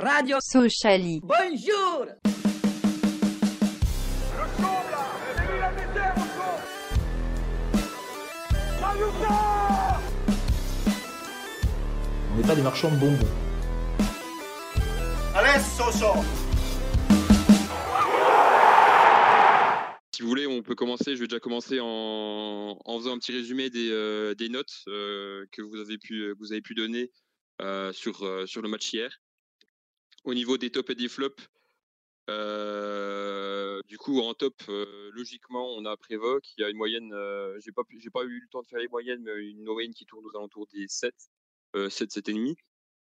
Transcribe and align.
Radio 0.00 0.38
Sociali. 0.40 1.20
Bonjour 1.22 2.06
On 12.32 12.36
n'est 12.36 12.42
pas 12.46 12.54
des 12.54 12.62
marchands 12.62 12.90
de 12.90 12.96
bonbons. 12.96 13.18
Si 20.14 20.22
vous 20.22 20.28
voulez, 20.28 20.46
on 20.46 20.62
peut 20.62 20.74
commencer. 20.74 21.14
Je 21.16 21.20
vais 21.20 21.26
déjà 21.26 21.40
commencer 21.40 21.78
en, 21.80 22.78
en 22.84 22.98
faisant 22.98 23.14
un 23.14 23.18
petit 23.18 23.32
résumé 23.32 23.70
des, 23.70 23.90
euh, 23.90 24.34
des 24.34 24.48
notes 24.48 24.82
euh, 24.88 25.44
que 25.52 25.62
vous 25.62 25.76
avez 25.76 25.98
pu, 25.98 26.32
vous 26.38 26.52
avez 26.52 26.62
pu 26.62 26.74
donner 26.74 27.10
euh, 27.60 27.92
sur, 27.92 28.24
euh, 28.24 28.46
sur 28.46 28.62
le 28.62 28.68
match 28.68 28.92
hier. 28.92 29.10
Au 30.24 30.34
niveau 30.34 30.56
des 30.56 30.70
tops 30.70 30.90
et 30.90 30.94
des 30.94 31.08
flops, 31.08 31.48
euh, 32.30 33.80
du 33.86 33.98
coup, 33.98 34.20
en 34.20 34.32
top, 34.34 34.54
euh, 34.68 35.10
logiquement, 35.12 35.74
on 35.76 35.84
a 35.84 35.96
Prévost 35.96 36.40
qui 36.42 36.64
a 36.64 36.70
une 36.70 36.76
moyenne. 36.78 37.12
euh, 37.12 37.58
j'ai 37.60 37.72
pas, 37.72 37.82
pas 38.12 38.24
eu 38.24 38.40
le 38.40 38.48
temps 38.50 38.62
de 38.62 38.66
faire 38.66 38.78
les 38.78 38.88
moyennes, 38.88 39.22
mais 39.22 39.36
une 39.50 39.64
moyenne 39.64 39.92
qui 39.92 40.06
tourne 40.06 40.24
aux 40.24 40.36
alentours 40.36 40.66
des 40.72 40.86
7, 40.88 41.14
euh, 41.76 41.90
7, 41.90 42.10
7,5. 42.10 42.56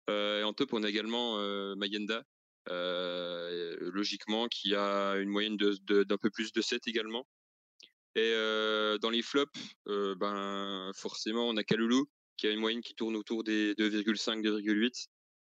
Euh, 0.08 0.40
et 0.40 0.44
en 0.44 0.52
top, 0.52 0.72
on 0.72 0.82
a 0.84 0.88
également 0.88 1.38
euh, 1.38 1.74
Mayenda, 1.74 2.22
logiquement, 2.68 4.46
qui 4.48 4.74
a 4.74 5.16
une 5.16 5.28
moyenne 5.28 5.56
de- 5.56 6.04
d'un 6.04 6.16
peu 6.18 6.30
plus 6.30 6.52
de 6.52 6.60
7 6.60 6.86
également. 6.86 7.26
Et 8.14 8.32
dans 9.00 9.10
les 9.10 9.22
flops, 9.22 9.58
ben, 9.86 10.90
forcément, 10.94 11.48
on 11.48 11.56
a 11.56 11.64
Kaloulou, 11.64 12.06
qui 12.36 12.46
a 12.46 12.50
une 12.50 12.60
moyenne 12.60 12.82
qui 12.82 12.94
tourne 12.94 13.16
autour 13.16 13.42
des 13.44 13.74
2,5, 13.74 14.42
2,8. 14.42 15.08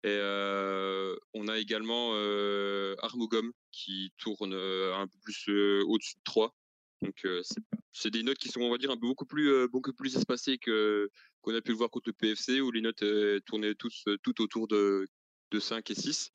Et 0.03 0.09
euh, 0.09 1.15
on 1.35 1.49
a 1.49 1.59
également 1.59 2.13
euh, 2.15 2.97
qui 3.71 4.13
tourne 4.17 4.55
euh, 4.55 4.95
un 4.97 5.07
peu 5.07 5.19
plus 5.23 5.49
euh, 5.49 5.83
au-dessus 5.87 6.17
de 6.17 6.23
3. 6.25 6.55
Donc, 7.03 7.27
c'est- 7.93 8.11
des 8.11 8.23
notes 8.23 8.39
qui 8.39 8.49
sont, 8.49 8.61
on 8.63 8.71
va 8.71 8.79
dire, 8.79 8.91
un 8.91 8.97
peu 8.97 9.07
beaucoup 9.07 9.27
plus, 9.27 9.69
beaucoup 9.69 9.93
plus 9.93 10.17
espacées 10.17 10.59
que 10.59 11.11
qu'on 11.43 11.55
a 11.55 11.61
pu 11.63 11.71
le 11.71 11.77
voir 11.77 11.91
contre 11.91 12.11
le 12.11 12.13
PFC, 12.13 12.61
où 12.61 12.71
les 12.71 12.81
notes 12.83 13.03
tournaient 13.47 13.75
tous, 13.75 14.05
tout 14.23 14.43
autour 14.43 14.69
de, 14.69 15.07
de 15.51 15.61
5 15.61 15.91
et 15.91 15.95
6. 15.95 16.31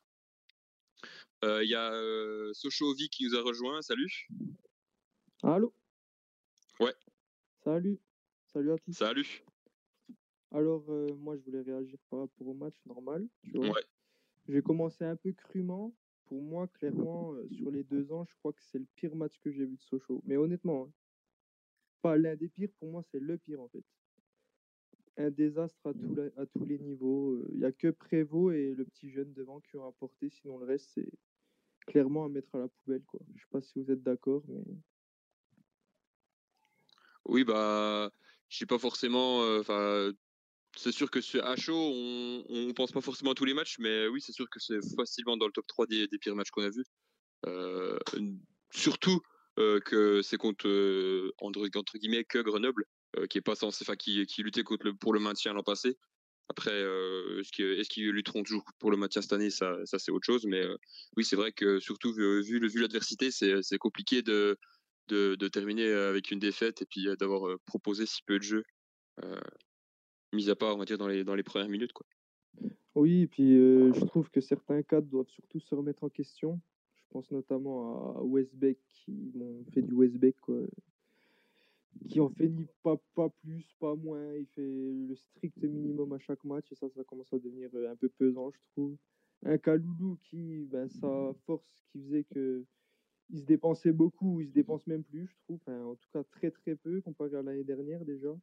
Euh, 1.43 1.63
Il 1.63 1.69
y 1.69 1.75
a 1.75 1.91
Sochovi 2.53 3.09
qui 3.09 3.25
nous 3.25 3.35
a 3.35 3.41
rejoint. 3.41 3.81
Salut. 3.83 4.27
Allô? 5.43 5.73
Ouais. 6.79 6.95
Salut. 7.63 7.99
Salut 8.51 8.71
à 8.71 8.77
tous. 8.79 8.93
Salut. 8.93 9.43
Alors, 10.55 10.85
euh, 10.89 11.13
moi, 11.15 11.35
je 11.35 11.41
voulais 11.43 11.61
réagir 11.61 11.99
par 12.09 12.21
rapport 12.21 12.47
au 12.47 12.53
match 12.53 12.75
normal. 12.85 13.27
Tu 13.43 13.57
vois. 13.57 13.71
Ouais. 13.71 13.81
J'ai 14.47 14.61
commencé 14.61 15.03
un 15.03 15.17
peu 15.17 15.33
crûment. 15.33 15.93
Pour 16.27 16.41
moi, 16.41 16.67
clairement, 16.67 17.33
euh, 17.33 17.45
sur 17.49 17.69
les 17.71 17.83
deux 17.83 18.09
ans, 18.13 18.25
je 18.25 18.33
crois 18.35 18.53
que 18.53 18.61
c'est 18.63 18.79
le 18.79 18.87
pire 18.95 19.15
match 19.15 19.37
que 19.41 19.51
j'ai 19.51 19.65
vu 19.65 19.75
de 19.75 19.81
Sochaux. 19.81 20.21
Mais 20.25 20.37
honnêtement, 20.37 20.85
hein, 20.85 20.91
pas 22.01 22.15
l'un 22.17 22.35
des 22.35 22.47
pires, 22.47 22.71
pour 22.79 22.89
moi, 22.89 23.03
c'est 23.11 23.19
le 23.19 23.37
pire 23.37 23.61
en 23.61 23.67
fait. 23.67 23.83
Un 25.17 25.29
désastre 25.29 25.85
à, 25.87 25.93
tous 25.93 26.15
la- 26.15 26.41
à 26.41 26.45
tous 26.45 26.65
les 26.65 26.79
niveaux. 26.79 27.43
Il 27.51 27.59
n'y 27.59 27.65
a 27.65 27.71
que 27.71 27.89
Prévost 27.89 28.55
et 28.55 28.73
le 28.73 28.85
petit 28.85 29.09
jeune 29.11 29.33
devant 29.33 29.59
qui 29.59 29.75
ont 29.75 29.87
apporté. 29.87 30.29
Sinon, 30.29 30.57
le 30.57 30.65
reste, 30.65 30.89
c'est 30.93 31.09
clairement 31.85 32.25
à 32.25 32.29
mettre 32.29 32.55
à 32.55 32.59
la 32.59 32.67
poubelle. 32.69 33.03
Quoi. 33.03 33.19
Je 33.35 33.41
sais 33.41 33.49
pas 33.51 33.61
si 33.61 33.83
vous 33.83 33.91
êtes 33.91 34.01
d'accord, 34.03 34.41
mais. 34.47 34.63
Oui, 37.25 37.43
bah, 37.43 38.09
je 38.49 38.57
sais 38.57 38.65
pas 38.65 38.79
forcément. 38.79 39.41
euh, 39.43 40.13
c'est 40.75 40.91
sûr 40.91 41.09
que 41.09 41.21
sur 41.21 41.45
à 41.45 41.55
on, 41.69 42.43
on 42.49 42.73
pense 42.73 42.91
pas 42.91 43.01
forcément 43.01 43.31
à 43.31 43.35
tous 43.35 43.45
les 43.45 43.53
matchs, 43.53 43.77
mais 43.79 44.07
oui, 44.07 44.21
c'est 44.21 44.33
sûr 44.33 44.49
que 44.49 44.59
c'est 44.59 44.79
facilement 44.95 45.37
dans 45.37 45.45
le 45.45 45.51
top 45.51 45.65
3 45.67 45.87
des, 45.87 46.07
pires 46.19 46.35
matchs 46.35 46.51
qu'on 46.51 46.63
a 46.63 46.69
vus. 46.69 46.85
Euh, 47.47 47.97
surtout 48.71 49.21
euh, 49.59 49.79
que 49.79 50.21
c'est 50.21 50.37
contre 50.37 50.67
euh, 50.67 51.31
entre, 51.39 51.67
guillemets 51.97 52.25
que 52.25 52.39
Grenoble, 52.39 52.85
qui 53.29 53.37
est 53.37 53.41
pas 53.41 53.55
censé, 53.55 53.83
enfin, 53.83 53.95
qui, 53.95 54.25
qui 54.25 54.43
luttait 54.43 54.63
contre 54.63 54.91
pour 54.91 55.13
le 55.13 55.19
maintien 55.19 55.53
l'an 55.53 55.63
passé. 55.63 55.97
Après, 56.49 56.79
est-ce 56.79 57.89
qu'ils 57.89 58.09
lutteront 58.09 58.43
toujours 58.43 58.65
pour 58.77 58.91
le 58.91 58.97
maintien 58.97 59.21
cette 59.21 59.33
année? 59.33 59.49
Ça, 59.49 59.77
ça 59.85 59.97
c'est 59.97 60.11
autre 60.11 60.25
chose. 60.25 60.45
Mais 60.45 60.63
oui, 61.17 61.23
c'est 61.23 61.35
vrai 61.35 61.51
que 61.51 61.79
surtout 61.79 62.13
vu, 62.13 62.43
vu, 62.43 62.81
l'adversité, 62.81 63.31
c'est 63.31 63.63
c'est 63.63 63.77
compliqué 63.77 64.21
de, 64.21 64.57
de, 65.07 65.47
terminer 65.47 65.91
avec 65.91 66.29
une 66.29 66.39
défaite 66.39 66.81
et 66.81 66.85
puis 66.85 67.07
d'avoir 67.17 67.57
proposé 67.65 68.05
si 68.05 68.21
peu 68.27 68.37
de 68.37 68.43
jeux, 68.43 68.63
mis 70.35 70.49
à 70.49 70.55
part, 70.55 70.75
on 70.75 70.79
va 70.79 70.85
dire, 70.85 70.97
dans 70.97 71.07
les, 71.07 71.23
dans 71.23 71.35
les 71.35 71.43
premières 71.43 71.69
minutes. 71.69 71.93
Quoi. 71.93 72.05
Oui, 72.95 73.21
et 73.21 73.27
puis 73.27 73.55
je 73.55 74.05
trouve 74.05 74.29
que 74.29 74.41
certains 74.41 74.81
cadres 74.83 75.07
doivent 75.07 75.29
surtout 75.29 75.59
se 75.59 75.73
remettre 75.75 76.03
en 76.03 76.09
question. 76.09 76.59
Je 76.95 77.03
pense 77.09 77.31
notamment 77.31 78.17
à 78.17 78.23
Westbeck 78.23 78.77
qui 78.89 79.31
m'ont 79.35 79.63
fait 79.73 79.81
du 79.81 79.93
Westbeck, 79.93 80.39
quoi. 80.41 80.59
Qui 82.09 82.19
en 82.19 82.29
fait 82.29 82.49
ni 82.49 82.67
pas, 82.83 82.97
pas 83.15 83.29
plus, 83.41 83.65
pas 83.79 83.95
moins. 83.95 84.33
Il 84.35 84.45
fait 84.47 84.61
le 84.61 85.15
strict 85.15 85.63
minimum 85.63 86.11
à 86.13 86.19
chaque 86.19 86.43
match 86.43 86.69
et 86.71 86.75
ça, 86.75 86.89
ça 86.89 87.03
commence 87.05 87.31
à 87.33 87.39
devenir 87.39 87.69
un 87.89 87.95
peu 87.95 88.09
pesant, 88.09 88.51
je 88.51 88.59
trouve. 88.73 88.97
Un 89.45 89.57
Kaloulou 89.57 90.17
qui, 90.23 90.65
ben, 90.71 90.89
sa 90.89 91.33
force 91.45 91.83
qui 91.91 91.99
faisait 91.99 92.23
que 92.25 92.65
il 93.29 93.39
se 93.39 93.45
dépensait 93.45 93.91
beaucoup, 93.91 94.39
il 94.41 94.47
se 94.47 94.53
dépense 94.53 94.85
même 94.87 95.03
plus, 95.03 95.27
je 95.27 95.35
trouve. 95.45 95.59
En 95.67 95.95
tout 95.95 96.07
cas, 96.13 96.23
très 96.23 96.51
très 96.51 96.75
peu 96.75 97.01
comparé 97.01 97.35
à 97.35 97.41
l'année 97.41 97.63
dernière 97.63 98.05
déjà. 98.05 98.35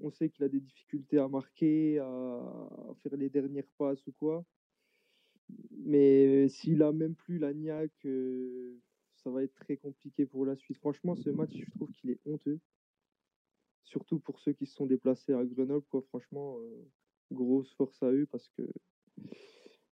On 0.00 0.10
sait 0.10 0.28
qu'il 0.28 0.44
a 0.44 0.48
des 0.48 0.60
difficultés 0.60 1.18
à 1.18 1.28
marquer, 1.28 1.98
à 1.98 2.94
faire 3.02 3.16
les 3.16 3.30
dernières 3.30 3.70
passes 3.78 4.06
ou 4.06 4.12
quoi. 4.12 4.44
Mais 5.70 6.48
s'il 6.48 6.82
a 6.82 6.92
même 6.92 7.14
plus 7.14 7.38
la 7.38 7.52
niaque, 7.52 8.04
euh, 8.06 8.80
ça 9.14 9.30
va 9.30 9.42
être 9.42 9.54
très 9.54 9.76
compliqué 9.76 10.26
pour 10.26 10.44
la 10.44 10.56
suite. 10.56 10.78
Franchement, 10.78 11.14
ce 11.16 11.30
match, 11.30 11.52
je 11.54 11.70
trouve 11.72 11.90
qu'il 11.92 12.10
est 12.10 12.20
honteux. 12.26 12.58
Surtout 13.84 14.18
pour 14.18 14.40
ceux 14.40 14.52
qui 14.52 14.66
se 14.66 14.74
sont 14.74 14.86
déplacés 14.86 15.32
à 15.32 15.44
Grenoble, 15.44 15.86
quoi. 15.88 16.02
Franchement, 16.08 16.58
euh, 16.58 16.90
grosse 17.30 17.72
force 17.74 18.02
à 18.02 18.10
eux 18.10 18.26
parce 18.26 18.48
que 18.48 18.62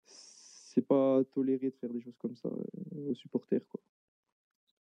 c'est 0.07 0.87
pas 0.87 1.23
toléré 1.33 1.71
de 1.71 1.77
faire 1.77 1.93
des 1.93 2.01
choses 2.01 2.17
comme 2.19 2.37
ça 2.37 2.49
euh, 2.49 3.11
aux 3.11 3.15
supporters. 3.15 3.61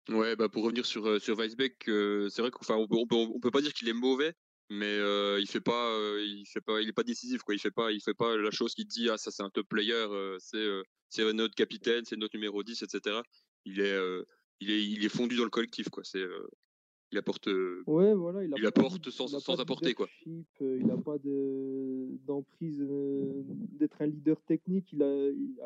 Ouais, 0.10 0.36
bah 0.36 0.50
pour 0.50 0.64
revenir 0.64 0.86
sur, 0.86 1.22
sur 1.22 1.38
Weisbeck, 1.38 1.84
c'est 1.86 2.40
vrai 2.40 2.50
qu'on 2.50 2.88
on 2.90 3.40
peut 3.40 3.52
pas 3.52 3.62
dire 3.62 3.74
qu'il 3.74 3.90
est 3.90 3.94
mauvais, 3.94 4.34
mais 4.70 4.86
euh, 4.98 5.40
il 5.40 5.48
fait 5.48 5.62
pas, 5.62 5.92
euh, 5.96 6.24
il 6.24 6.46
fait 6.46 6.62
pas, 6.62 6.82
il 6.82 6.90
est 6.90 6.94
pas 6.94 7.04
décisif 7.04 7.42
quoi. 7.44 7.56
Il 7.56 7.60
fait 7.60 7.72
pas, 7.72 7.92
il 7.92 8.02
fait 8.02 8.14
pas 8.14 8.38
la 8.38 8.52
chose 8.52 8.74
qui 8.74 8.86
dit 8.86 9.10
ah 9.10 9.18
ça 9.18 9.32
c'est 9.32 9.44
un 9.44 9.50
top 9.50 9.68
player, 9.68 9.94
euh, 9.94 10.38
c'est 10.40 10.68
c'est 11.10 11.34
notre 11.34 11.56
capitaine, 11.56 12.06
c'est 12.06 12.18
notre 12.18 12.36
numéro 12.36 12.62
10, 12.64 12.84
etc. 12.84 13.22
Il 13.66 13.80
est, 13.82 13.98
il 14.60 14.70
est, 14.72 14.86
il 14.86 15.04
est 15.04 15.10
fondu 15.10 15.36
dans 15.38 15.44
le 15.44 15.50
collectif 15.50 15.90
quoi. 15.90 16.04
C'est, 16.04 16.24
il 17.12 17.18
apporte. 17.18 17.48
Ouais, 17.88 18.14
voilà, 18.14 18.44
il, 18.44 18.54
Il 18.56 18.66
apporte 18.68 19.04
de- 19.04 19.10
sans- 19.10 19.26
il 19.28 19.36
a 19.36 19.40
sans 19.40 19.60
apporter, 19.60 19.96
quoi. 19.96 20.08
il 20.28 20.86
n'a 20.86 20.98
pas 20.98 21.18
de 21.18 22.08
d'emprise 22.28 22.80
euh, 22.82 23.42
d'être 23.48 24.00
un 24.04 24.06
leader 24.06 24.40
technique. 24.44 24.94
Il 24.94 25.02
a, 25.02 25.08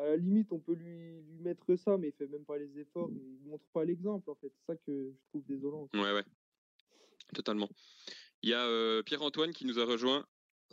à 0.00 0.06
la 0.08 0.16
limite, 0.16 0.50
on 0.52 0.58
peut 0.58 0.72
lui, 0.72 1.20
lui 1.20 1.38
mettre 1.42 1.76
ça, 1.76 1.98
mais 1.98 2.08
il 2.08 2.12
fait 2.12 2.26
même 2.28 2.46
pas 2.46 2.56
les 2.56 2.78
efforts. 2.78 3.10
Il 3.12 3.46
montre 3.50 3.64
pas 3.74 3.84
l'exemple, 3.84 4.30
en 4.30 4.34
fait. 4.36 4.50
C'est 4.56 4.72
ça 4.72 4.76
que 4.86 5.12
je 5.12 5.28
trouve 5.28 5.44
désolant. 5.44 5.90
Ouais, 5.92 6.14
ouais, 6.14 6.24
totalement. 7.34 7.68
Il 8.44 8.50
y 8.50 8.52
a 8.52 8.66
euh, 8.66 9.02
Pierre-Antoine 9.02 9.52
qui 9.54 9.64
nous 9.64 9.78
a 9.80 9.86
rejoint. 9.86 10.22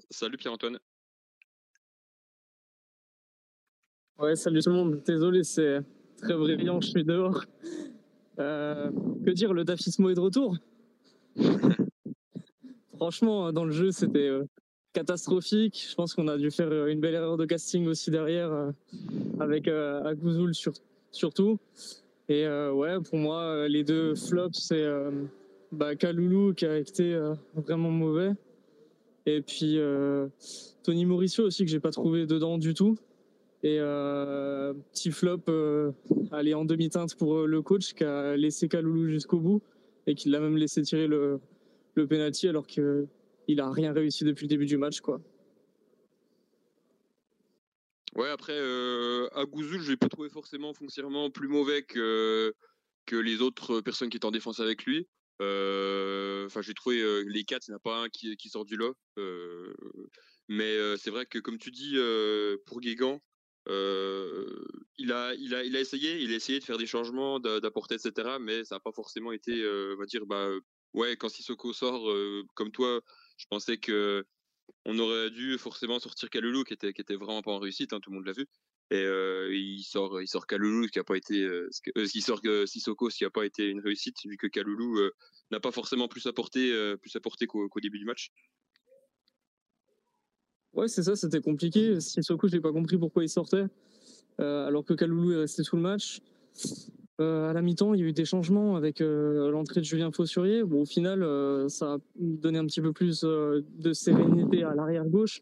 Salut 0.09 0.35
Pierre-Antoine. 0.35 0.77
Ouais, 4.19 4.35
salut 4.35 4.61
tout 4.61 4.71
le 4.71 4.75
monde. 4.75 5.01
Désolé, 5.05 5.45
c'est 5.45 5.79
très 6.17 6.33
brillant, 6.35 6.81
je 6.81 6.89
suis 6.89 7.05
dehors. 7.05 7.45
Euh, 8.39 8.91
que 9.25 9.31
dire, 9.31 9.53
le 9.53 9.63
Dafismo 9.63 10.09
est 10.09 10.15
de 10.15 10.19
retour. 10.19 10.57
Franchement, 12.97 13.53
dans 13.53 13.63
le 13.63 13.71
jeu, 13.71 13.91
c'était 13.91 14.27
euh, 14.27 14.43
catastrophique. 14.91 15.87
Je 15.89 15.95
pense 15.95 16.13
qu'on 16.13 16.27
a 16.27 16.37
dû 16.37 16.51
faire 16.51 16.69
euh, 16.73 16.87
une 16.87 16.99
belle 16.99 17.13
erreur 17.15 17.37
de 17.37 17.45
casting 17.45 17.87
aussi 17.87 18.11
derrière, 18.11 18.51
euh, 18.51 18.71
avec 19.39 19.69
euh, 19.69 20.03
Agouzoul 20.03 20.53
sur- 20.53 20.73
surtout. 21.11 21.57
Et 22.27 22.45
euh, 22.45 22.73
ouais, 22.73 22.99
pour 22.99 23.17
moi, 23.17 23.43
euh, 23.43 23.69
les 23.69 23.85
deux 23.85 24.13
flops, 24.15 24.59
c'est 24.59 24.83
euh, 24.83 25.09
bah, 25.71 25.95
Kaloulou 25.95 26.53
qui 26.53 26.65
a 26.65 26.77
été 26.77 27.13
euh, 27.13 27.33
vraiment 27.55 27.91
mauvais. 27.91 28.31
Et 29.25 29.41
puis 29.41 29.77
euh, 29.77 30.27
Tony 30.83 31.05
Mauricio 31.05 31.45
aussi, 31.45 31.63
que 31.63 31.71
j'ai 31.71 31.79
pas 31.79 31.91
trouvé 31.91 32.25
dedans 32.25 32.57
du 32.57 32.73
tout. 32.73 32.97
Et 33.63 33.77
euh, 33.79 34.73
petit 34.91 35.11
flop, 35.11 35.43
aller 36.31 36.53
en 36.55 36.65
demi-teinte 36.65 37.15
pour 37.15 37.45
le 37.45 37.61
coach 37.61 37.93
qui 37.93 38.03
a 38.03 38.35
laissé 38.35 38.67
Kaloulou 38.67 39.07
jusqu'au 39.07 39.39
bout 39.39 39.61
et 40.07 40.15
qui 40.15 40.29
l'a 40.29 40.39
même 40.39 40.57
laissé 40.57 40.81
tirer 40.81 41.07
le, 41.07 41.39
penalty 41.95 42.47
alors 42.47 42.65
qu'il 42.65 43.07
a 43.59 43.69
rien 43.69 43.93
réussi 43.93 44.23
depuis 44.23 44.45
le 44.45 44.49
début 44.49 44.65
du 44.65 44.77
match. 44.77 45.01
quoi. 45.01 45.21
Ouais, 48.15 48.29
après, 48.29 48.55
euh, 48.55 49.29
Agouzoul, 49.35 49.81
je 49.81 49.91
l'ai 49.91 49.97
pas 49.97 50.09
trouvé 50.09 50.29
forcément 50.29 50.73
foncièrement 50.73 51.29
plus 51.29 51.47
mauvais 51.47 51.83
que 51.83 52.53
les 53.11 53.41
autres 53.41 53.81
personnes 53.81 54.09
qui 54.09 54.17
étaient 54.17 54.25
en 54.25 54.31
défense 54.31 54.59
avec 54.59 54.85
lui. 54.85 55.07
Euh, 55.41 56.45
Enfin, 56.45 56.61
j'ai 56.61 56.73
trouvé 56.73 56.99
euh, 57.01 57.23
les 57.27 57.43
quatre, 57.43 57.67
il 57.67 57.71
n'y 57.71 57.75
en 57.75 57.77
a 57.77 57.79
pas 57.79 57.97
un 58.03 58.09
qui, 58.09 58.49
sort 58.49 58.65
du 58.65 58.75
lot. 58.75 58.95
Euh, 59.17 59.73
mais 60.47 60.97
c'est 60.97 61.11
vrai 61.11 61.25
que, 61.25 61.39
comme 61.39 61.57
tu 61.57 61.71
dis, 61.71 61.95
pour 62.65 62.81
Guégan, 62.81 63.21
il 63.67 65.11
a, 65.11 65.33
il 65.35 65.55
a, 65.55 65.63
il 65.63 65.75
a 65.75 65.79
essayé, 65.79 66.19
il 66.21 66.33
a 66.33 66.35
essayé 66.35 66.59
de 66.59 66.63
faire 66.63 66.77
des 66.77 66.87
changements, 66.87 67.39
d'apporter, 67.39 67.95
etc. 67.95 68.37
Mais 68.39 68.65
ça 68.65 68.75
n'a 68.75 68.79
pas 68.79 68.91
forcément 68.91 69.31
été, 69.31 69.65
on 69.65 69.97
va 69.97 70.05
dire, 70.05 70.25
bah, 70.25 70.49
ouais, 70.93 71.15
quand 71.15 71.29
Sissoko 71.29 71.73
sort, 71.73 72.13
comme 72.55 72.71
toi, 72.71 73.01
je 73.37 73.45
pensais 73.49 73.77
que 73.77 74.25
on 74.85 74.97
aurait 74.99 75.29
dû 75.29 75.57
forcément 75.57 75.99
sortir 75.99 76.29
Kalulu, 76.29 76.63
qui 76.63 76.73
était, 76.73 76.93
qui 76.93 77.01
était 77.01 77.15
vraiment 77.15 77.41
pas 77.41 77.51
en 77.51 77.59
réussite, 77.59 77.93
hein, 77.93 77.99
tout 78.01 78.09
le 78.09 78.17
monde 78.17 78.25
l'a 78.25 78.33
vu. 78.33 78.47
Et 78.91 79.03
il 79.51 79.83
sort, 79.83 80.21
il 80.21 80.27
sort 80.27 80.45
Kalulu, 80.45 80.89
qui 80.89 80.99
a 80.99 81.03
pas 81.05 81.15
été, 81.15 81.49
il 81.95 82.21
sort 82.21 82.41
Sissoko, 82.65 83.09
ce 83.09 83.17
qui 83.17 83.25
a 83.25 83.29
pas 83.29 83.45
été 83.45 83.67
une 83.67 83.79
réussite, 83.79 84.17
vu 84.25 84.35
que 84.35 84.47
Kalulu 84.47 85.09
n'a 85.49 85.61
pas 85.61 85.71
forcément 85.71 86.09
plus 86.09 86.27
apporté, 86.27 86.73
plus 87.01 87.15
apporté 87.15 87.47
qu'au 87.47 87.69
début 87.81 87.99
du 87.99 88.05
match. 88.05 88.31
Ouais, 90.73 90.87
c'est 90.87 91.03
ça, 91.03 91.15
c'était 91.15 91.41
compliqué. 91.41 91.99
Sissoko, 91.99 92.47
je 92.47 92.55
n'ai 92.55 92.61
pas 92.61 92.71
compris 92.71 92.97
pourquoi 92.97 93.23
il 93.23 93.29
sortait, 93.29 93.65
euh, 94.39 94.67
alors 94.67 94.85
que 94.85 94.93
Kaloulou 94.93 95.33
est 95.33 95.37
resté 95.37 95.63
sous 95.63 95.75
le 95.75 95.81
match. 95.81 96.21
Euh, 97.19 97.49
à 97.49 97.53
la 97.53 97.61
mi-temps, 97.61 97.93
il 97.93 97.99
y 97.99 98.03
a 98.03 98.07
eu 98.07 98.13
des 98.13 98.25
changements 98.25 98.77
avec 98.77 99.01
euh, 99.01 99.51
l'entrée 99.51 99.81
de 99.81 99.85
Julien 99.85 100.11
Faussurier. 100.11 100.63
Bon, 100.63 100.81
au 100.81 100.85
final, 100.85 101.25
ça 101.69 101.93
a 101.93 101.97
donné 102.15 102.57
un 102.57 102.65
petit 102.65 102.81
peu 102.81 102.93
plus 102.93 103.21
de 103.23 103.93
sérénité 103.93 104.63
à 104.63 104.73
l'arrière 104.73 105.05
gauche, 105.05 105.41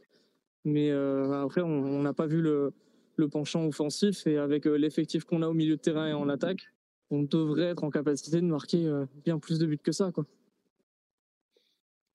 mais 0.65 0.91
après, 0.91 1.61
on 1.61 2.01
n'a 2.01 2.13
pas 2.13 2.25
vu 2.25 2.41
le, 2.41 2.73
le, 3.19 3.29
penchant 3.29 3.65
offensif. 3.65 4.25
Et 4.27 4.37
avec 4.37 4.65
l'effectif 4.65 5.23
qu'on 5.25 5.41
a 5.41 5.47
au 5.47 5.53
milieu 5.53 5.75
de 5.75 5.81
terrain 5.81 6.07
et 6.07 6.13
en 6.13 6.29
attaque, 6.29 6.67
on 7.11 7.23
devrait 7.23 7.63
être 7.63 7.83
en 7.83 7.89
capacité 7.89 8.37
de 8.37 8.45
marquer 8.45 8.91
bien 9.23 9.39
plus 9.39 9.59
de 9.59 9.65
buts 9.65 9.79
que 9.83 9.91
ça, 9.91 10.11
quoi. 10.11 10.25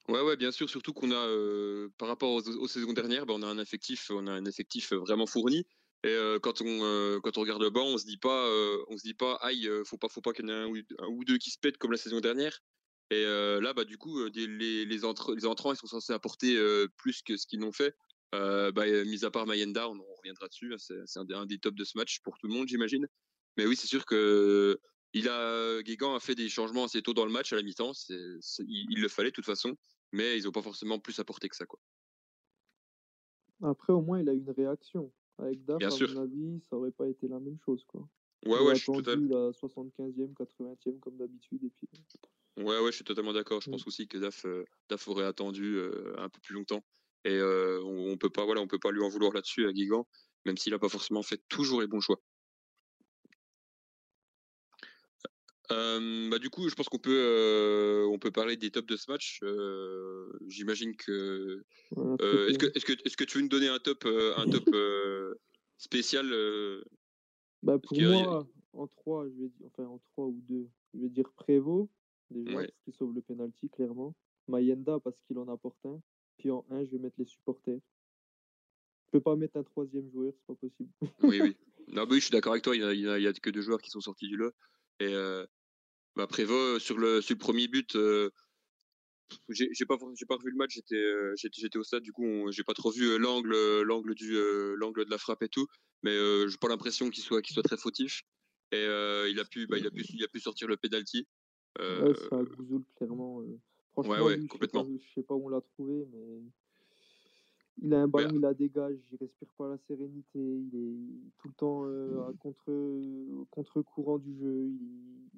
Ouais, 0.09 0.21
ouais, 0.21 0.37
bien 0.37 0.53
sûr, 0.53 0.69
surtout 0.69 0.93
qu'on 0.93 1.13
a, 1.13 1.15
euh, 1.15 1.89
par 1.97 2.09
rapport 2.09 2.33
aux, 2.33 2.69
saisons 2.69 2.93
dernières, 2.93 3.25
ben, 3.25 3.35
on 3.39 3.43
a 3.43 3.47
un 3.47 3.59
effectif, 3.59 4.11
on 4.11 4.27
a 4.27 4.33
un 4.33 4.45
effectif 4.45 4.93
vraiment 4.93 5.27
fourni. 5.27 5.67
Et 6.05 6.09
euh, 6.09 6.39
quand 6.39 6.61
on 6.61 6.67
euh, 6.67 7.21
quand 7.23 7.39
on 7.39 7.41
regarde 7.41 7.63
le 7.63 7.71
banc, 7.71 7.87
on 7.87 7.97
se 7.97 8.05
dit 8.05 8.19
pas, 8.19 8.47
on 8.89 8.99
se 8.99 9.03
dit 9.03 9.15
pas, 9.15 9.37
aïe, 9.37 9.67
faut 9.87 9.97
pas, 9.97 10.09
faut 10.11 10.21
pas 10.21 10.33
qu'il 10.33 10.47
y 10.47 10.53
en 10.53 10.53
ait 10.53 10.85
un 10.99 11.09
ou, 11.09 11.25
deux 11.25 11.39
qui 11.39 11.51
se 11.51 11.59
pètent 11.59 11.79
comme 11.79 11.93
la 11.93 11.97
saison 11.97 12.21
dernière. 12.21 12.61
Et 13.11 13.25
là, 13.25 13.73
bah 13.73 13.85
du 13.85 13.97
coup, 13.97 14.23
les 14.27 14.47
les, 14.47 14.85
les 14.85 15.05
entrants, 15.07 15.73
ils 15.73 15.77
sont 15.77 15.87
censés 15.87 16.13
apporter 16.13 16.59
plus 16.99 17.23
que 17.23 17.39
ce 17.39 17.47
qu'ils 17.47 17.61
n'ont 17.61 17.73
fait. 17.73 17.95
Bah, 18.73 18.87
mis 19.05 19.25
à 19.25 19.31
part 19.31 19.47
Mayenda, 19.47 19.89
on, 19.89 19.99
reviendra 20.19 20.49
dessus. 20.49 20.75
Hein, 20.75 20.79
c'est 20.79 21.19
un, 21.19 21.27
un, 21.31 21.47
des 21.47 21.59
tops 21.59 21.77
de 21.77 21.85
ce 21.85 21.97
match 21.99 22.21
pour 22.21 22.39
tout 22.39 22.47
le 22.47 22.55
monde, 22.55 22.69
j'imagine. 22.69 23.07
Mais 23.57 23.67
oui, 23.67 23.77
c'est 23.77 23.87
sûr 23.87 24.05
que 24.07 24.79
il 25.13 25.29
a 25.29 25.83
Guégan 25.83 26.17
a 26.17 26.21
fait 26.21 26.35
des 26.35 26.49
changements 26.49 26.85
assez 26.85 27.01
tôt 27.03 27.15
dans 27.15 27.25
le 27.25 27.31
match 27.31 27.53
à 27.53 27.57
la 27.57 27.63
mi-temps. 27.63 27.93
Il, 28.09 28.41
il, 28.91 29.01
le 29.01 29.09
fallait 29.09 29.31
de 29.31 29.35
toute 29.35 29.45
façon 29.45 29.77
mais 30.15 30.39
ils 30.39 30.45
n'ont 30.45 30.53
pas 30.53 30.63
forcément 30.63 30.99
plus 30.99 31.19
apporté 31.19 31.49
que 31.49 31.57
ça. 31.57 31.67
Quoi. 31.67 31.81
Après, 33.63 33.93
au 33.93 34.01
moins, 34.01 34.21
il 34.21 34.29
a 34.29 34.33
eu 34.33 34.39
une 34.39 34.51
réaction. 34.51 35.13
Avec 35.39 35.65
Daf, 35.65 35.83
à 35.83 35.89
mon 35.89 36.23
avis, 36.23 36.61
ça 36.63 36.77
aurait 36.77 36.93
pas 36.93 37.09
été 37.09 37.27
la 37.27 37.41
même 37.41 37.59
chose. 37.65 37.85
Quoi. 37.89 38.09
Ouais, 38.47 38.61
ouais, 38.61 38.77
je 38.77 38.83
suis 38.83 38.93
totalement. 38.93 39.29
la 39.29 39.51
75e, 39.51 40.33
80e 40.35 41.01
comme 41.01 41.17
d'habitude. 41.17 41.65
Et 41.65 41.71
puis... 41.71 41.89
Ouais, 42.59 42.79
ouais, 42.79 42.93
je 42.93 42.97
suis 42.97 43.05
totalement 43.05 43.33
d'accord. 43.33 43.61
Je 43.61 43.71
pense 43.71 43.85
aussi 43.89 44.07
que 44.07 44.19
Daf, 44.19 44.47
euh, 44.47 44.65
Daf 44.89 45.09
aurait 45.09 45.25
attendu 45.25 45.75
euh, 45.77 46.15
un 46.19 46.29
peu 46.29 46.41
plus 46.41 46.55
longtemps. 46.55 46.85
Et 47.25 47.35
euh, 47.35 47.81
on, 47.85 48.13
on, 48.13 48.17
peut 48.17 48.31
pas, 48.31 48.45
voilà, 48.45 48.61
on 48.61 48.67
peut 48.67 48.79
pas 48.79 48.91
lui 48.91 49.03
en 49.03 49.09
vouloir 49.09 49.33
là-dessus 49.33 49.67
à 49.67 49.73
Guigan, 49.73 50.07
même 50.45 50.57
s'il 50.57 50.73
n'a 50.73 50.79
pas 50.79 50.89
forcément 50.89 51.23
fait 51.23 51.41
toujours 51.49 51.81
les 51.81 51.87
bons 51.87 52.01
choix. 52.01 52.21
bah 55.71 56.39
du 56.39 56.51
coup, 56.51 56.69
je 56.69 56.75
pense 56.75 56.89
qu'on 56.89 56.99
peut 56.99 58.07
on 58.11 58.19
peut 58.19 58.31
parler 58.31 58.57
des 58.57 58.71
tops 58.71 58.87
de 58.87 58.97
ce 58.97 59.11
match. 59.11 59.41
J'imagine 60.49 60.95
que 60.97 61.65
est-ce 61.93 62.59
que 62.59 62.67
est-ce 62.75 62.85
que 62.85 62.93
est-ce 63.05 63.17
que 63.17 63.25
tu 63.25 63.39
veux 63.39 63.43
nous 63.43 63.49
donner 63.49 63.69
un 63.69 63.79
top 63.79 64.05
un 64.05 64.47
top 64.47 64.69
spécial 65.79 66.27
Bah 67.63 67.79
pour 67.79 67.99
moi 68.01 68.47
en 68.77 68.87
3, 68.87 69.29
je 69.29 69.43
vais 69.43 69.49
dire 69.49 69.67
enfin 69.67 69.85
en 69.85 70.01
3 70.13 70.27
ou 70.27 70.41
2, 70.49 70.69
je 70.95 71.01
vais 71.01 71.09
dire 71.09 71.31
Prévost 71.37 71.89
déjà 72.31 72.59
parce 72.59 72.81
qu'il 72.85 72.95
sauve 72.95 73.15
le 73.15 73.23
penalty 73.23 73.69
clairement. 73.71 74.15
Mayenda 74.49 74.99
parce 75.01 75.17
qu'il 75.27 75.39
en 75.39 75.49
apporte 75.49 75.79
un. 75.87 76.01
Puis 76.39 76.51
en 76.51 76.65
1, 76.71 76.85
je 76.85 76.91
vais 76.91 76.99
mettre 76.99 77.17
les 77.19 77.25
supporters. 77.27 77.81
Je 79.07 79.11
peux 79.13 79.21
pas 79.21 79.37
mettre 79.37 79.57
un 79.57 79.63
troisième 79.63 80.11
joueur, 80.11 80.33
c'est 80.37 80.47
pas 80.47 80.55
possible. 80.55 80.91
oui 81.23 81.41
oui. 81.41 81.57
Non, 81.89 82.07
oui, 82.09 82.17
je 82.17 82.25
suis 82.25 82.33
d'accord 82.33 82.53
avec 82.53 82.65
toi. 82.65 82.75
Il 82.75 82.81
y, 82.81 83.07
a, 83.07 83.29
a 83.29 83.33
que 83.35 83.51
deux 83.51 83.61
joueurs 83.61 83.81
qui 83.83 83.91
sont 83.91 84.01
sortis 84.01 84.27
du 84.27 84.37
lot. 84.37 84.53
Et 85.01 85.15
euh, 85.15 85.47
bah, 86.17 86.27
Prévost, 86.27 86.83
sur 86.83 86.97
le, 86.97 87.21
sur 87.21 87.35
le 87.35 87.39
premier 87.39 87.69
but, 87.69 87.95
euh, 87.95 88.31
j'ai 89.49 89.87
pas 89.87 89.97
pas 89.99 90.37
revu 90.37 90.51
le 90.51 90.57
match 90.57 90.75
j'étais 90.75 90.97
euh, 90.97 91.35
j'étais 91.37 91.79
au 91.79 91.83
stade 91.83 92.03
du 92.03 92.13
coup 92.13 92.51
j'ai 92.51 92.63
pas 92.63 92.75
trop 92.75 92.91
vu 92.91 93.05
euh, 93.05 93.19
l'angle 93.19 93.83
l'angle 93.83 94.15
du 94.15 94.35
l'angle 94.77 95.05
de 95.05 95.11
la 95.11 95.19
frappe 95.19 95.43
et 95.43 95.49
tout 95.49 95.67
mais 96.03 96.13
euh, 96.13 96.47
j'ai 96.49 96.59
pas 96.59 96.69
l'impression 96.69 97.11
qu'il 97.11 97.25
soit 97.25 97.43
qu'il 97.43 97.55
soit 97.55 97.63
très 97.63 97.77
fautif 97.77 98.23
et 98.73 98.85
il 98.85 99.41
a 99.41 99.45
pu 99.45 99.67
bah, 99.67 99.79
il 99.79 99.87
a 99.87 99.91
pu 99.91 100.05
il 100.11 100.25
a 100.25 100.29
pu 100.29 100.41
sortir 100.41 100.69
le 100.69 100.77
penalty 100.77 101.27
ouais, 101.79 102.13
c'est 102.17 102.33
un 102.33 102.45
clairement 102.97 103.43
franchement 103.95 104.25
ouais, 104.27 104.39
ouais, 104.39 104.47
complètement. 104.47 104.85
Je 104.85 105.15
sais, 105.15 105.23
pas, 105.23 105.35
où 105.35 105.47
on 105.47 105.49
l'a 105.49 105.61
trouvé 105.61 106.07
mais 106.13 106.43
il 107.83 107.93
a 107.93 108.03
un 108.03 108.09
ballon, 108.09 108.31
il 108.35 108.41
la 108.41 108.55
dégage, 108.55 108.99
il 109.11 109.17
respire 109.19 109.49
pas 109.59 109.69
la 109.69 109.79
sérénité, 109.79 110.39
il 110.39 110.71
est 110.75 111.33
tout 111.39 111.49
le 111.49 111.55
temps 111.55 111.83
euh, 111.87 112.29
à 112.29 112.33
contre, 112.39 113.47
contre 113.51 113.83
courant 113.83 114.19
du 114.19 114.37
jeu, 114.39 114.71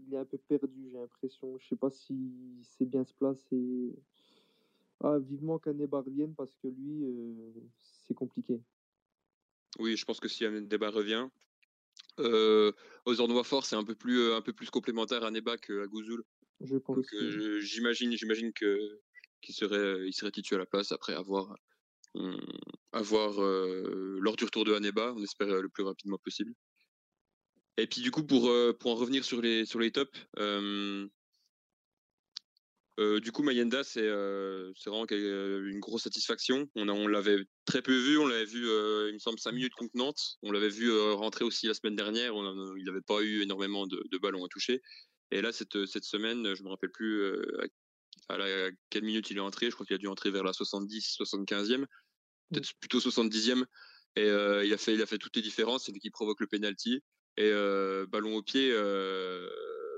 il, 0.07 0.15
est 0.15 0.19
un 0.19 0.25
peu 0.25 0.37
perdu, 0.37 0.91
j'ai 0.91 0.99
l'impression. 0.99 1.59
Je 1.59 1.67
sais 1.67 1.77
pas 1.77 1.91
si 1.91 2.15
c'est 2.63 2.85
bien 2.85 3.05
se 3.05 3.15
placer. 3.15 3.95
Ah, 5.03 5.19
vivement 5.19 5.59
qu'Aneba 5.59 6.01
revienne 6.01 6.35
parce 6.35 6.55
que 6.57 6.69
lui, 6.69 7.05
euh, 7.05 7.53
c'est 8.07 8.15
compliqué. 8.15 8.61
Oui, 9.79 9.97
je 9.97 10.05
pense 10.05 10.21
que 10.21 10.29
si 10.29 10.45
Aneba 10.45 10.91
revient, 10.91 11.29
euh, 12.19 12.73
aux 13.05 13.45
fort, 13.45 13.67
c'est 13.67 13.77
un 13.77 13.85
peu 13.85 13.95
plus 13.95 14.21
euh, 14.21 14.37
un 14.37 14.41
peu 14.41 14.53
plus 14.53 14.71
complémentaire 14.71 15.23
à 15.25 15.31
Neba 15.31 15.57
qu'à 15.59 15.87
Gouzoul. 15.87 16.25
Je 16.61 16.77
pense. 16.77 17.07
j'imagine 17.61 18.17
j'imagine 18.17 18.53
que 18.53 19.01
qu'il 19.43 19.55
serait 19.55 20.07
il 20.07 20.13
serait 20.13 20.33
à 20.53 20.59
la 20.59 20.67
place 20.67 20.93
après 20.93 21.15
avoir 21.15 21.55
avoir 22.93 23.39
lors 23.41 24.37
du 24.37 24.45
retour 24.45 24.65
de 24.65 24.75
Haneba, 24.75 25.13
on 25.17 25.23
espère 25.23 25.49
le 25.49 25.69
plus 25.69 25.85
rapidement 25.85 26.19
possible. 26.19 26.53
Et 27.79 27.87
puis 27.87 28.01
du 28.01 28.11
coup, 28.11 28.25
pour, 28.25 28.51
pour 28.79 28.91
en 28.91 28.95
revenir 28.95 29.25
sur 29.25 29.43
les, 29.43 29.67
sur 29.67 29.79
les 29.79 29.93
tops, 29.93 30.19
du 32.99 33.31
coup, 33.31 33.43
Mayenda, 33.43 33.85
c'est 33.85 34.09
vraiment 34.87 35.07
une 35.11 35.81
grosse 35.81 36.05
satisfaction. 36.05 36.69
On, 36.75 36.89
on 36.89 37.07
l'avait 37.07 37.45
très 37.67 37.83
peu 37.83 37.95
vu, 37.95 38.17
on 38.19 38.27
l'avait 38.27 38.47
vu, 38.47 38.63
il 38.63 39.15
me 39.15 39.19
semble, 39.19 39.39
5 39.39 39.53
minutes 39.53 39.75
contre 39.75 39.93
Nantes. 39.95 40.39
On 40.43 40.51
l'avait 40.51 40.71
vu 40.71 40.91
rentrer 41.13 41.45
aussi 41.45 41.67
la 41.67 41.75
semaine 41.75 41.97
dernière. 41.97 42.33
il 42.35 42.85
n'avait 42.85 43.03
pas 43.03 43.21
eu 43.21 43.43
énormément 43.43 43.87
de, 43.87 44.03
de, 44.11 44.19
ballons 44.19 44.45
à 44.45 44.49
toucher. 44.49 44.81
Et 45.31 45.43
là, 45.43 45.53
cette, 45.53 45.87
cette 45.87 46.05
semaine, 46.05 46.55
je 46.55 46.63
me 46.63 46.69
rappelle 46.69 46.91
plus 46.91 47.25
à, 48.29 48.39
la, 48.39 48.71
quelle 48.91 49.05
minute 49.05 49.31
il 49.31 49.39
est 49.39 49.41
entré. 49.41 49.67
Je 49.67 49.75
crois 49.75 49.87
qu'il 49.87 49.97
a 49.97 49.99
dû 49.99 50.07
entrer 50.07 50.31
vers 50.31 50.45
la 50.45 50.53
70, 50.53 51.17
75e 51.21 51.87
peut-être 52.51 52.73
plutôt 52.81 52.99
70e. 52.99 53.65
Et 54.17 54.23
euh, 54.23 54.65
il 54.65 54.73
a 54.73 54.79
fait, 54.79 54.95
il 54.95 55.03
a 55.03 55.07
fait 55.07 55.19
toutes 55.19 55.37
les 55.37 55.43
différences. 55.43 55.87
C'est 55.87 55.93
lui 55.93 56.01
qui 56.01 56.11
provoque 56.11 56.41
le 56.41 56.47
penalty. 56.47 57.03
Et 57.37 57.51
euh, 57.51 58.07
ballon 58.07 58.37
au 58.37 58.43
pied, 58.43 58.71
euh, 58.73 59.49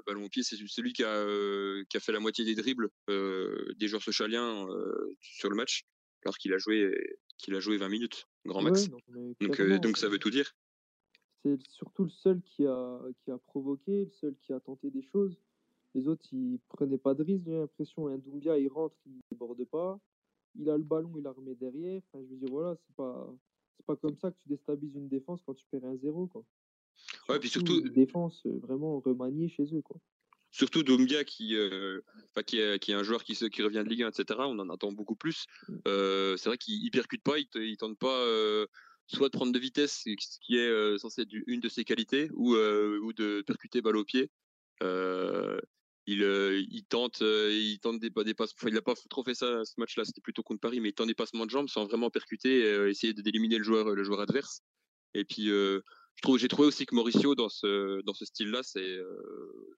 ballon 0.06 0.24
au 0.24 0.28
pied, 0.28 0.42
c'est 0.42 0.56
celui 0.66 0.92
qui 0.92 1.04
a, 1.04 1.24
qui 1.88 1.96
a 1.96 2.00
fait 2.00 2.12
la 2.12 2.18
moitié 2.18 2.44
des 2.44 2.56
dribbles 2.56 2.88
des 3.08 3.88
joueurs 3.88 4.02
socialiens 4.02 4.66
sur 5.20 5.48
le 5.48 5.54
match, 5.54 5.84
alors 6.24 6.36
qu'il 6.36 6.52
a 6.52 6.58
joué, 6.58 6.92
qu'il 7.36 7.54
a 7.54 7.60
joué 7.60 7.76
20 7.76 7.88
minutes, 7.88 8.24
grand 8.44 8.62
max. 8.62 8.88
donc, 9.40 9.80
donc, 9.80 9.98
ça 9.98 10.08
veut 10.08 10.18
tout 10.18 10.30
dire. 10.30 10.52
C'est 11.42 11.60
surtout 11.68 12.04
le 12.04 12.10
seul 12.10 12.42
qui 12.42 12.66
a, 12.66 13.00
qui 13.24 13.30
a 13.30 13.38
provoqué, 13.38 14.04
le 14.04 14.10
seul 14.10 14.34
qui 14.42 14.52
a 14.52 14.60
tenté 14.60 14.90
des 14.90 15.02
choses. 15.02 15.36
Les 15.94 16.08
autres, 16.08 16.26
ils 16.32 16.58
prenaient 16.68 16.98
pas 16.98 17.14
de 17.14 17.22
risque, 17.22 17.44
j'ai 17.46 17.58
l'impression. 17.58 18.08
Un 18.08 18.18
Doumbia, 18.18 18.58
il 18.58 18.68
rentre, 18.68 18.96
il 19.06 19.20
déborde 19.30 19.64
pas 19.64 20.00
il 20.58 20.68
a 20.70 20.76
le 20.76 20.82
ballon, 20.82 21.12
il 21.16 21.22
la 21.22 21.32
remet 21.32 21.54
derrière. 21.54 22.00
Enfin, 22.12 22.24
je 22.24 22.34
veux 22.34 22.38
dire, 22.38 22.48
voilà, 22.50 22.76
c'est 22.76 22.96
pas, 22.96 23.34
c'est 23.76 23.86
pas 23.86 23.96
comme 23.96 24.16
ça 24.16 24.30
que 24.30 24.36
tu 24.42 24.48
déstabilises 24.48 24.96
une 24.96 25.08
défense 25.08 25.40
quand 25.44 25.54
tu 25.54 25.64
perds 25.70 25.84
un 25.84 25.96
zéro, 25.96 26.26
quoi. 26.26 26.44
Ouais, 27.28 27.38
puis 27.38 27.48
surtout. 27.48 27.80
Une 27.80 27.92
défense 27.92 28.42
euh, 28.46 28.58
vraiment 28.58 29.00
remaniée 29.00 29.48
chez 29.48 29.64
eux, 29.74 29.82
quoi. 29.82 29.98
Surtout 30.50 30.82
Dombia 30.82 31.24
qui, 31.24 31.54
euh, 31.56 32.00
qui, 32.46 32.58
est, 32.58 32.78
qui 32.78 32.92
est 32.92 32.94
un 32.94 33.02
joueur 33.02 33.22
qui, 33.22 33.34
qui 33.34 33.62
revient 33.62 33.84
de 33.84 33.88
Ligue 33.88 34.02
1, 34.02 34.08
etc. 34.08 34.40
On 34.44 34.58
en 34.58 34.70
attend 34.70 34.90
beaucoup 34.92 35.14
plus. 35.14 35.46
Mm. 35.68 35.76
Euh, 35.86 36.36
c'est 36.36 36.48
vrai 36.48 36.58
qu'il 36.58 36.90
percute 36.90 37.22
pas, 37.22 37.38
il, 37.38 37.46
il 37.54 37.76
tente 37.76 37.98
pas 37.98 38.24
euh, 38.24 38.66
soit 39.08 39.28
de 39.28 39.36
prendre 39.36 39.52
de 39.52 39.58
vitesse, 39.58 40.04
ce 40.04 40.38
qui 40.40 40.56
est 40.56 40.68
euh, 40.68 40.98
censé 40.98 41.22
être 41.22 41.32
une 41.46 41.60
de 41.60 41.68
ses 41.68 41.84
qualités, 41.84 42.28
ou, 42.34 42.54
euh, 42.54 42.98
ou 43.02 43.12
de 43.12 43.42
percuter 43.46 43.80
balle 43.80 43.96
au 43.96 44.04
pied. 44.04 44.30
Euh, 44.82 45.58
il, 46.06 46.84
tente, 46.88 47.20
il 47.20 47.78
tente 47.82 48.00
des, 48.00 48.10
des 48.10 48.34
passes. 48.34 48.54
il 48.62 48.72
n'a 48.72 48.80
pas 48.80 48.94
trop 49.10 49.22
fait 49.22 49.34
ça 49.34 49.62
ce 49.64 49.74
match-là. 49.78 50.04
C'était 50.04 50.22
plutôt 50.22 50.42
contre 50.42 50.60
Paris, 50.60 50.80
mais 50.80 50.90
il 50.90 50.94
tente 50.94 51.08
des 51.08 51.14
passements 51.14 51.44
de 51.44 51.50
jambes 51.50 51.68
sans 51.68 51.84
vraiment 51.84 52.10
percuter, 52.10 52.60
et, 52.60 52.88
essayer 52.88 53.12
d'éliminer 53.12 53.58
le 53.58 53.64
joueur, 53.64 53.94
le 53.94 54.04
joueur 54.04 54.20
adverse. 54.20 54.62
Et 55.14 55.24
puis, 55.24 55.46
je 55.46 55.82
trouve, 56.22 56.38
j'ai 56.38 56.48
trouvé 56.48 56.68
aussi 56.68 56.86
que 56.86 56.94
Mauricio 56.94 57.34
dans 57.34 57.48
ce 57.48 58.02
dans 58.02 58.14
ce 58.14 58.24
style-là, 58.24 58.62
c'est 58.62 58.98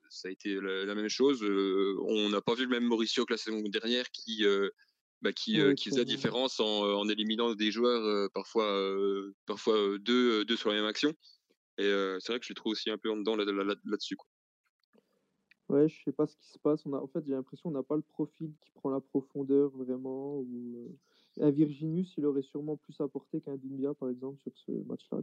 ça 0.08 0.28
a 0.28 0.30
été 0.30 0.54
la, 0.60 0.94
même 0.94 1.08
chose. 1.08 1.42
on 1.42 2.28
n'a 2.28 2.40
pas 2.40 2.54
vu 2.54 2.62
le 2.62 2.70
même 2.70 2.84
Mauricio 2.84 3.24
que 3.24 3.32
la 3.32 3.38
saison 3.38 3.60
dernière, 3.62 4.08
qui 4.12 4.44
bah, 5.22 5.32
qui, 5.32 5.58
qui 5.74 5.90
faisait 5.90 6.00
la 6.00 6.04
différence 6.04 6.60
en, 6.60 7.08
éliminant 7.08 7.54
des 7.54 7.70
joueurs 7.70 8.30
parfois, 8.32 8.66
parfois 9.46 9.76
deux, 9.98 10.44
deux 10.44 10.56
sur 10.56 10.70
la 10.70 10.76
même 10.76 10.86
action. 10.86 11.12
Et 11.78 11.90
c'est 12.20 12.32
vrai 12.32 12.40
que 12.40 12.46
je 12.46 12.50
les 12.50 12.54
trouve 12.54 12.72
aussi 12.72 12.90
un 12.90 12.98
peu 12.98 13.10
en 13.10 13.16
dedans 13.16 13.36
là-dessus. 13.36 14.16
ouais, 15.68 15.88
je 15.88 16.02
sais 16.04 16.12
pas 16.12 16.26
ce 16.26 16.36
qui 16.36 16.48
se 16.48 16.58
passe. 16.58 16.84
On 16.86 16.94
a, 16.94 16.98
en 16.98 17.06
fait, 17.06 17.24
j'ai 17.26 17.32
l'impression 17.32 17.70
qu'on 17.70 17.76
n'a 17.76 17.82
pas 17.82 17.96
le 17.96 18.02
profil 18.02 18.52
qui 18.60 18.70
prend 18.72 18.90
la 18.90 19.00
profondeur 19.00 19.70
vraiment. 19.70 20.38
Ou, 20.38 20.96
un 21.38 21.50
Virginius, 21.50 22.14
il 22.16 22.26
aurait 22.26 22.42
sûrement 22.42 22.76
plus 22.76 23.00
apporté 23.00 23.40
qu'un 23.40 23.56
Doumbia, 23.56 23.94
par 23.94 24.10
exemple, 24.10 24.40
sur 24.40 24.52
ce 24.66 24.72
match-là. 24.72 25.20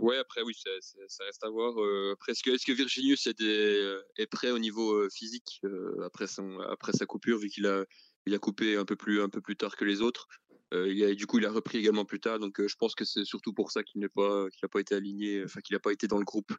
Ouais, 0.00 0.16
après, 0.18 0.42
oui, 0.42 0.54
ça, 0.54 1.24
reste 1.24 1.44
à 1.44 1.50
voir. 1.50 1.80
Euh, 1.80 2.12
après, 2.12 2.32
est-ce 2.32 2.42
que, 2.42 2.72
Virginius 2.72 3.26
est, 3.26 3.42
euh, 3.42 4.00
prêt 4.30 4.50
au 4.50 4.58
niveau 4.58 4.92
euh, 4.92 5.08
physique 5.10 5.60
après, 6.04 6.26
son, 6.26 6.60
après 6.60 6.92
sa 6.92 7.06
coupure, 7.06 7.38
vu 7.38 7.48
qu'il 7.48 7.66
a, 7.66 7.84
il 8.26 8.34
a 8.34 8.38
coupé 8.38 8.76
un 8.76 8.84
peu, 8.84 8.96
plus, 8.96 9.20
un 9.20 9.28
peu 9.28 9.40
plus 9.40 9.56
tard 9.56 9.76
que 9.76 9.84
les 9.84 10.00
autres? 10.00 10.28
A, 10.72 11.14
Du 11.14 11.26
coup, 11.26 11.38
il 11.38 11.46
a 11.46 11.50
repris 11.50 11.78
également 11.78 12.04
plus 12.04 12.20
tard. 12.20 12.38
Donc, 12.38 12.64
je 12.64 12.76
pense 12.76 12.94
que 12.94 13.04
c'est 13.04 13.24
surtout 13.24 13.52
pour 13.52 13.72
ça 13.72 13.82
qu'il 13.82 14.00
n'a 14.00 14.08
pas, 14.08 14.46
pas 14.70 14.80
été 14.80 14.94
aligné, 14.94 15.42
enfin, 15.44 15.60
qu'il 15.60 15.74
n'a 15.74 15.80
pas 15.80 15.92
été 15.92 16.06
dans 16.06 16.18
le 16.18 16.24
groupe 16.24 16.52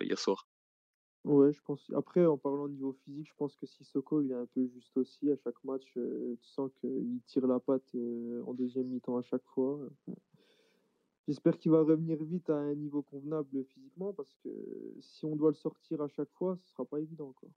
hier 0.00 0.18
soir. 0.18 0.46
Ouais, 1.24 1.54
je 1.54 1.60
pense. 1.64 1.90
Après, 1.94 2.26
en 2.26 2.36
parlant 2.36 2.64
au 2.64 2.68
niveau 2.68 2.92
physique, 3.04 3.28
je 3.28 3.34
pense 3.38 3.56
que 3.56 3.64
Sissoko, 3.64 4.20
il 4.20 4.32
est 4.32 4.34
un 4.34 4.46
peu 4.54 4.66
juste 4.66 4.94
aussi. 4.96 5.30
À 5.30 5.36
chaque 5.36 5.62
match, 5.64 5.84
tu 5.94 6.36
sens 6.42 6.70
qu'il 6.80 7.20
tire 7.26 7.46
la 7.46 7.60
patte 7.60 7.94
en 8.46 8.52
deuxième 8.52 8.88
mi-temps 8.88 9.16
à 9.16 9.22
chaque 9.22 9.46
fois. 9.54 9.78
J'espère 11.26 11.58
qu'il 11.58 11.70
va 11.72 11.82
revenir 11.82 12.22
vite 12.22 12.50
à 12.50 12.56
un 12.56 12.74
niveau 12.74 13.02
convenable 13.02 13.64
physiquement 13.64 14.12
parce 14.12 14.34
que 14.44 14.50
si 15.00 15.24
on 15.24 15.36
doit 15.36 15.50
le 15.50 15.56
sortir 15.56 16.02
à 16.02 16.08
chaque 16.08 16.30
fois, 16.32 16.58
ce 16.62 16.70
sera 16.70 16.84
pas 16.84 17.00
évident. 17.00 17.32
Quoi. 17.32 17.48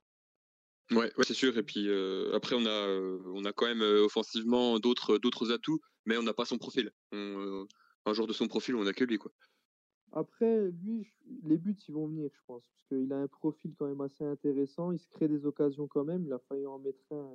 Ouais, 0.92 1.12
ouais 1.18 1.24
c'est 1.24 1.34
sûr. 1.34 1.58
Et 1.58 1.64
puis 1.64 1.90
euh, 1.90 2.34
après, 2.34 2.56
on 2.56 2.66
a, 2.66 2.70
euh, 2.70 3.20
on 3.26 3.44
a 3.44 3.52
quand 3.52 3.66
même 3.66 3.82
euh, 3.82 4.06
offensivement 4.06 4.80
d'autres, 4.80 5.18
d'autres 5.18 5.52
atouts, 5.52 5.82
mais 6.06 6.18
on 6.18 6.24
n'a 6.24 6.34
pas 6.34 6.46
son 6.46 6.58
profil. 6.58 6.92
un 7.12 8.14
joueur 8.14 8.28
de 8.28 8.34
son 8.34 8.48
profil, 8.48 8.76
on 8.76 8.88
a 8.88 8.94
que 8.94 9.04
lui. 9.04 9.18
Quoi. 9.18 9.32
Après, 10.14 10.72
lui, 10.72 11.06
les 11.44 11.58
buts, 11.58 11.76
ils 11.90 11.94
vont 11.94 12.08
venir, 12.08 12.30
je 12.34 12.40
pense, 12.48 12.66
parce 12.70 12.84
qu'il 12.88 13.12
a 13.12 13.18
un 13.18 13.28
profil 13.28 13.76
quand 13.78 13.88
même 13.88 14.00
assez 14.00 14.24
intéressant. 14.24 14.94
Il 14.94 15.00
se 15.00 15.10
crée 15.10 15.28
des 15.28 15.46
occasions 15.46 15.88
quand 15.88 16.06
même. 16.06 16.26
Il 16.26 16.32
a 16.32 16.40
failli 16.40 16.66
en 16.66 16.80
mettre 16.80 17.04
un. 17.12 17.30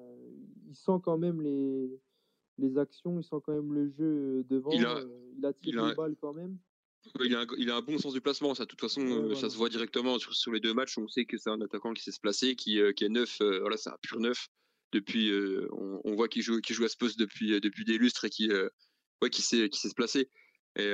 Il 0.67 0.75
sent 0.75 0.99
quand 1.05 1.19
même 1.19 1.43
les 1.43 2.01
les 2.63 2.79
actions, 2.79 3.19
il 3.19 3.25
sent 3.25 3.37
quand 3.45 3.53
même 3.53 3.75
le 3.75 3.91
jeu 3.99 4.45
devant. 4.49 4.71
Il 4.71 4.87
a, 4.87 5.03
il 5.37 5.45
a 5.45 5.53
tiré 5.53 5.91
il 5.91 5.95
balles 5.95 6.17
quand 6.21 6.33
même. 6.33 6.59
Il 7.21 7.35
a, 7.35 7.41
un, 7.41 7.47
il 7.59 7.69
a, 7.69 7.77
un, 7.77 7.81
bon 7.83 7.99
sens 7.99 8.13
du 8.13 8.21
placement, 8.21 8.55
ça. 8.55 8.63
De 8.63 8.69
toute 8.69 8.81
façon, 8.81 9.35
ça 9.35 9.51
se 9.51 9.57
voit 9.57 9.69
directement 9.69 10.21
sur, 10.21 10.35
sur, 10.35 10.53
les 10.53 10.61
deux 10.61 10.73
matchs. 10.73 10.97
On 10.99 11.09
sait 11.09 11.25
que 11.25 11.37
c'est 11.37 11.51
un 11.51 11.61
attaquant 11.61 11.93
qui 11.93 12.03
sait 12.03 12.13
se 12.13 12.21
placer, 12.21 12.55
qui, 12.55 12.81
qui 12.95 13.05
est 13.05 13.09
neuf. 13.09 13.39
voilà, 13.41 13.77
c'est 13.77 13.91
un 13.91 13.99
pur 14.01 14.21
neuf. 14.21 14.49
Depuis, 14.93 15.33
on, 15.73 16.01
on, 16.05 16.15
voit 16.15 16.29
qu'il 16.29 16.43
joue, 16.43 16.61
qu'il 16.61 16.77
joue 16.77 16.85
à 16.85 16.89
ce 16.89 16.97
poste 16.97 17.19
depuis, 17.19 17.61
depuis 17.61 17.85
des 17.85 17.99
lustres 17.99 18.27
et 18.27 18.31
qui, 18.31 18.49
ouais, 19.21 19.31
qui 19.31 19.43
sait, 19.43 19.69
qui 19.69 19.81
sait 19.81 19.89
se 19.89 19.95
placer. 19.95 20.31
Et 20.77 20.93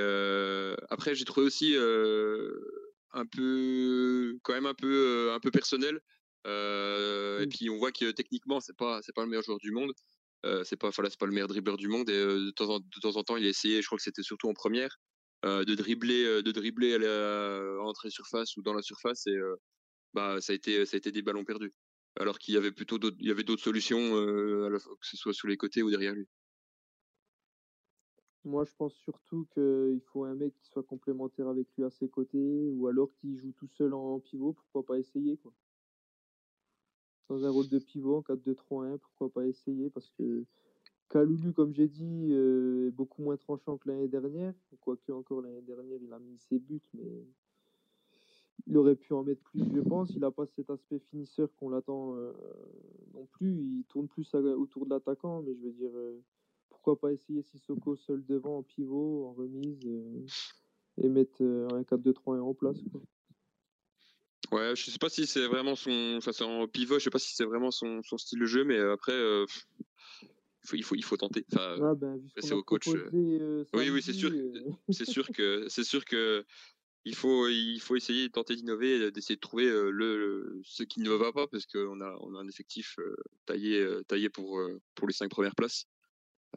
après, 0.88 1.14
j'ai 1.14 1.26
trouvé 1.26 1.46
aussi 1.46 1.76
un 1.76 3.26
peu, 3.26 4.38
quand 4.42 4.54
même 4.54 4.66
un 4.66 4.74
peu, 4.74 5.30
un 5.32 5.40
peu 5.40 5.50
personnel. 5.50 6.00
Et 6.46 7.46
puis, 7.50 7.68
on 7.68 7.76
voit 7.76 7.92
que 7.92 8.12
techniquement, 8.12 8.60
c'est 8.60 8.76
pas, 8.76 9.02
c'est 9.02 9.14
pas 9.14 9.24
le 9.24 9.28
meilleur 9.28 9.44
joueur 9.44 9.58
du 9.58 9.72
monde. 9.72 9.92
C'est 10.64 10.76
pas, 10.76 10.90
c'est 10.92 11.18
pas 11.18 11.26
le 11.26 11.32
meilleur 11.32 11.48
dribbleur 11.48 11.76
du 11.76 11.88
monde 11.88 12.08
et 12.10 12.14
de, 12.14 12.50
temps 12.50 12.70
en, 12.70 12.80
de 12.80 13.00
temps 13.00 13.16
en 13.16 13.24
temps, 13.24 13.36
il 13.36 13.44
a 13.44 13.48
essayé, 13.48 13.82
je 13.82 13.86
crois 13.86 13.98
que 13.98 14.04
c'était 14.04 14.22
surtout 14.22 14.48
en 14.48 14.54
première, 14.54 14.96
de 15.44 15.74
dribbler, 15.74 16.42
de 16.42 16.52
dribbler 16.52 16.94
à 16.94 16.98
la 16.98 18.10
surface 18.10 18.56
ou 18.56 18.62
dans 18.62 18.74
la 18.74 18.82
surface 18.82 19.26
et 19.26 19.36
bah 20.14 20.40
ça 20.40 20.52
a 20.52 20.56
été, 20.56 20.86
ça 20.86 20.96
a 20.96 20.98
été 20.98 21.10
des 21.10 21.22
ballons 21.22 21.44
perdus. 21.44 21.74
Alors 22.20 22.38
qu'il 22.38 22.54
y 22.54 22.56
avait 22.56 22.72
plutôt 22.72 22.98
d'autres, 22.98 23.16
il 23.20 23.28
y 23.28 23.30
avait 23.30 23.44
d'autres 23.44 23.62
solutions, 23.62 24.12
que 24.12 24.78
ce 25.02 25.16
soit 25.16 25.34
sous 25.34 25.46
les 25.48 25.56
côtés 25.56 25.82
ou 25.82 25.90
derrière 25.90 26.14
lui. 26.14 26.26
Moi, 28.44 28.64
je 28.64 28.72
pense 28.76 28.94
surtout 28.94 29.46
qu'il 29.52 30.00
faut 30.12 30.24
un 30.24 30.34
mec 30.34 30.54
qui 30.54 30.64
soit 30.70 30.82
complémentaire 30.82 31.48
avec 31.48 31.66
lui 31.76 31.84
à 31.84 31.90
ses 31.90 32.08
côtés, 32.08 32.70
ou 32.72 32.86
alors 32.86 33.10
qui 33.20 33.36
joue 33.36 33.52
tout 33.52 33.68
seul 33.76 33.92
en 33.92 34.20
pivot, 34.20 34.54
pourquoi 34.54 34.86
pas 34.86 34.98
essayer 34.98 35.36
quoi 35.36 35.52
dans 37.28 37.44
un 37.44 37.50
rôle 37.50 37.68
de 37.68 37.78
pivot 37.78 38.16
en 38.16 38.20
4-2-3-1, 38.22 38.98
pourquoi 38.98 39.30
pas 39.30 39.46
essayer 39.46 39.90
Parce 39.90 40.10
que 40.10 40.44
Kaloulou, 41.10 41.52
comme 41.52 41.72
j'ai 41.72 41.88
dit, 41.88 42.28
euh, 42.32 42.88
est 42.88 42.90
beaucoup 42.90 43.22
moins 43.22 43.36
tranchant 43.36 43.78
que 43.78 43.88
l'année 43.88 44.08
dernière. 44.08 44.54
Quoique 44.80 45.10
encore 45.12 45.40
l'année 45.40 45.62
dernière, 45.62 45.98
il 46.02 46.12
a 46.12 46.18
mis 46.18 46.38
ses 46.38 46.58
buts, 46.58 46.82
mais 46.94 47.26
il 48.66 48.76
aurait 48.76 48.96
pu 48.96 49.12
en 49.14 49.22
mettre 49.22 49.42
plus, 49.42 49.64
je 49.74 49.80
pense. 49.80 50.10
Il 50.10 50.20
n'a 50.20 50.30
pas 50.30 50.46
cet 50.46 50.68
aspect 50.70 50.98
finisseur 50.98 51.48
qu'on 51.56 51.70
l'attend 51.70 52.14
euh, 52.16 52.32
non 53.14 53.26
plus. 53.32 53.54
Il 53.54 53.84
tourne 53.88 54.08
plus 54.08 54.34
autour 54.34 54.84
de 54.84 54.90
l'attaquant, 54.90 55.42
mais 55.42 55.54
je 55.54 55.64
veux 55.64 55.72
dire, 55.72 55.92
euh, 55.94 56.22
pourquoi 56.68 56.98
pas 56.98 57.12
essayer 57.12 57.42
Sissoko 57.42 57.96
seul 57.96 58.24
devant 58.26 58.58
en 58.58 58.62
pivot, 58.62 59.26
en 59.26 59.32
remise, 59.32 59.86
et 60.98 61.08
mettre 61.08 61.42
un 61.42 61.82
4-2-3-1 61.82 62.40
en 62.40 62.54
place. 62.54 62.78
Ouais, 64.50 64.74
je 64.74 64.90
sais 64.90 64.98
pas 64.98 65.10
si 65.10 65.26
c'est 65.26 65.46
vraiment 65.46 65.76
son, 65.76 66.14
enfin 66.16 66.32
c'est 66.32 66.44
en 66.44 66.66
pivot, 66.66 66.98
je 66.98 67.04
sais 67.04 67.10
pas 67.10 67.18
si 67.18 67.34
c'est 67.34 67.44
vraiment 67.44 67.70
son, 67.70 68.02
son, 68.02 68.16
style 68.16 68.38
de 68.38 68.46
jeu, 68.46 68.64
mais 68.64 68.78
euh, 68.78 68.94
après, 68.94 69.12
euh, 69.12 69.44
il, 70.22 70.66
faut, 70.66 70.76
il, 70.76 70.82
faut, 70.82 70.94
il 70.94 71.04
faut 71.04 71.16
tenter. 71.18 71.44
Enfin, 71.52 71.94
ben, 71.94 72.18
c'est 72.38 72.54
au 72.54 72.62
coach. 72.62 72.88
Euh. 72.88 73.64
oui, 73.74 73.90
oui, 73.90 74.00
c'est 74.02 74.14
sûr, 74.14 74.30
c'est 74.88 75.04
sûr 75.04 75.28
que, 75.28 75.66
c'est 75.68 75.84
sûr 75.84 76.04
que 76.04 76.46
il 77.04 77.14
faut, 77.14 77.48
il 77.48 77.80
faut 77.80 77.96
essayer 77.96 78.28
de 78.28 78.32
tenter 78.32 78.56
d'innover, 78.56 79.10
d'essayer 79.10 79.36
de 79.36 79.40
trouver 79.40 79.66
le, 79.66 80.60
ce 80.64 80.82
qui 80.82 81.00
ne 81.00 81.10
va 81.10 81.32
pas, 81.32 81.46
parce 81.46 81.66
qu'on 81.66 82.00
a, 82.00 82.16
on 82.20 82.34
a 82.34 82.40
un 82.40 82.48
effectif 82.48 82.96
taillé, 83.44 83.86
taillé 84.08 84.28
pour, 84.30 84.60
pour 84.94 85.06
les 85.06 85.14
cinq 85.14 85.30
premières 85.30 85.54
places. 85.54 85.86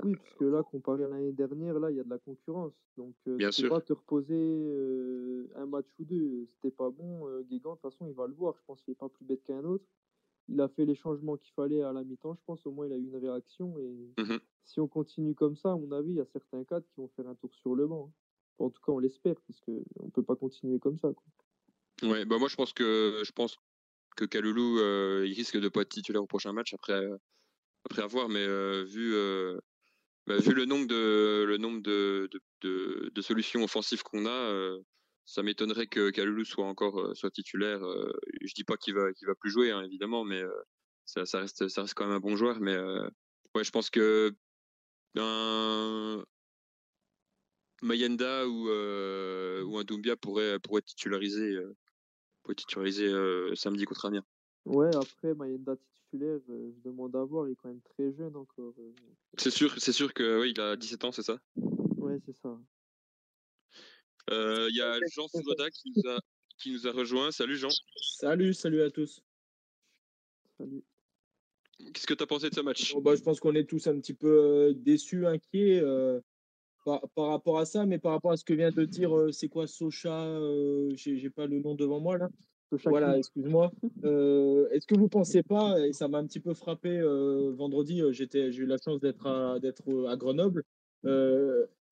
Oui, 0.04 0.16
parce 0.16 0.34
que 0.36 0.46
là, 0.46 0.64
comparé 0.64 1.04
à 1.04 1.08
l'année 1.08 1.34
dernière, 1.34 1.78
là, 1.80 1.92
il 1.92 1.98
y 1.98 2.00
a 2.00 2.04
de 2.04 2.10
la 2.10 2.18
concurrence. 2.18 2.74
Donc, 2.98 3.14
euh, 3.28 3.36
Bien 3.36 3.50
tu 3.50 3.64
peux 3.64 3.70
pas 3.70 3.82
te 3.82 3.94
reposer 3.94 4.34
euh, 4.34 5.52
un 5.56 5.66
match 5.66 5.88
ou 6.00 6.06
deux. 6.06 6.48
C'était 6.54 6.74
pas 6.76 6.90
bon. 6.90 7.28
Euh, 7.28 7.42
Guégan, 7.44 7.72
de 7.72 7.76
toute 7.76 7.92
façon, 7.92 8.08
il 8.08 8.14
va 8.14 8.28
le 8.28 8.34
voir. 8.34 8.56
Je 8.58 8.64
pense 8.66 8.82
qu'il 8.82 8.92
n'est 8.92 8.96
pas 8.96 9.10
plus 9.10 9.26
bête 9.26 9.44
qu'un 9.44 9.64
autre. 9.64 9.86
Il 10.48 10.60
a 10.62 10.70
fait 10.70 10.86
les 10.86 10.96
changements 10.96 11.38
qu'il 11.38 11.54
fallait 11.54 11.82
à 11.82 11.94
la 11.94 12.04
mi-temps. 12.04 12.36
Je 12.36 12.42
pense 12.46 12.66
au 12.66 12.72
moins 12.72 12.88
il 12.88 12.94
a 12.94 12.98
eu 12.98 13.04
une 13.04 13.18
réaction. 13.18 13.78
Et 13.80 14.22
mmh 14.22 14.38
si 14.64 14.80
on 14.80 14.88
continue 14.88 15.34
comme 15.34 15.56
ça, 15.56 15.72
à 15.72 15.76
mon 15.76 15.92
avis, 15.92 16.12
il 16.12 16.18
y 16.18 16.22
a 16.22 16.26
certains 16.26 16.64
cadres 16.64 16.86
qui 16.86 17.02
vont 17.02 17.10
faire 17.16 17.28
un 17.28 17.36
tour 17.36 17.54
sur 17.56 17.76
le 17.76 17.88
banc. 17.88 18.10
Hein. 18.10 18.64
En 18.64 18.70
tout 18.70 18.80
cas, 18.80 18.92
on 18.92 19.00
l'espère, 19.00 19.36
parce 19.48 19.60
qu'on 19.60 19.84
ne 20.06 20.12
peut 20.12 20.24
pas 20.24 20.36
continuer 20.36 20.80
comme 20.80 20.98
ça. 21.00 21.12
Quoi. 21.12 22.10
Ouais, 22.10 22.26
bah 22.26 22.38
moi, 22.38 22.48
je 22.48 22.56
pense 22.56 22.72
que, 22.72 23.24
je 23.26 23.32
pense 23.32 23.58
que 24.16 24.24
Kaloulou, 24.24 24.78
il 25.26 25.34
risque 25.34 25.58
de 25.58 25.64
ne 25.64 25.70
pas 25.70 25.82
être 25.82 25.90
titulaire 25.90 26.24
au 26.24 26.28
prochain 26.28 26.54
match 26.54 26.76
après, 26.76 27.04
après 27.86 28.04
avoir. 28.04 28.30
Mais 28.30 28.46
vu 28.84 29.16
bah, 30.28 30.38
vu 30.38 30.54
le 30.54 30.66
nombre 30.66 30.88
de 31.82 33.22
solutions 33.22 33.64
offensives 33.64 34.04
qu'on 34.04 34.26
a, 34.26 34.30
euh, 34.30 34.80
ça 35.26 35.44
m'étonnerait 35.44 35.88
que 35.88 36.10
Kaloulou 36.10 36.46
soit 36.46 36.66
encore 36.66 37.00
euh, 37.00 37.30
titulaire. 37.30 37.84
Euh, 37.84 38.12
je 38.42 38.54
dis 38.54 38.64
pas 38.64 38.78
qu'il 38.78 38.94
va 38.94 39.08
va 39.22 39.36
plus 39.36 39.52
jouer 39.52 39.72
hein, 39.72 39.84
évidemment, 39.84 40.24
mais 40.24 40.42
ça, 41.06 41.24
reste 41.40 41.94
quand 41.94 42.06
même 42.06 42.16
un 42.16 42.20
bon 42.20 42.36
joueur. 42.36 42.60
Mais 42.60 42.78
ouais, 43.56 43.64
je 43.64 43.72
pense 43.72 43.90
que 43.90 44.34
un 45.16 46.24
Mayenda 47.82 48.48
ou 48.48 48.70
un 48.70 49.84
Doumbia 49.84 50.16
pourrait 50.18 50.60
titulariser 50.86 51.58
samedi 53.56 53.86
contre 53.86 54.06
Amiens. 54.06 54.26
Ouais, 54.66 54.96
après 54.96 55.34
Mayenda 55.34 55.76
titulaire, 55.76 56.01
je 56.14 56.82
demande 56.84 57.16
à 57.16 57.24
voir, 57.24 57.48
il 57.48 57.54
est 57.54 57.56
quand 57.56 57.70
même 57.70 57.82
très 57.82 58.12
jeune 58.14 58.36
encore. 58.36 58.74
C'est 59.38 59.52
sûr, 59.52 59.74
c'est 59.78 59.94
sûr 59.94 60.14
que 60.14 60.42
oui, 60.42 60.52
il 60.56 60.62
a 60.62 60.76
17 60.76 61.06
ans, 61.06 61.12
c'est 61.12 61.24
ça? 61.24 61.38
Ouais, 61.56 62.18
c'est 62.26 62.36
ça. 62.36 62.58
Il 64.30 64.76
y 64.76 64.82
a 64.82 65.00
Jean 65.14 65.28
Svoda 65.28 65.70
qui 65.70 65.92
nous 65.96 66.10
a 66.10 66.20
qui 66.58 66.72
nous 66.72 66.88
a 66.88 66.92
rejoint. 66.92 67.32
Salut 67.32 67.58
Jean. 67.58 67.70
Salut, 68.20 68.54
salut 68.54 68.82
à 68.82 68.92
tous. 68.92 69.24
Salut. 70.58 70.84
Qu'est-ce 71.94 72.06
que 72.06 72.14
tu 72.14 72.24
as 72.24 72.28
pensé 72.28 72.50
de 72.50 72.56
ce 72.56 72.62
match? 72.62 72.96
Bah, 73.02 73.16
Je 73.16 73.22
pense 73.22 73.40
qu'on 73.40 73.56
est 73.56 73.68
tous 73.68 73.88
un 73.88 74.00
petit 74.00 74.14
peu 74.14 74.74
déçus, 74.76 75.26
inquiets 75.26 75.82
par, 76.86 77.02
par, 77.16 77.28
rapport 77.30 77.58
à 77.58 77.66
ça, 77.66 77.86
mais 77.86 77.98
par 77.98 78.12
rapport 78.12 78.32
à 78.32 78.38
ce 78.38 78.46
que 78.46 78.54
vient 78.54 78.72
de 78.72 78.86
dire, 78.86 79.12
c'est 79.32 79.50
quoi 79.50 79.66
Socha 79.66 80.40
J'ai 80.96 81.30
pas 81.32 81.48
le 81.48 81.60
nom 81.60 81.74
devant 81.74 82.00
moi 82.00 82.18
là. 82.18 82.30
Voilà, 82.86 83.18
excuse-moi. 83.18 83.72
Euh, 84.04 84.70
est-ce 84.70 84.88
que 84.88 84.96
vous 84.96 85.10
pensez 85.10 85.44
pas, 85.44 85.80
et 85.80 85.94
ça 85.94 86.08
m'a 86.08 86.20
un 86.20 86.26
petit 86.26 86.40
peu 86.40 86.54
frappé 86.54 86.90
euh, 86.90 87.52
vendredi, 87.56 88.02
euh, 88.02 88.12
j'ai 88.12 88.28
eu 88.34 88.66
la 88.66 88.78
chance 88.78 89.00
d'être 89.00 89.28
à, 89.28 90.16
Grenoble. 90.16 90.64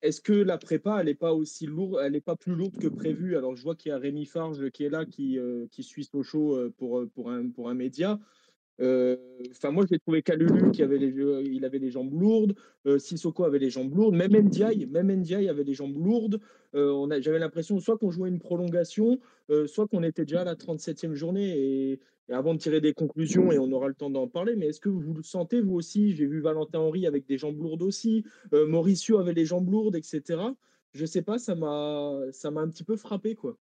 est-ce 0.02 0.20
que 0.20 0.32
la 0.32 0.56
prépa, 0.56 1.00
elle 1.00 1.06
n'est 1.06 1.14
pas 1.14 1.34
aussi 1.34 1.66
lourde, 1.66 2.00
elle 2.02 2.12
n'est 2.12 2.20
pas 2.20 2.36
plus 2.36 2.54
lourde 2.54 2.78
que 2.78 2.88
prévu? 2.88 3.36
Alors 3.36 3.56
je 3.56 3.62
vois 3.62 3.74
qu'il 3.74 3.90
y 3.90 3.92
a 3.92 3.98
Rémi 3.98 4.24
Farge 4.24 4.70
qui 4.70 4.84
est 4.84 4.90
là, 4.90 5.04
qui, 5.04 5.38
qui 5.70 5.82
suit 5.82 6.04
Sochaux 6.04 6.70
pour, 6.78 7.04
pour, 7.14 7.30
un, 7.30 7.48
pour 7.50 7.68
un 7.68 7.74
média. 7.74 8.18
Enfin, 8.80 9.70
moi, 9.70 9.84
j'ai 9.90 9.98
trouvé 9.98 10.22
Kalulu 10.22 10.70
qui 10.70 10.82
avait 10.82 10.98
les, 10.98 11.14
il 11.50 11.64
avait 11.64 11.78
les 11.78 11.90
jambes 11.90 12.12
lourdes. 12.18 12.54
Sissoko 12.98 13.44
avait 13.44 13.58
les 13.58 13.70
jambes 13.70 13.94
lourdes. 13.94 14.14
Même 14.14 14.32
Ndiaye, 14.32 14.86
même 14.86 15.12
Ndiaye 15.12 15.48
avait 15.48 15.64
les 15.64 15.74
jambes 15.74 15.96
lourdes. 15.96 16.40
J'avais 16.72 17.38
l'impression 17.38 17.78
soit 17.78 17.98
qu'on 17.98 18.10
jouait 18.10 18.30
une 18.30 18.40
prolongation, 18.40 19.18
soit 19.66 19.86
qu'on 19.86 20.02
était 20.02 20.24
déjà 20.24 20.42
à 20.42 20.44
la 20.44 20.54
37e 20.54 21.14
journée. 21.14 21.58
Et, 21.58 22.00
avant 22.32 22.54
de 22.54 22.60
tirer 22.60 22.80
des 22.80 22.92
conclusions, 22.92 23.50
et 23.50 23.58
on 23.58 23.72
aura 23.72 23.88
le 23.88 23.94
temps 23.94 24.08
d'en 24.08 24.28
parler, 24.28 24.54
mais 24.54 24.66
est-ce 24.68 24.78
que 24.78 24.88
vous 24.88 25.14
le 25.14 25.22
sentez, 25.24 25.60
vous 25.60 25.74
aussi? 25.74 26.12
J'ai 26.14 26.26
vu 26.26 26.40
Valentin 26.40 26.78
Henry 26.78 27.06
avec 27.08 27.26
des 27.26 27.36
jambes 27.36 27.60
lourdes 27.60 27.82
aussi. 27.82 28.24
Mauricio 28.52 29.18
avait 29.18 29.34
les 29.34 29.44
jambes 29.44 29.68
lourdes, 29.68 29.96
etc. 29.96 30.40
Je 30.92 31.06
sais 31.06 31.22
pas, 31.22 31.38
ça 31.38 31.54
m'a 31.56 32.22
un 32.44 32.68
petit 32.68 32.84
peu 32.84 32.96
frappé, 32.96 33.34
quoi. 33.34 33.58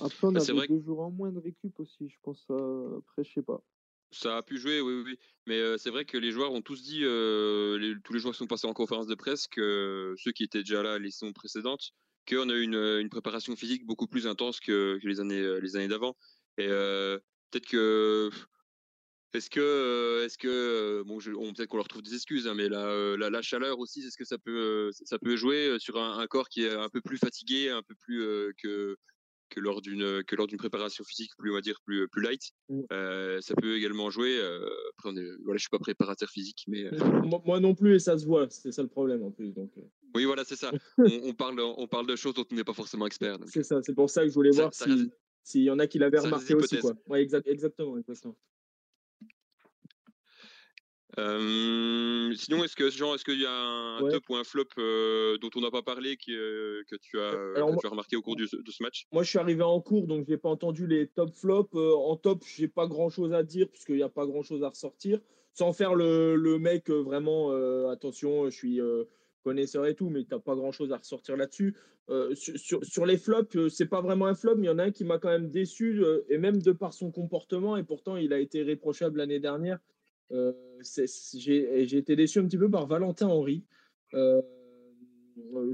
Après, 0.00 0.26
on 0.26 0.32
bah, 0.32 0.40
avait 0.40 0.68
deux 0.68 0.80
jours 0.80 1.00
en 1.00 1.10
moins 1.10 1.30
de 1.30 1.38
récup 1.38 1.78
aussi, 1.78 2.08
je 2.08 2.16
pense. 2.22 2.44
Après, 2.50 3.24
je 3.24 3.32
sais 3.32 3.42
pas. 3.42 3.62
Ça 4.10 4.36
a 4.36 4.42
pu 4.42 4.58
jouer, 4.58 4.80
oui, 4.80 5.02
oui. 5.04 5.18
Mais 5.46 5.76
c'est 5.78 5.90
vrai 5.90 6.04
que 6.04 6.16
les 6.16 6.30
joueurs 6.30 6.52
ont 6.52 6.62
tous 6.62 6.82
dit, 6.82 7.00
tous 7.00 8.12
les 8.12 8.18
joueurs 8.18 8.32
qui 8.32 8.38
sont 8.38 8.46
passés 8.46 8.66
en 8.66 8.72
conférence 8.72 9.06
de 9.06 9.14
presse, 9.14 9.48
que 9.48 10.14
ceux 10.18 10.32
qui 10.32 10.44
étaient 10.44 10.60
déjà 10.60 10.82
là 10.82 10.98
les 10.98 11.10
saisons 11.10 11.32
précédentes, 11.32 11.90
qu'on 12.28 12.48
a 12.48 12.54
eu 12.54 12.62
une, 12.62 13.08
préparation 13.08 13.56
physique 13.56 13.84
beaucoup 13.86 14.06
plus 14.06 14.26
intense 14.26 14.60
que, 14.60 14.98
les 15.02 15.20
années, 15.20 15.60
les 15.60 15.76
années 15.76 15.88
d'avant. 15.88 16.16
Et 16.58 16.68
peut-être 16.68 17.66
que 17.66 18.30
est-ce 19.34 19.50
que, 19.50 20.22
est-ce 20.24 20.38
que, 20.38 21.02
bon, 21.04 21.18
peut-être 21.18 21.68
qu'on 21.68 21.76
leur 21.76 21.88
trouve 21.88 22.02
des 22.02 22.14
excuses, 22.14 22.46
hein, 22.46 22.54
mais 22.54 22.68
la, 22.68 23.16
la, 23.16 23.42
chaleur 23.42 23.80
aussi, 23.80 24.06
est-ce 24.06 24.16
que 24.16 24.24
ça 24.24 24.38
peut, 24.38 24.90
ça 24.92 25.18
peut 25.18 25.34
jouer 25.34 25.76
sur 25.80 26.00
un, 26.00 26.24
corps 26.28 26.48
qui 26.48 26.62
est 26.62 26.72
un 26.72 26.88
peu 26.88 27.00
plus 27.00 27.18
fatigué, 27.18 27.68
un 27.70 27.82
peu 27.82 27.96
plus 27.96 28.54
que 28.62 28.96
que 29.54 29.60
lors 29.60 29.80
d'une 29.80 30.22
que 30.24 30.34
lors 30.36 30.46
d'une 30.46 30.58
préparation 30.58 31.04
physique 31.04 31.30
plus 31.38 31.50
on 31.50 31.54
va 31.54 31.60
dire 31.60 31.80
plus 31.84 32.08
plus 32.08 32.22
light. 32.22 32.50
Mmh. 32.68 32.80
Euh, 32.92 33.40
ça 33.40 33.54
peut 33.54 33.76
également 33.76 34.10
jouer. 34.10 34.38
Euh, 34.38 34.66
après, 34.90 35.10
on 35.10 35.16
est, 35.16 35.28
voilà, 35.44 35.56
je 35.56 35.62
suis 35.62 35.70
pas 35.70 35.78
préparateur 35.78 36.28
physique, 36.28 36.64
mais 36.66 36.84
euh, 36.84 37.22
moi, 37.44 37.60
non 37.60 37.74
plus 37.74 37.94
et 37.94 37.98
ça 37.98 38.18
se 38.18 38.26
voit. 38.26 38.46
C'est 38.50 38.72
ça 38.72 38.82
le 38.82 38.88
problème 38.88 39.22
en 39.22 39.30
plus. 39.30 39.52
Donc. 39.52 39.72
Oui, 40.14 40.24
voilà, 40.24 40.44
c'est 40.44 40.56
ça. 40.56 40.72
on, 40.98 41.34
parle 41.34 41.60
on 41.60 41.86
parle 41.86 42.06
de 42.06 42.16
choses 42.16 42.34
dont 42.34 42.44
on 42.50 42.54
n'est 42.54 42.64
pas 42.64 42.74
forcément 42.74 43.06
expert. 43.06 43.38
C'est 43.46 43.62
ça. 43.62 43.80
C'est 43.82 43.94
pour 43.94 44.10
ça 44.10 44.22
que 44.22 44.28
je 44.28 44.34
voulais 44.34 44.50
voir 44.50 44.72
s'il 44.72 45.62
y 45.62 45.70
en 45.70 45.78
a 45.78 45.86
qui 45.86 45.98
l'avaient 45.98 46.18
remarqué 46.18 46.54
aussi. 46.54 46.78
Quoi. 46.78 46.94
Ouais, 47.06 47.22
exact, 47.22 47.46
exactement, 47.46 47.98
exactement. 47.98 48.36
Euh, 51.18 52.32
sinon, 52.34 52.64
est-ce 52.64 52.74
que 52.74 52.90
genre, 52.90 53.14
est-ce 53.14 53.24
qu'il 53.24 53.40
y 53.40 53.46
a 53.46 53.52
un 53.52 54.08
top 54.08 54.28
ou 54.28 54.36
un 54.36 54.44
flop 54.44 54.64
euh, 54.78 55.38
dont 55.38 55.50
on 55.54 55.60
n'a 55.60 55.70
pas 55.70 55.82
parlé 55.82 56.16
euh, 56.28 56.82
que 56.88 56.96
tu 56.96 57.20
as, 57.20 57.32
tu 57.54 57.86
as 57.86 57.88
remarqué 57.88 58.16
au 58.16 58.22
cours 58.22 58.36
de 58.36 58.46
ce 58.46 58.82
match? 58.82 59.06
Moi, 59.12 59.22
je 59.22 59.30
suis 59.30 59.38
arrivé 59.38 59.62
en 59.62 59.80
cours, 59.80 60.06
donc 60.06 60.26
j'ai 60.28 60.36
pas 60.36 60.48
entendu 60.48 60.86
les 60.86 61.06
top 61.06 61.32
flops. 61.34 61.74
en 61.74 62.16
top, 62.16 62.42
j'ai 62.56 62.68
pas 62.68 62.86
grand-chose 62.86 63.32
à 63.32 63.42
dire 63.42 63.68
puisqu'il 63.68 63.96
n'y 63.96 64.02
a 64.02 64.08
pas 64.08 64.26
grand-chose 64.26 64.62
à 64.64 64.70
ressortir, 64.70 65.20
sans 65.52 65.72
faire 65.72 65.94
le, 65.94 66.36
le 66.36 66.58
mec 66.58 66.90
vraiment. 66.90 67.50
attention, 67.90 68.50
je 68.50 68.56
suis 68.56 68.80
connaisseur 69.42 69.86
et 69.86 69.94
tout, 69.94 70.08
mais 70.08 70.24
t'as 70.24 70.38
pas 70.38 70.56
grand-chose 70.56 70.92
à 70.92 70.96
ressortir 70.96 71.36
là-dessus. 71.36 71.76
sur, 72.34 72.84
sur, 72.84 73.06
les 73.06 73.18
flops, 73.18 73.68
c'est 73.68 73.86
pas 73.86 74.00
vraiment 74.00 74.26
un 74.26 74.34
flop, 74.34 74.56
mais 74.56 74.66
il 74.66 74.70
y 74.70 74.72
en 74.72 74.78
a 74.78 74.84
un 74.84 74.90
qui 74.90 75.04
m'a 75.04 75.18
quand 75.18 75.30
même 75.30 75.50
déçu, 75.50 76.02
et 76.28 76.38
même 76.38 76.60
de 76.60 76.72
par 76.72 76.92
son 76.92 77.12
comportement, 77.12 77.76
et 77.76 77.84
pourtant 77.84 78.16
il 78.16 78.32
a 78.32 78.40
été 78.40 78.62
réprochable 78.62 79.18
l'année 79.18 79.40
dernière. 79.40 79.78
Euh, 80.32 80.52
j'ai 81.34 81.96
été 81.96 82.16
déçu 82.16 82.38
un 82.38 82.46
petit 82.46 82.58
peu 82.58 82.70
par 82.70 82.86
Valentin 82.86 83.28
Henry, 83.28 83.64
euh, 84.14 84.42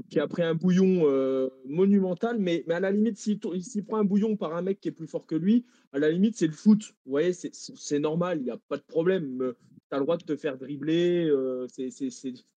qui 0.09 0.19
a 0.19 0.27
pris 0.27 0.43
un 0.43 0.55
bouillon 0.55 1.03
euh, 1.05 1.49
monumental, 1.65 2.37
mais, 2.39 2.63
à 2.69 2.79
la 2.79 2.91
limite, 2.91 3.17
s'il 3.17 3.39
prend 3.85 3.97
un 3.97 4.03
bouillon 4.03 4.35
par 4.35 4.55
un 4.55 4.61
mec 4.61 4.79
qui 4.79 4.89
est 4.89 4.93
plus 4.93 5.07
fort 5.07 5.25
que 5.25 5.35
lui, 5.35 5.65
à 5.93 5.99
la 5.99 6.09
limite, 6.09 6.37
c'est 6.37 6.47
le 6.47 6.53
foot. 6.53 6.93
Vous 7.05 7.11
voyez, 7.11 7.33
c'est 7.33 7.99
normal, 7.99 8.39
il 8.39 8.45
n'y 8.45 8.51
a 8.51 8.57
pas 8.57 8.77
de 8.77 8.83
problème. 8.83 9.53
Tu 9.89 9.95
as 9.95 9.99
le 9.99 10.03
droit 10.03 10.17
de 10.17 10.23
te 10.23 10.35
faire 10.35 10.57
dribbler. 10.57 11.29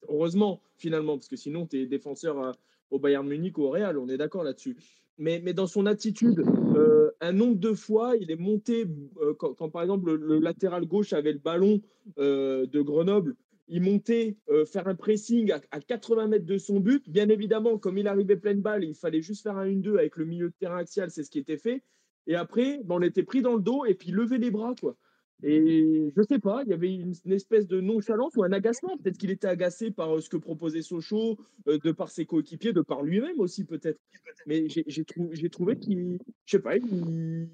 heureusement, 0.08 0.60
finalement, 0.76 1.16
parce 1.16 1.28
que 1.28 1.36
sinon, 1.36 1.66
tu 1.66 1.80
es 1.80 1.86
défenseur 1.86 2.56
au 2.90 2.98
Bayern 2.98 3.26
Munich 3.26 3.58
ou 3.58 3.62
au 3.62 3.70
Real, 3.70 3.98
on 3.98 4.08
est 4.08 4.18
d'accord 4.18 4.44
là-dessus 4.44 4.76
mais, 5.18 5.40
dans 5.52 5.66
son 5.66 5.86
attitude, 5.86 6.44
euh, 6.76 7.10
un 7.20 7.32
nombre 7.32 7.58
de 7.58 7.72
fois, 7.72 8.16
il 8.16 8.30
est 8.30 8.36
monté, 8.36 8.86
euh, 9.20 9.34
quand, 9.34 9.70
par 9.70 9.82
exemple 9.82 10.12
le, 10.12 10.40
latéral 10.40 10.84
gauche 10.86 11.12
avait 11.12 11.32
le 11.32 11.38
ballon 11.38 11.80
euh, 12.18 12.66
de 12.66 12.80
Grenoble, 12.80 13.36
il 13.66 13.80
montait 13.80 14.36
faire 14.66 14.88
un 14.88 14.94
pressing 14.94 15.50
à, 15.52 15.80
80 15.80 16.28
mètres 16.28 16.44
de 16.44 16.58
son 16.58 16.80
but. 16.80 17.08
Bien 17.08 17.30
évidemment, 17.30 17.78
comme 17.78 17.96
il 17.96 18.06
arrivait 18.06 18.36
pleine 18.36 18.60
balle, 18.60 18.84
il 18.84 18.94
fallait 18.94 19.22
juste 19.22 19.42
faire 19.42 19.56
un 19.56 19.66
1-2 19.66 19.96
avec 19.96 20.16
le 20.16 20.26
milieu 20.26 20.48
de 20.50 20.54
terrain 20.58 20.76
axial, 20.76 21.10
c'est 21.10 21.22
ce 21.22 21.30
qui 21.30 21.38
était 21.38 21.56
fait. 21.56 21.82
Et 22.26 22.34
après, 22.34 22.80
ben, 22.84 22.96
on 22.96 23.02
était 23.02 23.22
pris 23.22 23.40
dans 23.40 23.54
le 23.54 23.62
dos 23.62 23.86
et 23.86 23.94
puis 23.94 24.10
lever 24.10 24.36
les 24.36 24.50
bras. 24.50 24.74
quoi. 24.78 24.96
Et 25.46 26.10
je 26.16 26.22
sais 26.22 26.38
pas, 26.38 26.62
il 26.64 26.70
y 26.70 26.72
avait 26.72 26.94
une, 26.94 27.12
espèce 27.26 27.66
de 27.66 27.78
nonchalance 27.78 28.34
ou 28.36 28.44
un 28.44 28.52
agacement. 28.52 28.96
Peut-être 28.96 29.18
qu'il 29.18 29.30
était 29.30 29.46
agacé 29.46 29.90
par 29.90 30.16
euh, 30.16 30.20
ce 30.22 30.30
que 30.30 30.38
proposait 30.38 30.80
Sochaux, 30.80 31.36
euh, 31.68 31.78
de 31.78 31.92
par 31.92 32.10
ses 32.10 32.24
coéquipiers, 32.24 32.72
de 32.72 32.80
par 32.80 33.02
lui-même 33.02 33.38
aussi 33.38 33.64
peut-être. 33.64 34.00
Mais 34.46 34.66
j'ai 34.68 35.50
trouvé 35.50 35.78
qu'il, 35.78 36.18
je 36.46 36.50
sais 36.50 36.62
pas, 36.62 36.76
il, 36.76 37.48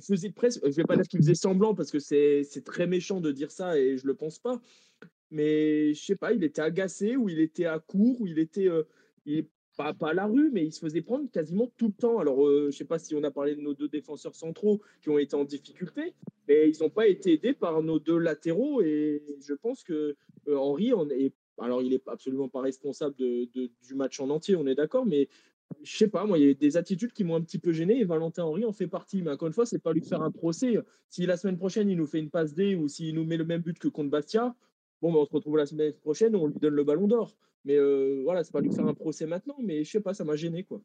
faisait 0.00 0.30
presque, 0.30 0.60
je 0.64 0.74
vais 0.74 0.84
pas 0.84 0.96
dire 0.96 1.06
qu'il 1.06 1.20
faisait 1.20 1.34
semblant 1.34 1.74
parce 1.74 1.90
que 1.90 1.98
c'est 1.98 2.64
très 2.64 2.86
méchant 2.86 3.20
de 3.20 3.32
dire 3.32 3.50
ça 3.50 3.78
et 3.78 3.98
je 3.98 4.06
le 4.06 4.14
pense 4.14 4.38
pas. 4.38 4.58
Mais 5.30 5.92
je 5.92 6.02
sais 6.02 6.16
pas, 6.16 6.32
il 6.32 6.42
était 6.42 6.62
agacé 6.62 7.16
ou 7.16 7.28
il 7.28 7.38
était 7.38 7.66
à 7.66 7.80
court 7.80 8.18
ou 8.22 8.26
il 8.26 8.38
était, 8.38 8.68
euh, 8.68 8.84
pas, 9.76 9.94
à 10.00 10.14
la 10.14 10.26
rue, 10.26 10.50
mais 10.52 10.64
il 10.64 10.72
se 10.72 10.80
faisait 10.80 11.02
prendre 11.02 11.30
quasiment 11.30 11.70
tout 11.76 11.88
le 11.88 11.92
temps. 11.92 12.18
Alors, 12.18 12.46
euh, 12.46 12.70
je 12.70 12.76
sais 12.76 12.84
pas 12.84 12.98
si 12.98 13.14
on 13.14 13.22
a 13.22 13.30
parlé 13.30 13.54
de 13.54 13.60
nos 13.60 13.74
deux 13.74 13.88
défenseurs 13.88 14.34
centraux 14.34 14.80
qui 15.02 15.10
ont 15.10 15.18
été 15.18 15.36
en 15.36 15.44
difficulté, 15.44 16.14
mais 16.48 16.68
ils 16.68 16.82
n'ont 16.82 16.90
pas 16.90 17.06
été 17.06 17.34
aidés 17.34 17.52
par 17.52 17.82
nos 17.82 17.98
deux 17.98 18.18
latéraux. 18.18 18.82
Et 18.82 19.22
je 19.40 19.54
pense 19.54 19.84
que 19.84 20.16
euh, 20.48 20.56
Henri, 20.56 20.92
on 20.94 21.08
est, 21.10 21.32
alors 21.58 21.82
il 21.82 21.90
n'est 21.90 22.02
absolument 22.06 22.48
pas 22.48 22.60
responsable 22.60 23.14
de, 23.16 23.48
du 23.54 23.94
match 23.94 24.20
en 24.20 24.30
entier, 24.30 24.56
on 24.56 24.66
est 24.66 24.74
d'accord, 24.74 25.06
mais 25.06 25.28
je 25.82 25.96
sais 25.96 26.08
pas, 26.08 26.24
moi, 26.24 26.38
il 26.38 26.46
y 26.46 26.50
a 26.50 26.54
des 26.54 26.76
attitudes 26.76 27.12
qui 27.12 27.24
m'ont 27.24 27.34
un 27.34 27.40
petit 27.40 27.58
peu 27.58 27.72
gêné 27.72 27.98
et 27.98 28.04
Valentin 28.04 28.44
Henry 28.44 28.64
en 28.64 28.72
fait 28.72 28.86
partie. 28.86 29.22
Mais 29.22 29.30
encore 29.30 29.48
une 29.48 29.54
fois, 29.54 29.66
c'est 29.66 29.78
pas 29.78 29.92
lui 29.92 30.00
faire 30.00 30.22
un 30.22 30.30
procès. 30.30 30.78
Si 31.08 31.26
la 31.26 31.36
semaine 31.36 31.58
prochaine, 31.58 31.88
il 31.88 31.96
nous 31.96 32.06
fait 32.06 32.18
une 32.18 32.30
passe 32.30 32.54
D 32.54 32.74
ou 32.76 32.88
s'il 32.88 33.14
nous 33.14 33.24
met 33.24 33.36
le 33.36 33.44
même 33.44 33.62
but 33.62 33.78
que 33.78 33.88
contre 33.88 34.10
Bastia, 34.10 34.54
bon, 35.02 35.12
ben, 35.12 35.18
on 35.18 35.26
se 35.26 35.32
retrouve 35.32 35.56
la 35.56 35.66
semaine 35.66 35.92
prochaine, 35.94 36.34
on 36.36 36.46
lui 36.46 36.58
donne 36.60 36.74
le 36.74 36.84
ballon 36.84 37.08
d'or. 37.08 37.36
Mais 37.66 37.76
euh, 37.76 38.22
voilà, 38.22 38.44
c'est 38.44 38.52
pas 38.52 38.60
lui 38.60 38.72
faire 38.72 38.86
un 38.86 38.94
procès 38.94 39.26
maintenant, 39.26 39.56
mais 39.60 39.84
je 39.84 39.90
sais 39.90 40.00
pas, 40.00 40.14
ça 40.14 40.24
m'a 40.24 40.36
gêné 40.36 40.62
quoi. 40.62 40.80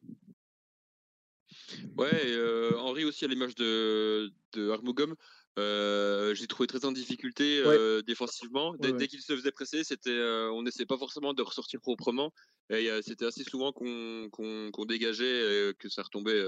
Ouais, 1.97 2.09
euh, 2.25 2.75
Henri 2.77 3.05
aussi 3.05 3.23
à 3.25 3.27
l'image 3.27 3.55
de, 3.55 4.31
de 4.53 4.69
Armogum, 4.69 5.15
euh, 5.59 6.33
j'ai 6.33 6.47
trouvé 6.47 6.65
très 6.65 6.85
en 6.85 6.91
difficulté 6.91 7.61
euh, 7.63 8.01
défensivement. 8.01 8.75
Dès, 8.75 9.07
qu'il 9.07 9.21
se 9.21 9.35
faisait 9.35 9.51
presser, 9.51 9.83
c'était, 9.83 10.19
on 10.51 10.63
n'essayait 10.63 10.85
pas 10.85 10.97
forcément 10.97 11.33
de 11.33 11.41
ressortir 11.41 11.81
proprement. 11.81 12.33
Et 12.69 12.89
c'était 13.01 13.25
assez 13.25 13.43
souvent 13.43 13.71
qu'on 13.73 14.85
dégageait, 14.87 15.73
que 15.77 15.89
ça 15.89 16.03
retombait 16.03 16.41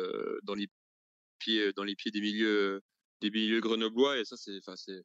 dans 0.43 0.55
les 0.55 0.67
pieds, 1.37 1.73
dans 1.73 1.83
les 1.83 1.95
pieds 1.95 2.11
des 2.11 2.21
milieux, 2.21 2.81
des 3.21 3.29
milieux 3.29 3.59
grenoblois. 3.59 4.19
Et 4.19 4.25
ça, 4.25 4.37
c'est, 4.37 4.59
c'est 4.75 5.03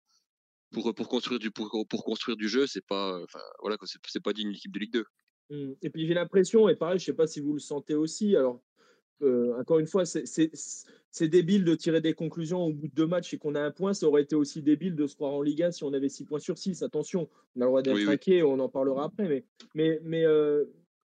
pour, 0.72 0.94
pour 0.94 1.08
construire 1.08 1.38
du 1.38 1.50
pour, 1.50 1.86
pour 1.88 2.04
construire 2.04 2.36
du 2.36 2.48
jeu, 2.48 2.66
c'est 2.66 2.84
pas 2.86 3.22
enfin 3.22 3.40
voilà 3.60 3.76
c'est 4.06 4.22
pas 4.22 4.32
d'une 4.32 4.50
équipe 4.50 4.72
de 4.72 4.78
Ligue 4.78 4.92
2. 4.92 5.04
Mmh. 5.50 5.72
Et 5.82 5.90
puis 5.90 6.06
j'ai 6.06 6.14
l'impression 6.14 6.68
et 6.68 6.76
pareil, 6.76 6.98
je 6.98 7.04
sais 7.04 7.14
pas 7.14 7.26
si 7.26 7.40
vous 7.40 7.52
le 7.52 7.60
sentez 7.60 7.94
aussi. 7.94 8.36
Alors 8.36 8.60
euh, 9.22 9.58
encore 9.58 9.78
une 9.78 9.86
fois, 9.86 10.04
c'est 10.04 11.28
débile 11.28 11.64
de 11.64 11.74
tirer 11.74 12.00
des 12.00 12.14
conclusions 12.14 12.66
au 12.66 12.72
bout 12.72 12.88
de 12.88 12.94
deux 12.94 13.06
matchs 13.06 13.34
et 13.34 13.38
qu'on 13.38 13.54
a 13.54 13.60
un 13.60 13.70
point. 13.70 13.92
Ça 13.94 14.06
aurait 14.06 14.22
été 14.22 14.36
aussi 14.36 14.62
débile 14.62 14.94
de 14.94 15.06
se 15.06 15.16
croire 15.16 15.32
en 15.32 15.42
Ligue 15.42 15.62
1 15.62 15.72
si 15.72 15.84
on 15.84 15.92
avait 15.92 16.08
six 16.08 16.24
points 16.24 16.38
sur 16.38 16.58
6. 16.58 16.82
Attention, 16.82 17.28
on 17.56 17.60
a 17.60 17.64
le 17.64 17.68
droit 17.68 17.82
d'être 17.82 18.08
inquiet, 18.08 18.42
on 18.42 18.58
en 18.60 18.68
parlera 18.68 19.04
après. 19.04 19.28
Mais, 19.28 19.44
mais, 19.74 20.00
mais 20.04 20.24
euh, 20.24 20.66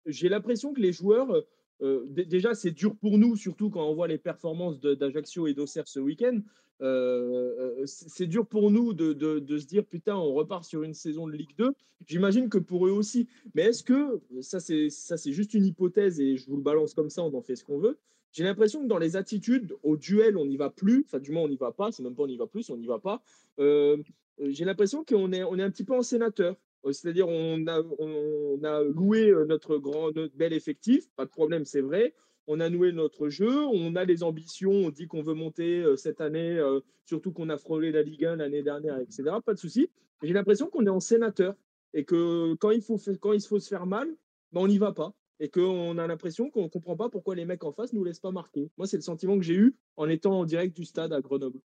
j'ai 0.05 0.29
l'impression 0.29 0.73
que 0.73 0.79
les 0.79 0.93
joueurs, 0.93 1.43
euh, 1.81 2.05
déjà, 2.07 2.53
c'est 2.53 2.71
dur 2.71 2.95
pour 2.95 3.17
nous, 3.17 3.35
surtout 3.35 3.69
quand 3.69 3.85
on 3.85 3.93
voit 3.93 4.07
les 4.07 4.17
performances 4.17 4.79
d'Ajaccio 4.79 5.47
et 5.47 5.53
d'Auxerre 5.53 5.87
ce 5.87 5.99
week-end. 5.99 6.39
Euh, 6.81 7.79
euh, 7.79 7.83
c'est 7.85 8.27
dur 8.27 8.45
pour 8.45 8.69
nous 8.69 8.93
de, 8.93 9.13
de, 9.13 9.57
se 9.57 9.65
dire 9.65 9.83
putain, 9.85 10.15
on 10.15 10.33
repart 10.33 10.63
sur 10.63 10.83
une 10.83 10.93
saison 10.93 11.27
de 11.27 11.33
Ligue 11.33 11.55
2. 11.57 11.73
J'imagine 12.05 12.49
que 12.49 12.57
pour 12.57 12.87
eux 12.87 12.91
aussi. 12.91 13.27
Mais 13.55 13.63
est-ce 13.63 13.83
que, 13.83 14.21
ça 14.41 14.59
c'est, 14.59 14.89
ça 14.89 15.17
c'est 15.17 15.31
juste 15.31 15.53
une 15.53 15.65
hypothèse 15.65 16.19
et 16.19 16.37
je 16.37 16.47
vous 16.47 16.57
le 16.57 16.63
balance 16.63 16.93
comme 16.93 17.09
ça, 17.09 17.23
on 17.23 17.33
en 17.33 17.41
fait 17.41 17.55
ce 17.55 17.63
qu'on 17.63 17.79
veut. 17.79 17.97
J'ai 18.31 18.43
l'impression 18.43 18.83
que 18.83 18.87
dans 18.87 18.99
les 18.99 19.15
attitudes, 19.15 19.75
au 19.81 19.97
duel, 19.97 20.37
on 20.37 20.45
n'y 20.45 20.57
va 20.57 20.69
plus. 20.69 21.05
Enfin, 21.07 21.19
du 21.19 21.31
moins, 21.31 21.43
on 21.43 21.49
n'y 21.49 21.55
va 21.55 21.71
pas. 21.71 21.91
C'est 21.91 22.03
même 22.03 22.13
pas 22.13 22.23
on 22.23 22.27
n'y 22.27 22.37
va 22.37 22.45
plus, 22.45 22.69
on 22.69 22.77
n'y 22.77 22.85
va 22.85 22.99
pas. 22.99 23.23
j'ai 23.57 24.65
l'impression 24.65 25.03
qu'on 25.03 25.31
est, 25.31 25.43
on 25.43 25.57
est 25.57 25.63
un 25.63 25.71
petit 25.71 25.85
peu 25.85 25.95
en 25.95 26.03
sénateur. 26.03 26.55
C'est-à-dire, 26.91 27.27
on 27.27 27.65
a, 27.67 27.81
on 27.99 28.63
a 28.63 28.83
loué 28.83 29.33
notre 29.47 29.77
grand, 29.77 30.11
notre 30.11 30.35
bel 30.35 30.53
effectif. 30.53 31.09
Pas 31.15 31.25
de 31.25 31.31
problème, 31.31 31.65
c'est 31.65 31.81
vrai 31.81 32.13
on 32.47 32.61
a 32.61 32.69
noué 32.69 32.93
notre 32.93 33.29
jeu, 33.29 33.65
on 33.65 33.95
a 33.95 34.05
les 34.05 34.23
ambitions, 34.23 34.71
on 34.71 34.89
dit 34.89 35.07
qu'on 35.07 35.21
veut 35.21 35.33
monter 35.33 35.81
euh, 35.81 35.97
cette 35.97 36.21
année, 36.21 36.57
euh, 36.57 36.79
surtout 37.05 37.31
qu'on 37.31 37.49
a 37.49 37.57
frôlé 37.57 37.91
la 37.91 38.01
Ligue 38.01 38.25
1 38.25 38.37
l'année 38.37 38.63
dernière, 38.63 38.97
etc. 38.99 39.23
Pas 39.45 39.53
de 39.53 39.59
souci. 39.59 39.89
J'ai 40.23 40.33
l'impression 40.33 40.67
qu'on 40.67 40.85
est 40.85 40.89
en 40.89 41.01
sénateur 41.01 41.55
et 41.93 42.05
que 42.05 42.55
quand 42.55 42.71
il 42.71 42.81
faut, 42.81 42.97
quand 43.19 43.33
il 43.33 43.41
faut 43.41 43.59
se 43.59 43.67
faire 43.67 43.85
mal, 43.85 44.07
ben 44.53 44.61
on 44.61 44.67
n'y 44.67 44.77
va 44.77 44.93
pas. 44.93 45.13
Et 45.39 45.49
qu'on 45.49 45.97
a 45.99 46.07
l'impression 46.07 46.49
qu'on 46.49 46.63
ne 46.63 46.67
comprend 46.67 46.95
pas 46.95 47.09
pourquoi 47.09 47.35
les 47.35 47.45
mecs 47.45 47.63
en 47.63 47.71
face 47.71 47.93
ne 47.93 47.99
nous 47.99 48.03
laissent 48.03 48.19
pas 48.19 48.31
marquer. 48.31 48.71
Moi, 48.77 48.87
c'est 48.87 48.97
le 48.97 49.03
sentiment 49.03 49.37
que 49.37 49.43
j'ai 49.43 49.53
eu 49.53 49.75
en 49.95 50.09
étant 50.09 50.39
en 50.39 50.45
direct 50.45 50.75
du 50.75 50.83
stade 50.83 51.13
à 51.13 51.21
Grenoble. 51.21 51.59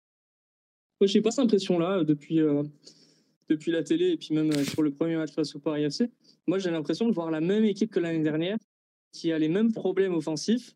Moi, 1.00 1.06
j'ai 1.06 1.22
pas 1.22 1.30
cette 1.30 1.44
impression-là 1.44 2.04
depuis, 2.04 2.38
depuis 3.48 3.70
la 3.70 3.82
télé 3.82 4.10
et 4.10 4.16
puis 4.18 4.34
même 4.34 4.52
sur 4.64 4.82
le 4.82 4.90
premier 4.92 5.16
match 5.16 5.32
face 5.32 5.54
au 5.54 5.58
Paris 5.58 5.84
FC. 5.84 6.10
Moi, 6.46 6.58
j'ai 6.58 6.70
l'impression 6.70 7.08
de 7.08 7.14
voir 7.14 7.30
la 7.30 7.40
même 7.40 7.64
équipe 7.64 7.90
que 7.90 7.98
l'année 7.98 8.22
dernière, 8.22 8.58
qui 9.12 9.32
a 9.32 9.38
les 9.38 9.48
mêmes 9.48 9.72
problèmes 9.72 10.14
offensifs, 10.14 10.74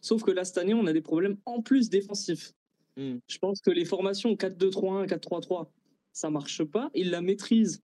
sauf 0.00 0.22
que 0.22 0.30
là, 0.30 0.44
cette 0.44 0.58
année, 0.58 0.74
on 0.74 0.86
a 0.86 0.92
des 0.92 1.00
problèmes 1.00 1.36
en 1.46 1.62
plus 1.62 1.90
défensifs. 1.90 2.52
Hmm. 2.96 3.18
Je 3.26 3.38
pense 3.38 3.60
que 3.60 3.70
les 3.70 3.84
formations 3.84 4.34
4-2-3-1, 4.34 5.06
4-3-3, 5.06 5.68
ça 6.12 6.30
marche 6.30 6.64
pas. 6.64 6.90
Ils 6.94 7.10
la 7.10 7.20
maîtrisent, 7.20 7.82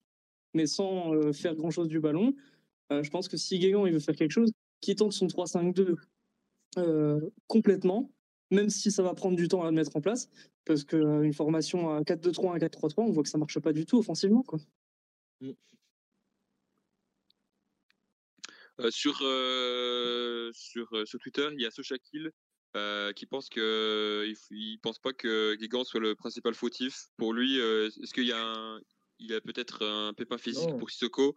mais 0.55 0.67
sans 0.67 1.15
euh, 1.15 1.33
faire 1.33 1.55
grand-chose 1.55 1.89
du 1.89 2.01
ballon. 2.01 2.35
Euh, 2.93 3.03
je 3.03 3.11
pense 3.11 3.29
que 3.29 3.37
si 3.37 3.59
Guégan 3.59 3.87
il 3.87 3.93
veut 3.93 3.99
faire 3.99 4.17
quelque 4.17 4.33
chose, 4.33 4.53
qu'il 4.81 4.95
tente 4.97 5.13
son 5.13 5.27
3-5-2 5.27 5.97
euh, 6.79 7.21
complètement, 7.47 8.11
même 8.51 8.69
si 8.69 8.91
ça 8.91 9.03
va 9.03 9.15
prendre 9.15 9.37
du 9.37 9.49
temps 9.49 9.63
à 9.63 9.71
le 9.71 9.77
mettre 9.77 9.97
en 9.97 10.01
place, 10.01 10.29
parce 10.65 10.85
qu'une 10.85 11.33
formation 11.33 11.91
à 11.91 12.03
4-2-3-1, 12.03 12.59
4-3-3, 12.59 12.95
on 12.99 13.11
voit 13.11 13.23
que 13.23 13.29
ça 13.29 13.39
marche 13.39 13.59
pas 13.59 13.73
du 13.73 13.87
tout 13.87 13.99
offensivement. 13.99 14.43
Quoi. 14.43 14.59
Hmm. 15.41 15.53
Sur, 18.91 19.17
sur, 20.55 21.07
sur 21.07 21.19
Twitter, 21.19 21.49
il 21.53 21.63
y 21.63 21.67
a 21.67 21.71
Sochakil 21.71 22.31
euh, 22.77 23.13
qui 23.15 23.25
pense 23.25 23.49
que 23.49 24.29
il, 24.51 24.79
pense 24.83 24.99
pas 24.99 25.15
que 25.15 25.55
Guégan 25.55 25.83
soit 25.83 26.01
le 26.01 26.15
principal 26.15 26.55
fautif. 26.55 27.07
Pour 27.17 27.33
lui, 27.33 27.59
euh, 27.59 27.89
est-ce 28.03 28.13
qu'il 28.13 28.27
y 28.27 28.33
a 28.33 28.45
un, 28.45 28.81
il 29.19 29.33
a 29.33 29.41
peut-être 29.41 29.83
un 29.83 30.13
pépin 30.13 30.37
physique 30.37 30.77
pour 30.79 30.91
Sissoko? 30.91 31.35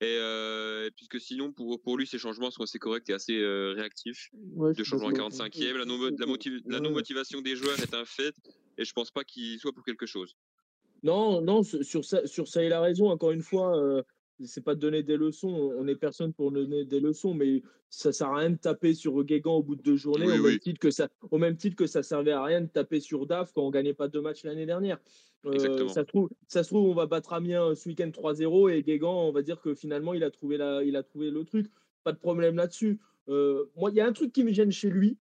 Et 0.00 0.18
puisque 0.96 1.20
sinon 1.20 1.52
pour 1.52 1.82
pour 1.82 1.98
lui 1.98 2.06
ces 2.06 2.18
changements 2.18 2.50
sont 2.50 2.62
assez 2.62 2.78
corrects 2.78 3.10
et 3.10 3.12
assez 3.12 3.36
réactifs. 3.74 4.30
de 4.32 4.84
changement 4.84 5.08
à 5.08 5.12
45e, 5.12 5.76
la 5.76 5.84
non, 5.84 5.98
la, 6.66 6.80
non 6.80 6.90
motivation 6.92 7.42
des 7.42 7.56
joueurs 7.56 7.78
est 7.80 7.92
un 7.94 8.04
fait 8.04 8.34
et 8.78 8.84
je 8.84 8.92
pense 8.92 9.10
pas 9.10 9.24
qu'il 9.24 9.58
soit 9.58 9.72
pour 9.72 9.84
quelque 9.84 10.06
chose. 10.06 10.36
Non, 11.02 11.42
non, 11.42 11.62
sur 11.64 12.04
ça, 12.04 12.26
sur 12.26 12.48
ça, 12.48 12.64
il 12.64 12.72
a 12.72 12.80
raison. 12.80 13.10
Encore 13.10 13.32
une 13.32 13.42
fois, 13.42 14.02
c'est 14.44 14.62
pas 14.62 14.74
de 14.74 14.80
donner 14.80 15.02
des 15.02 15.16
leçons, 15.16 15.48
on 15.48 15.84
n'est 15.84 15.96
personne 15.96 16.32
pour 16.32 16.52
donner 16.52 16.84
des 16.84 17.00
leçons, 17.00 17.34
mais 17.34 17.62
ça 17.90 18.12
sert 18.12 18.28
à 18.28 18.36
rien 18.36 18.50
de 18.50 18.56
taper 18.56 18.94
sur 18.94 19.22
Guégan 19.24 19.56
au 19.56 19.62
bout 19.62 19.76
de 19.76 19.82
deux 19.82 19.96
journées, 19.96 20.26
au, 20.38 20.42
Même 20.42 20.58
titre 20.58 20.78
que 20.78 20.90
ça, 20.90 21.08
au 21.30 21.38
même 21.38 21.56
titre 21.56 21.76
que 21.76 21.86
ça 21.86 22.02
servait 22.02 22.32
à 22.32 22.42
rien 22.42 22.60
de 22.60 22.66
taper 22.66 23.00
sur 23.00 23.26
DAF 23.26 23.52
quand 23.52 23.62
on 23.62 23.70
gagnait 23.70 23.94
pas 23.94 24.08
deux 24.08 24.20
matchs 24.20 24.44
l'année 24.44 24.66
dernière. 24.66 24.98
Euh, 25.46 25.88
ça, 25.88 26.02
se 26.02 26.06
trouve, 26.06 26.30
ça 26.46 26.62
se 26.62 26.68
trouve, 26.68 26.88
on 26.88 26.94
va 26.94 27.06
battre 27.06 27.32
Amiens 27.32 27.74
ce 27.74 27.88
week-end 27.88 28.10
3-0 28.10 28.70
et 28.72 28.82
Guégan, 28.82 29.28
on 29.28 29.32
va 29.32 29.42
dire 29.42 29.60
que 29.60 29.74
finalement, 29.74 30.14
il 30.14 30.24
a 30.24 30.30
trouvé, 30.30 30.56
la, 30.56 30.82
il 30.82 30.96
a 30.96 31.02
trouvé 31.02 31.30
le 31.30 31.44
truc. 31.44 31.66
Pas 32.04 32.12
de 32.12 32.18
problème 32.18 32.56
là-dessus. 32.56 32.98
Euh, 33.28 33.66
moi, 33.76 33.90
il 33.90 33.96
y 33.96 34.00
a 34.00 34.06
un 34.06 34.12
truc 34.12 34.32
qui 34.32 34.42
me 34.44 34.52
gêne 34.52 34.72
chez 34.72 34.90
lui, 34.90 35.16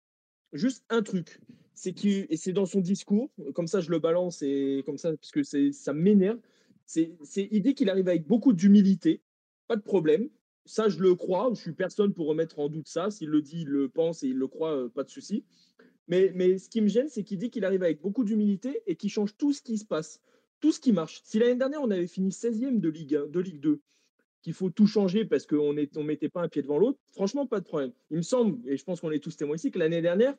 juste 0.53 0.84
un 0.89 1.01
truc. 1.01 1.39
C'est 1.73 2.03
et 2.06 2.38
c'est 2.38 2.53
dans 2.53 2.65
son 2.65 2.82
discours, 2.82 3.30
comme 3.53 3.67
ça 3.67 3.82
je 3.82 3.91
le 3.91 3.99
balance 3.99 4.41
et 4.41 4.82
comme 4.88 4.97
ça, 4.97 5.12
parce 5.15 5.30
que 5.30 5.43
ça 5.43 5.93
m'énerve 5.93 6.39
c'est, 6.88 7.50
dit 7.52 7.76
qu'il 7.76 7.89
arrive 7.89 8.08
avec 8.08 8.26
beaucoup 8.26 8.54
d'humilité, 8.54 9.21
pas 9.67 9.76
de 9.76 9.82
problème. 9.82 10.30
Ça, 10.65 10.88
je 10.89 11.00
le 11.00 11.15
crois. 11.15 11.50
Je 11.54 11.60
suis 11.60 11.73
personne 11.73 12.13
pour 12.13 12.28
remettre 12.28 12.60
en 12.60 12.69
doute 12.69 12.88
ça. 12.88 13.12
S'il 13.12 13.30
le 13.30 13.41
dit, 13.41 13.62
il 13.62 13.67
le 13.67 13.89
pense 13.89 14.23
et 14.23 14.28
il 14.28 14.38
le 14.38 14.47
croit, 14.47 14.76
euh, 14.76 14.89
pas 14.89 15.04
de 15.04 15.10
souci. 15.10 15.43
Mais, 16.08 16.32
mais 16.34 16.58
ce 16.58 16.69
qui 16.69 16.80
me 16.82 16.88
gêne, 16.88 17.10
c'est 17.10 17.23
qu'il 17.23 17.38
dit 17.38 17.50
qu'il 17.50 17.65
arrive 17.65 17.84
avec 17.84 18.02
beaucoup 18.02 18.23
d'humilité 18.23 18.82
et 18.88 18.95
qu'il 18.95 19.10
change 19.10 19.36
tout 19.36 19.52
ce 19.52 19.62
qui 19.62 19.78
se 19.78 19.86
passe, 19.86 20.21
tout 20.62 20.71
ce 20.71 20.80
qui 20.80 20.93
marche. 20.93 21.21
Si 21.26 21.39
l'année 21.39 21.56
dernière, 21.56 21.82
on 21.82 21.91
avait 21.91 22.08
fini 22.08 22.30
16e 22.30 22.80
de 22.80 22.89
Ligue, 22.89 23.30
de 23.30 23.39
Ligue 23.41 23.60
2, 23.60 23.82
qu'il 24.41 24.54
faut 24.54 24.69
tout 24.69 24.88
changer 24.88 25.26
parce 25.26 25.45
qu'on 25.45 25.73
ne 25.73 25.86
on 25.95 26.04
mettait 26.04 26.30
pas 26.30 26.41
un 26.41 26.47
pied 26.47 26.62
devant 26.62 26.78
l'autre, 26.78 27.00
franchement, 27.12 27.45
pas 27.45 27.60
de 27.60 27.65
problème. 27.65 27.91
Il 28.12 28.17
me 28.17 28.21
semble, 28.21 28.65
et 28.69 28.78
je 28.78 28.84
pense 28.86 29.02
qu'on 29.02 29.12
est 29.12 29.19
tous 29.19 29.36
témoins 29.36 29.58
ici, 29.58 29.71
que 29.71 29.80
l'année 29.80 30.02
dernière, 30.02 30.36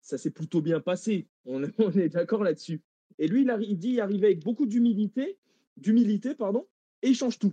ça 0.00 0.18
s'est 0.18 0.32
plutôt 0.32 0.60
bien 0.60 0.80
passé. 0.80 1.28
On, 1.46 1.62
est 1.96 2.08
d'accord 2.08 2.42
là-dessus. 2.42 2.82
Et 3.18 3.28
lui, 3.28 3.42
il, 3.42 3.56
il 3.62 3.78
dit 3.78 3.90
il 3.90 4.00
arrivait 4.00 4.26
avec 4.26 4.42
beaucoup 4.42 4.66
d'humilité 4.66 5.38
d'humilité, 5.76 6.34
pardon, 6.34 6.66
et 7.02 7.08
il 7.08 7.14
change 7.14 7.38
tout. 7.38 7.52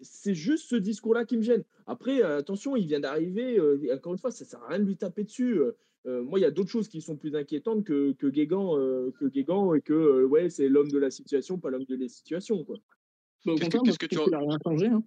C'est 0.00 0.34
juste 0.34 0.68
ce 0.68 0.76
discours-là 0.76 1.24
qui 1.24 1.36
me 1.36 1.42
gêne. 1.42 1.64
Après, 1.86 2.22
euh, 2.22 2.38
attention, 2.38 2.76
il 2.76 2.86
vient 2.86 3.00
d'arriver. 3.00 3.58
Euh, 3.58 3.94
encore 3.94 4.12
une 4.12 4.18
fois, 4.18 4.30
ça 4.30 4.44
sert 4.44 4.62
à 4.62 4.68
rien 4.68 4.78
de 4.78 4.84
lui 4.84 4.96
taper 4.96 5.24
dessus. 5.24 5.60
Euh, 6.06 6.22
moi, 6.22 6.38
il 6.38 6.42
y 6.42 6.44
a 6.44 6.50
d'autres 6.50 6.70
choses 6.70 6.88
qui 6.88 7.00
sont 7.00 7.16
plus 7.16 7.34
inquiétantes 7.34 7.84
que, 7.84 8.12
que 8.12 8.28
Guégan, 8.28 8.76
que 9.18 9.26
Guégan 9.26 9.74
et 9.74 9.80
que 9.80 10.24
ouais, 10.24 10.48
c'est 10.48 10.68
l'homme 10.68 10.90
de 10.90 10.98
la 10.98 11.10
situation, 11.10 11.58
pas 11.58 11.70
l'homme 11.70 11.84
de 11.84 11.96
la 11.96 12.08
situation. 12.08 12.64
Quoi. 12.64 12.76
Qu'est-ce 13.44 13.98
que, 13.98 14.06
tu 14.06 14.18
as 14.18 14.38
rien 14.38 14.58
changé 14.64 14.86
hein 14.86 15.02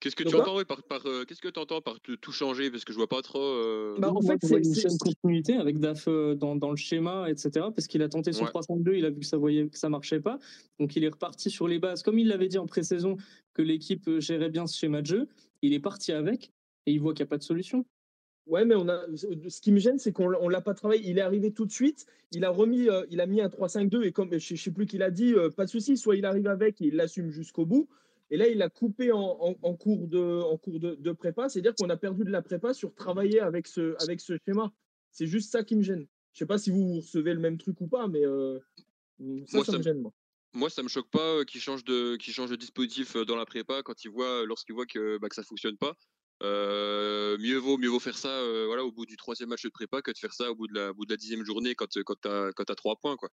Qu'est-ce 0.00 0.16
que 0.16 0.24
tu 0.24 0.34
entends 0.34 0.64
par, 0.64 0.82
par 0.82 1.06
euh, 1.06 1.24
qu'est-ce 1.26 1.42
que 1.42 1.48
tu 1.48 1.60
entends 1.60 1.82
par 1.82 2.00
tout 2.00 2.32
changer? 2.32 2.70
Parce 2.70 2.86
que 2.86 2.92
je 2.92 2.96
vois 2.96 3.08
pas 3.08 3.20
trop. 3.20 3.38
Euh... 3.42 3.96
Bah, 3.98 4.10
en 4.10 4.22
fait, 4.22 4.38
c'est 4.42 4.90
une 4.90 4.98
continuité 4.98 5.56
avec 5.56 5.78
Daf 5.78 6.08
euh, 6.08 6.34
dans, 6.34 6.56
dans, 6.56 6.70
le 6.70 6.76
schéma, 6.76 7.28
etc. 7.28 7.66
Parce 7.74 7.86
qu'il 7.86 8.00
a 8.02 8.08
tenté 8.08 8.32
son 8.32 8.46
302, 8.46 8.94
il 8.94 9.04
a 9.04 9.10
vu 9.10 9.20
que 9.20 9.26
ça 9.26 9.36
voyait 9.36 9.68
que 9.68 9.78
ça 9.78 9.90
marchait 9.90 10.20
pas, 10.20 10.38
donc 10.78 10.96
il 10.96 11.04
est 11.04 11.08
reparti 11.08 11.50
sur 11.50 11.68
les 11.68 11.78
bases 11.78 12.02
comme 12.02 12.18
il 12.18 12.28
l'avait 12.28 12.48
dit 12.48 12.56
en 12.56 12.66
pré-saison 12.66 13.16
que 13.52 13.60
l'équipe 13.60 14.08
gérait 14.20 14.48
bien 14.48 14.66
ce 14.66 14.78
schéma 14.78 15.02
de 15.02 15.06
jeu. 15.06 15.28
Il 15.60 15.74
est 15.74 15.80
parti 15.80 16.12
avec 16.12 16.50
et 16.86 16.92
il 16.92 17.00
voit 17.00 17.12
qu'il 17.12 17.24
n'y 17.24 17.28
a 17.28 17.30
pas 17.30 17.38
de 17.38 17.42
solution. 17.42 17.84
Ouais, 18.46 18.64
mais 18.64 18.74
on 18.74 18.88
a. 18.88 19.04
Ce 19.16 19.60
qui 19.60 19.70
me 19.70 19.78
gêne, 19.78 19.98
c'est 19.98 20.12
qu'on 20.12 20.28
l'a 20.28 20.60
pas 20.62 20.72
travaillé. 20.72 21.10
Il 21.10 21.18
est 21.18 21.22
arrivé 21.22 21.52
tout 21.52 21.66
de 21.66 21.72
suite. 21.72 22.06
Il 22.32 22.46
a 22.46 22.50
remis, 22.50 22.88
il 23.10 23.20
a 23.20 23.26
mis 23.26 23.42
un 23.42 23.48
3-5-2 23.48 24.04
et 24.04 24.12
comme 24.12 24.30
je, 24.38 24.54
ne 24.54 24.58
sais 24.58 24.70
plus 24.70 24.86
qu'il 24.86 25.02
a 25.02 25.10
dit, 25.10 25.34
pas 25.58 25.66
de 25.66 25.70
souci. 25.70 25.98
Soit 25.98 26.16
il 26.16 26.24
arrive 26.24 26.46
avec 26.46 26.80
et 26.80 26.86
il 26.86 26.96
l'assume 26.96 27.30
jusqu'au 27.30 27.66
bout 27.66 27.86
et 28.30 28.36
là, 28.36 28.46
il 28.46 28.62
a 28.62 28.68
coupé 28.68 29.10
en, 29.10 29.54
cours, 29.76 30.06
de, 30.06 30.40
en 30.42 30.56
cours 30.56 30.78
de, 30.78 31.12
prépa, 31.12 31.48
c'est-à-dire 31.48 31.74
qu'on 31.74 31.90
a 31.90 31.96
perdu 31.96 32.24
de 32.24 32.30
la 32.30 32.42
prépa 32.42 32.72
sur 32.72 32.94
travailler 32.94 33.40
avec 33.40 33.66
ce, 33.66 34.00
avec 34.02 34.20
ce 34.20 34.38
schéma. 34.46 34.72
C'est 35.10 35.26
juste 35.26 35.50
ça 35.50 35.64
qui 35.64 35.74
me 35.74 35.82
gêne. 35.82 36.06
Je 36.32 36.36
ne 36.36 36.38
sais 36.38 36.46
pas 36.46 36.58
si 36.58 36.70
vous 36.70 36.96
recevez 36.96 37.34
le 37.34 37.40
même 37.40 37.58
truc 37.58 37.80
ou 37.80 37.88
pas, 37.88 38.06
mais 38.06 38.24
euh, 38.24 38.60
ça, 39.46 39.64
ça, 39.64 39.78
me 39.78 39.82
gêne. 39.82 40.00
Moi. 40.00 40.12
moi, 40.54 40.70
ça 40.70 40.84
me 40.84 40.88
choque 40.88 41.10
pas 41.10 41.38
euh, 41.38 41.44
qu'il 41.44 41.60
change 41.60 41.82
de 41.84 42.56
dispositif 42.56 43.16
euh, 43.16 43.24
dans 43.24 43.34
la 43.34 43.46
prépa 43.46 43.82
quand 43.82 44.04
il 44.04 44.10
voit 44.10 44.46
lorsqu'il 44.46 44.76
voit 44.76 44.86
que 44.86 45.18
bah, 45.18 45.28
que 45.28 45.34
ça 45.34 45.42
fonctionne 45.42 45.76
pas. 45.76 45.96
mieux 46.40 47.56
vaut 47.56 47.78
mieux 47.78 47.88
vaut 47.88 47.98
faire 47.98 48.16
ça 48.16 48.42
voilà 48.66 48.84
au 48.84 48.92
bout 48.92 49.06
du 49.06 49.16
troisième 49.16 49.48
match 49.48 49.64
de 49.64 49.70
prépa 49.70 50.02
que 50.02 50.12
de 50.12 50.18
faire 50.18 50.32
ça 50.32 50.52
au 50.52 50.54
bout 50.54 50.68
de 50.68 50.74
la 50.74 50.92
bout 50.92 51.04
de 51.04 51.10
la 51.10 51.16
dixième 51.16 51.44
journée 51.44 51.74
quand 51.74 51.92
quand 52.04 52.20
t'as 52.20 52.52
quand 52.52 52.70
as 52.70 52.76
trois 52.76 52.94
points 52.96 53.16
quoi. 53.16 53.28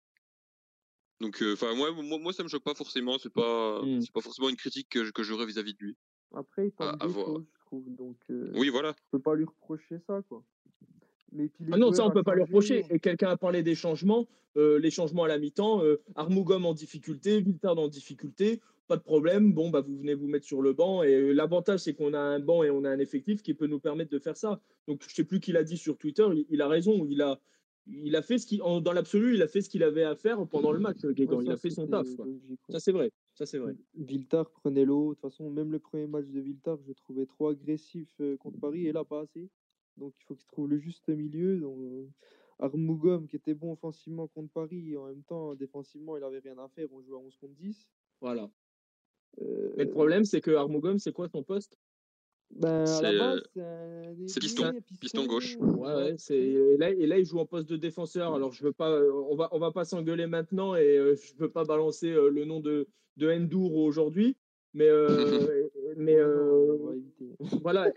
Donc, 1.19 1.41
euh, 1.41 1.53
enfin, 1.53 1.73
moi, 1.75 1.91
moi, 1.91 2.19
moi, 2.19 2.33
ça 2.33 2.43
me 2.43 2.47
choque 2.47 2.63
pas 2.63 2.75
forcément. 2.75 3.17
C'est 3.17 3.33
pas, 3.33 3.81
mmh. 3.81 4.01
c'est 4.01 4.11
pas 4.11 4.21
forcément 4.21 4.49
une 4.49 4.55
critique 4.55 4.89
que, 4.89 5.11
que 5.11 5.23
j'aurais 5.23 5.45
vis-à-vis 5.45 5.73
de 5.73 5.79
lui. 5.79 5.95
Après, 6.35 6.67
il 6.67 6.71
tente 6.71 6.99
des 6.99 7.13
choses, 7.13 7.45
je 7.53 7.65
trouve. 7.65 7.95
Donc, 7.95 8.17
euh, 8.29 8.51
oui, 8.55 8.69
voilà. 8.69 8.95
On 9.11 9.17
peut 9.17 9.23
pas 9.23 9.35
lui 9.35 9.45
reprocher 9.45 9.99
ça, 10.05 10.21
quoi. 10.27 10.43
Mais 11.33 11.49
ah 11.73 11.77
non, 11.77 11.91
ça 11.91 12.05
on 12.05 12.11
peut 12.11 12.23
pas 12.23 12.35
lui 12.35 12.43
reprocher. 12.43 12.85
Et 12.89 12.99
quelqu'un 12.99 13.29
a 13.29 13.37
parlé 13.37 13.61
des 13.61 13.75
changements, 13.75 14.27
euh, 14.55 14.79
les 14.79 14.89
changements 14.89 15.23
à 15.23 15.27
la 15.27 15.37
mi-temps, 15.37 15.83
euh, 15.83 16.01
Armougom 16.15 16.65
en 16.65 16.73
difficulté, 16.73 17.41
Viltard 17.41 17.77
en 17.77 17.89
difficulté, 17.89 18.61
pas 18.87 18.95
de 18.95 19.01
problème. 19.01 19.51
Bon, 19.51 19.69
bah 19.69 19.81
vous 19.81 19.97
venez 19.97 20.13
vous 20.13 20.27
mettre 20.27 20.45
sur 20.45 20.61
le 20.61 20.71
banc. 20.71 21.03
Et 21.03 21.33
l'avantage 21.33 21.81
c'est 21.81 21.93
qu'on 21.93 22.13
a 22.13 22.19
un 22.19 22.39
banc 22.39 22.63
et 22.63 22.69
on 22.69 22.85
a 22.85 22.89
un 22.89 22.99
effectif 22.99 23.43
qui 23.43 23.53
peut 23.53 23.67
nous 23.67 23.79
permettre 23.79 24.09
de 24.09 24.19
faire 24.19 24.37
ça. 24.37 24.61
Donc 24.87 25.03
je 25.05 25.13
sais 25.13 25.25
plus 25.25 25.41
qui 25.41 25.51
l'a 25.51 25.63
dit 25.63 25.77
sur 25.77 25.97
Twitter. 25.97 26.25
Il, 26.33 26.45
il, 26.49 26.61
a 26.61 26.69
raison. 26.69 27.05
Il 27.09 27.21
a, 27.21 27.37
il 27.89 28.15
a 28.15 28.21
fait 28.21 28.37
ce 28.37 28.45
qui, 28.45 28.57
dans 28.57 28.93
l'absolu, 28.93 29.35
il 29.35 29.41
a 29.41 29.47
fait 29.47 29.61
ce 29.61 29.69
qu'il 29.69 29.83
avait 29.83 30.03
à 30.03 30.15
faire 30.15 30.45
pendant 30.47 30.71
le 30.71 30.79
match. 30.79 30.97
il 31.03 31.51
a 31.51 31.57
fait 31.57 31.69
son 31.69 31.87
taf. 31.87 32.07
Ça 32.69 32.79
c'est 32.79 32.91
vrai. 32.91 33.11
Ça 33.33 33.45
c'est 33.45 33.59
vrai. 33.59 33.75
Viltar 33.95 34.49
prenait 34.49 34.85
l'eau. 34.85 35.09
De 35.09 35.13
toute 35.13 35.21
façon, 35.21 35.49
même 35.49 35.71
le 35.71 35.79
premier 35.79 36.07
match 36.07 36.27
de 36.27 36.39
Viltar, 36.39 36.77
je 36.81 36.87
le 36.87 36.95
trouvais 36.95 37.25
trop 37.25 37.49
agressif 37.49 38.09
euh, 38.19 38.35
contre 38.37 38.59
Paris 38.59 38.87
et 38.87 38.91
là 38.91 39.03
pas 39.03 39.21
assez. 39.21 39.49
Donc 39.97 40.13
il 40.19 40.23
faut 40.25 40.35
qu'il 40.35 40.47
trouve 40.47 40.69
le 40.69 40.77
juste 40.77 41.09
milieu. 41.09 41.59
Donc, 41.59 41.77
euh, 41.79 42.07
Armougom 42.59 43.27
qui 43.27 43.35
était 43.35 43.53
bon 43.53 43.73
offensivement 43.73 44.27
contre 44.27 44.51
Paris 44.51 44.91
et 44.91 44.97
en 44.97 45.05
même 45.05 45.23
temps 45.23 45.53
défensivement 45.55 46.17
il 46.17 46.23
avait 46.23 46.39
rien 46.39 46.57
à 46.57 46.67
faire. 46.69 46.87
On 46.91 47.01
jouait 47.01 47.15
à 47.15 47.19
11 47.19 47.37
contre 47.37 47.53
10. 47.55 47.87
Voilà. 48.21 48.49
Euh, 49.41 49.73
Mais 49.77 49.85
le 49.85 49.91
problème 49.91 50.25
c'est 50.25 50.41
que 50.41 50.51
Armougom 50.51 50.97
c'est 50.97 51.13
quoi 51.13 51.27
son 51.27 51.43
poste? 51.43 51.77
Ben, 52.51 52.85
c'est 52.85 54.39
piston, 54.39 54.71
piston, 54.99 55.25
gauche. 55.25 55.57
Ouais, 55.59 55.93
ouais, 55.93 56.15
et, 56.29 56.77
là, 56.77 56.89
et 56.89 57.05
là, 57.05 57.19
il 57.19 57.25
joue 57.25 57.39
en 57.39 57.45
poste 57.45 57.69
de 57.69 57.77
défenseur. 57.77 58.33
Alors, 58.33 58.51
je 58.51 58.63
veux 58.63 58.71
pas, 58.71 58.99
on 59.29 59.35
va, 59.35 59.49
on 59.51 59.59
va 59.59 59.71
pas 59.71 59.85
s'engueuler 59.85 60.27
maintenant 60.27 60.75
et 60.75 60.97
euh, 60.97 61.15
je 61.15 61.33
veux 61.37 61.49
pas 61.49 61.65
balancer 61.65 62.09
euh, 62.09 62.29
le 62.29 62.45
nom 62.45 62.59
de, 62.59 62.87
de 63.17 63.31
Endur 63.31 63.75
aujourd'hui. 63.75 64.37
Mais, 64.73 64.87
euh, 64.89 65.69
mais 65.97 66.15
voilà, 67.61 67.91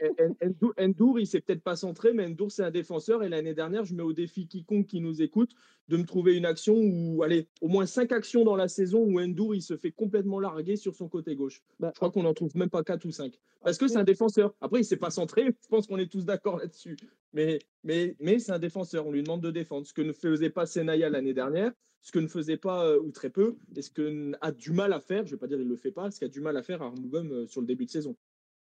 Endur, 0.79 1.19
il 1.19 1.27
s'est 1.27 1.41
peut-être 1.41 1.63
pas 1.63 1.77
centré, 1.77 2.13
mais 2.13 2.25
Endur, 2.27 2.51
c'est 2.51 2.65
un 2.65 2.71
défenseur. 2.71 3.23
Et 3.23 3.29
l'année 3.29 3.55
dernière, 3.55 3.85
je 3.85 3.95
mets 3.95 4.03
au 4.03 4.13
défi 4.13 4.47
quiconque 4.47 4.87
qui 4.87 5.01
nous 5.01 5.23
écoute 5.23 5.53
de 5.89 5.97
me 5.97 6.05
trouver 6.05 6.37
une 6.37 6.47
action 6.47 6.77
où, 6.77 7.23
allez, 7.23 7.49
au 7.61 7.69
moins 7.69 7.85
cinq 7.85 8.13
actions 8.13 8.45
dans 8.45 8.57
la 8.57 8.69
saison 8.69 9.01
où 9.01 9.21
Endur, 9.21 9.55
il 9.55 9.63
se 9.63 9.77
fait 9.77 9.91
complètement 9.91 10.41
larguer 10.41 10.77
sur 10.77 10.95
son 10.95 11.09
côté 11.09 11.35
gauche. 11.35 11.63
Bah, 11.79 11.91
je 11.93 11.99
crois 11.99 12.11
qu'on 12.11 12.23
n'en 12.23 12.33
trouve 12.35 12.57
même 12.57 12.71
pas 12.71 12.83
quatre 12.83 13.05
ou 13.05 13.11
cinq. 13.11 13.39
Parce 13.63 13.77
que 13.77 13.89
c'est 13.89 13.99
un 13.99 14.05
défenseur. 14.05 14.55
Après, 14.61 14.81
il 14.81 14.85
s'est 14.85 14.97
pas 14.97 15.11
centré. 15.11 15.47
Je 15.47 15.69
pense 15.69 15.87
qu'on 15.87 15.99
est 15.99 16.11
tous 16.11 16.25
d'accord 16.25 16.57
là-dessus. 16.59 16.97
Mais, 17.35 17.59
mais, 17.85 18.17
mais 18.21 18.39
c'est 18.39 18.53
un 18.53 18.59
défenseur. 18.59 19.07
On 19.07 19.13
lui 19.13 19.23
demande 19.23 19.43
de 19.43 19.51
défendre. 19.51 19.87
Ce 19.87 19.93
que 19.93 20.03
ne 20.03 20.13
faisait 20.13 20.51
pas 20.51 20.67
Senaya 20.67 21.09
l'année 21.11 21.35
dernière 21.35 21.73
ce 22.03 22.13
que 22.13 22.19
ne 22.19 22.29
faisait 22.29 22.57
pas 22.57 22.87
euh, 22.87 22.99
ou 23.01 23.11
très 23.11 23.31
peu, 23.31 23.57
et 23.77 23.83
ce 23.83 23.91
que 23.91 24.33
a 24.41 24.53
du 24.53 24.73
mal 24.73 24.93
à 24.93 25.01
faire, 25.01 25.27
je 25.27 25.33
ne 25.33 25.37
vais 25.37 25.41
pas 25.41 25.47
dire 25.47 25.59
il 25.59 25.65
ne 25.65 25.71
le 25.71 25.77
fait 25.77 25.91
pas, 25.91 26.11
ce 26.11 26.19
qu'il 26.19 26.27
a 26.27 26.31
du 26.31 26.41
mal 26.41 26.57
à 26.57 26.63
faire 26.63 26.83
à 26.83 26.87
Armugum 26.87 27.31
euh, 27.31 27.47
sur 27.47 27.61
le 27.61 27.67
début 27.67 27.85
de 27.85 27.91
saison. 27.91 28.17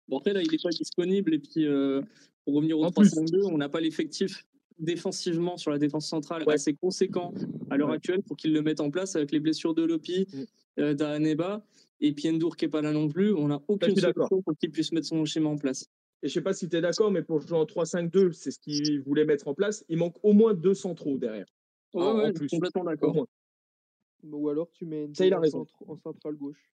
Bon, 0.09 0.19
après, 0.19 0.33
là, 0.33 0.43
il 0.43 0.51
n'est 0.51 0.59
pas 0.63 0.71
disponible, 0.71 1.35
et 1.35 1.39
puis 1.39 1.67
euh, 1.67 2.03
pour 2.45 2.55
revenir 2.55 2.79
au 2.79 2.91
3 2.91 3.05
2 3.05 3.45
on 3.45 3.59
n'a 3.59 3.69
pas 3.69 3.81
l'effectif 3.81 4.45
défensivement 4.79 5.59
sur 5.59 5.71
la 5.71 5.79
défense 5.79 6.09
centrale 6.09 6.43
assez 6.49 6.75
conséquent 6.75 7.35
à 7.69 7.77
l'heure 7.77 7.91
actuelle 7.91 8.23
pour 8.23 8.37
qu'ils 8.37 8.53
le 8.53 8.63
mettent 8.63 8.81
en 8.81 8.91
place 8.91 9.15
avec 9.15 9.31
les 9.31 9.39
blessures 9.39 9.75
de 9.75 9.83
Lopi, 9.83 10.27
mm. 10.33 10.45
euh, 10.81 10.95
d'Aneba 10.95 11.65
et 12.01 12.13
Piendour 12.13 12.57
qui 12.57 12.65
n'est 12.65 12.71
pas 12.71 12.81
là 12.81 12.93
non 12.93 13.09
plus. 13.09 13.35
On 13.35 13.49
n'a 13.49 13.61
aucune 13.69 13.95
solution 13.95 14.43
pour 14.43 14.57
qu'il 14.59 14.71
puisse 14.71 14.91
mettre 14.93 15.07
son 15.07 15.25
schéma 15.27 15.51
en 15.51 15.59
place. 15.59 15.89
Et 16.23 16.29
je 16.29 16.35
sais 16.35 16.43
pas 16.43 16.53
si 16.53 16.69
tu 16.69 16.77
es 16.77 16.81
d'accord, 16.81 17.11
mais 17.11 17.23
pour 17.23 17.41
jouer 17.41 17.59
en 17.59 17.65
3-5-2, 17.65 18.33
c'est 18.33 18.51
ce 18.51 18.59
qu'il 18.59 19.01
voulait 19.03 19.25
mettre 19.25 19.49
en 19.49 19.55
place. 19.55 19.85
Il 19.89 19.99
manque 19.99 20.17
au 20.23 20.33
moins 20.33 20.55
deux 20.55 20.75
centraux 20.75 21.17
derrière. 21.17 21.47
Ouais, 21.95 22.13
ouais, 22.13 22.33
plus. 22.33 22.49
complètement 22.49 22.85
d'accord. 22.85 23.27
Ou 24.23 24.49
alors 24.51 24.71
tu 24.73 24.85
mets 24.85 25.07
une 25.07 25.35
en, 25.35 25.67
en 25.87 25.97
centrale 25.97 26.37
gauche. 26.37 26.71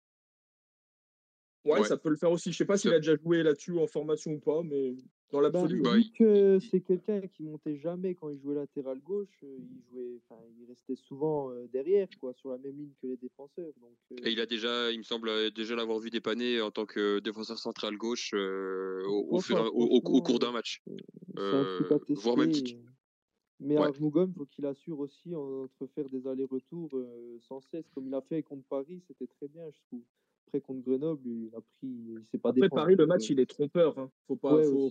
Ouais, 1.63 1.83
ça 1.83 1.97
peut 1.97 2.09
le 2.09 2.15
faire 2.15 2.31
aussi. 2.31 2.51
Je 2.51 2.57
sais 2.57 2.65
pas 2.65 2.77
s'il 2.77 2.93
a 2.93 2.99
déjà 2.99 3.15
joué 3.15 3.43
là-dessus 3.43 3.77
en 3.77 3.85
formation 3.85 4.31
ou 4.31 4.39
pas, 4.39 4.63
mais 4.63 4.95
dans 5.31 5.39
bah, 5.39 5.43
l'absolu. 5.43 5.81
Bah, 5.81 5.95
vu 5.95 6.05
que 6.17 6.59
c'est 6.59 6.81
quelqu'un 6.81 7.21
qui 7.21 7.43
montait 7.43 7.77
jamais 7.77 8.15
quand 8.15 8.29
il 8.29 8.39
jouait 8.39 8.55
latéral 8.55 8.99
gauche, 8.99 9.43
euh, 9.43 9.57
il 9.59 9.83
jouait, 9.89 10.19
enfin, 10.27 10.41
il 10.59 10.65
restait 10.67 10.95
souvent 10.95 11.51
euh, 11.51 11.67
derrière, 11.71 12.07
quoi, 12.19 12.33
sur 12.33 12.49
la 12.49 12.57
même 12.57 12.75
ligne 12.77 12.93
que 13.01 13.07
les 13.07 13.17
défenseurs. 13.17 13.71
Donc, 13.79 13.95
euh 14.11 14.15
Et 14.25 14.31
il 14.31 14.39
a 14.39 14.47
déjà, 14.47 14.91
il 14.91 14.97
me 14.97 15.03
semble 15.03 15.51
déjà 15.51 15.75
l'avoir 15.75 15.99
vu 15.99 16.09
dépanner 16.09 16.61
en 16.61 16.71
tant 16.71 16.85
que 16.85 17.19
défenseur 17.19 17.59
central 17.59 17.95
gauche 17.95 18.33
au, 18.33 19.39
au, 19.39 20.21
cours 20.21 20.39
d'un 20.39 20.51
match, 20.51 20.81
voire 22.09 22.37
même 22.37 22.51
Mais 23.59 23.77
ouais. 23.77 23.89
il 23.89 24.33
faut 24.35 24.45
qu'il 24.45 24.65
assure 24.65 24.99
aussi 24.99 25.35
entre 25.35 25.85
faire 25.93 26.09
des 26.09 26.25
allers-retours 26.27 26.89
sans 27.41 27.61
cesse, 27.61 27.85
comme 27.93 28.07
il 28.07 28.15
a 28.15 28.21
fait 28.21 28.41
contre 28.41 28.63
Paris, 28.67 29.03
c'était 29.07 29.27
très 29.27 29.47
bien, 29.47 29.63
je 29.71 29.79
trouve 29.87 30.01
contre 30.59 30.81
Grenoble, 30.81 31.21
il 31.25 31.49
a 31.55 31.61
pris, 31.61 31.87
il 31.87 32.25
s'est 32.29 32.37
pas 32.37 32.49
Après, 32.49 32.69
Paris, 32.69 32.95
le 32.95 33.05
match, 33.05 33.29
il 33.29 33.39
est 33.39 33.45
trompeur. 33.45 33.97
Hein. 33.97 34.11
Faut 34.27 34.35
pas, 34.35 34.55
euh, 34.55 34.89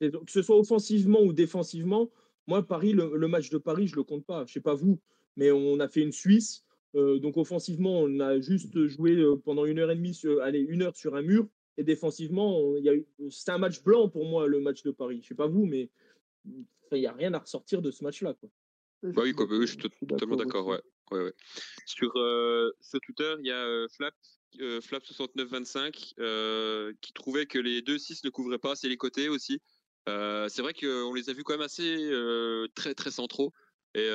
que 0.00 0.30
ce 0.30 0.42
soit 0.42 0.56
offensivement 0.56 1.22
ou 1.22 1.32
défensivement, 1.32 2.10
moi, 2.46 2.62
Paris, 2.62 2.92
le, 2.92 3.28
match 3.28 3.50
de 3.50 3.58
Paris, 3.58 3.88
je 3.88 3.96
le 3.96 4.04
compte 4.04 4.24
pas. 4.24 4.44
Je 4.46 4.52
sais 4.52 4.60
pas 4.60 4.74
vous, 4.74 5.00
mais 5.36 5.50
on 5.50 5.80
a 5.80 5.88
fait 5.88 6.00
une 6.00 6.12
Suisse. 6.12 6.64
Euh, 6.94 7.18
donc 7.18 7.36
offensivement, 7.36 8.00
on 8.00 8.20
a 8.20 8.40
juste 8.40 8.86
joué 8.86 9.16
euh, 9.16 9.36
pendant 9.36 9.66
une 9.66 9.78
heure 9.78 9.90
et 9.90 9.96
demie, 9.96 10.14
sur, 10.14 10.40
allez, 10.42 10.60
une 10.60 10.82
heure 10.82 10.96
sur 10.96 11.14
un 11.14 11.22
mur. 11.22 11.46
Et 11.76 11.84
défensivement, 11.84 12.74
il 12.76 12.84
y 12.84 12.88
a 12.88 12.94
c'était 13.30 13.52
un 13.52 13.58
match 13.58 13.82
blanc 13.82 14.08
pour 14.08 14.24
moi, 14.24 14.46
le 14.46 14.60
match 14.60 14.82
de 14.82 14.90
Paris. 14.90 15.20
Je 15.22 15.28
sais 15.28 15.34
pas 15.34 15.46
vous, 15.46 15.64
mais 15.64 15.90
il 16.46 16.98
n'y 16.98 17.06
a 17.06 17.12
rien 17.12 17.34
à 17.34 17.38
ressortir 17.38 17.82
de 17.82 17.90
ce 17.90 18.02
match-là. 18.02 18.34
Quoi. 18.34 18.48
Bah 19.02 19.22
oui, 19.22 19.32
quoi, 19.32 19.46
bah 19.46 19.56
oui, 19.58 19.66
je 19.66 19.78
suis 19.78 20.06
totalement 20.06 20.36
d'accord. 20.36 20.66
Ouais. 20.66 20.80
Ouais, 21.12 21.22
ouais. 21.22 21.34
Sur, 21.86 22.12
sur 22.80 23.00
Twitter, 23.00 23.34
il 23.38 23.46
y 23.46 23.52
a 23.52 23.86
Flap 23.90 24.14
euh, 24.60 24.80
Flap 24.80 25.04
6925 25.04 26.14
euh, 26.18 26.92
qui 27.00 27.12
trouvait 27.12 27.46
que 27.46 27.58
les 27.58 27.82
deux 27.82 27.98
6 27.98 28.24
ne 28.24 28.30
couvraient 28.30 28.58
pas 28.58 28.72
assez 28.72 28.88
les 28.88 28.96
côtés 28.96 29.28
aussi. 29.28 29.60
Euh, 30.08 30.48
c'est 30.48 30.62
vrai 30.62 30.72
qu'on 30.72 31.12
les 31.14 31.30
a 31.30 31.32
vus 31.32 31.44
quand 31.44 31.52
même 31.52 31.62
assez 31.62 32.10
très 32.74 32.94
très 32.94 33.10
centraux 33.10 33.52
et 33.94 34.08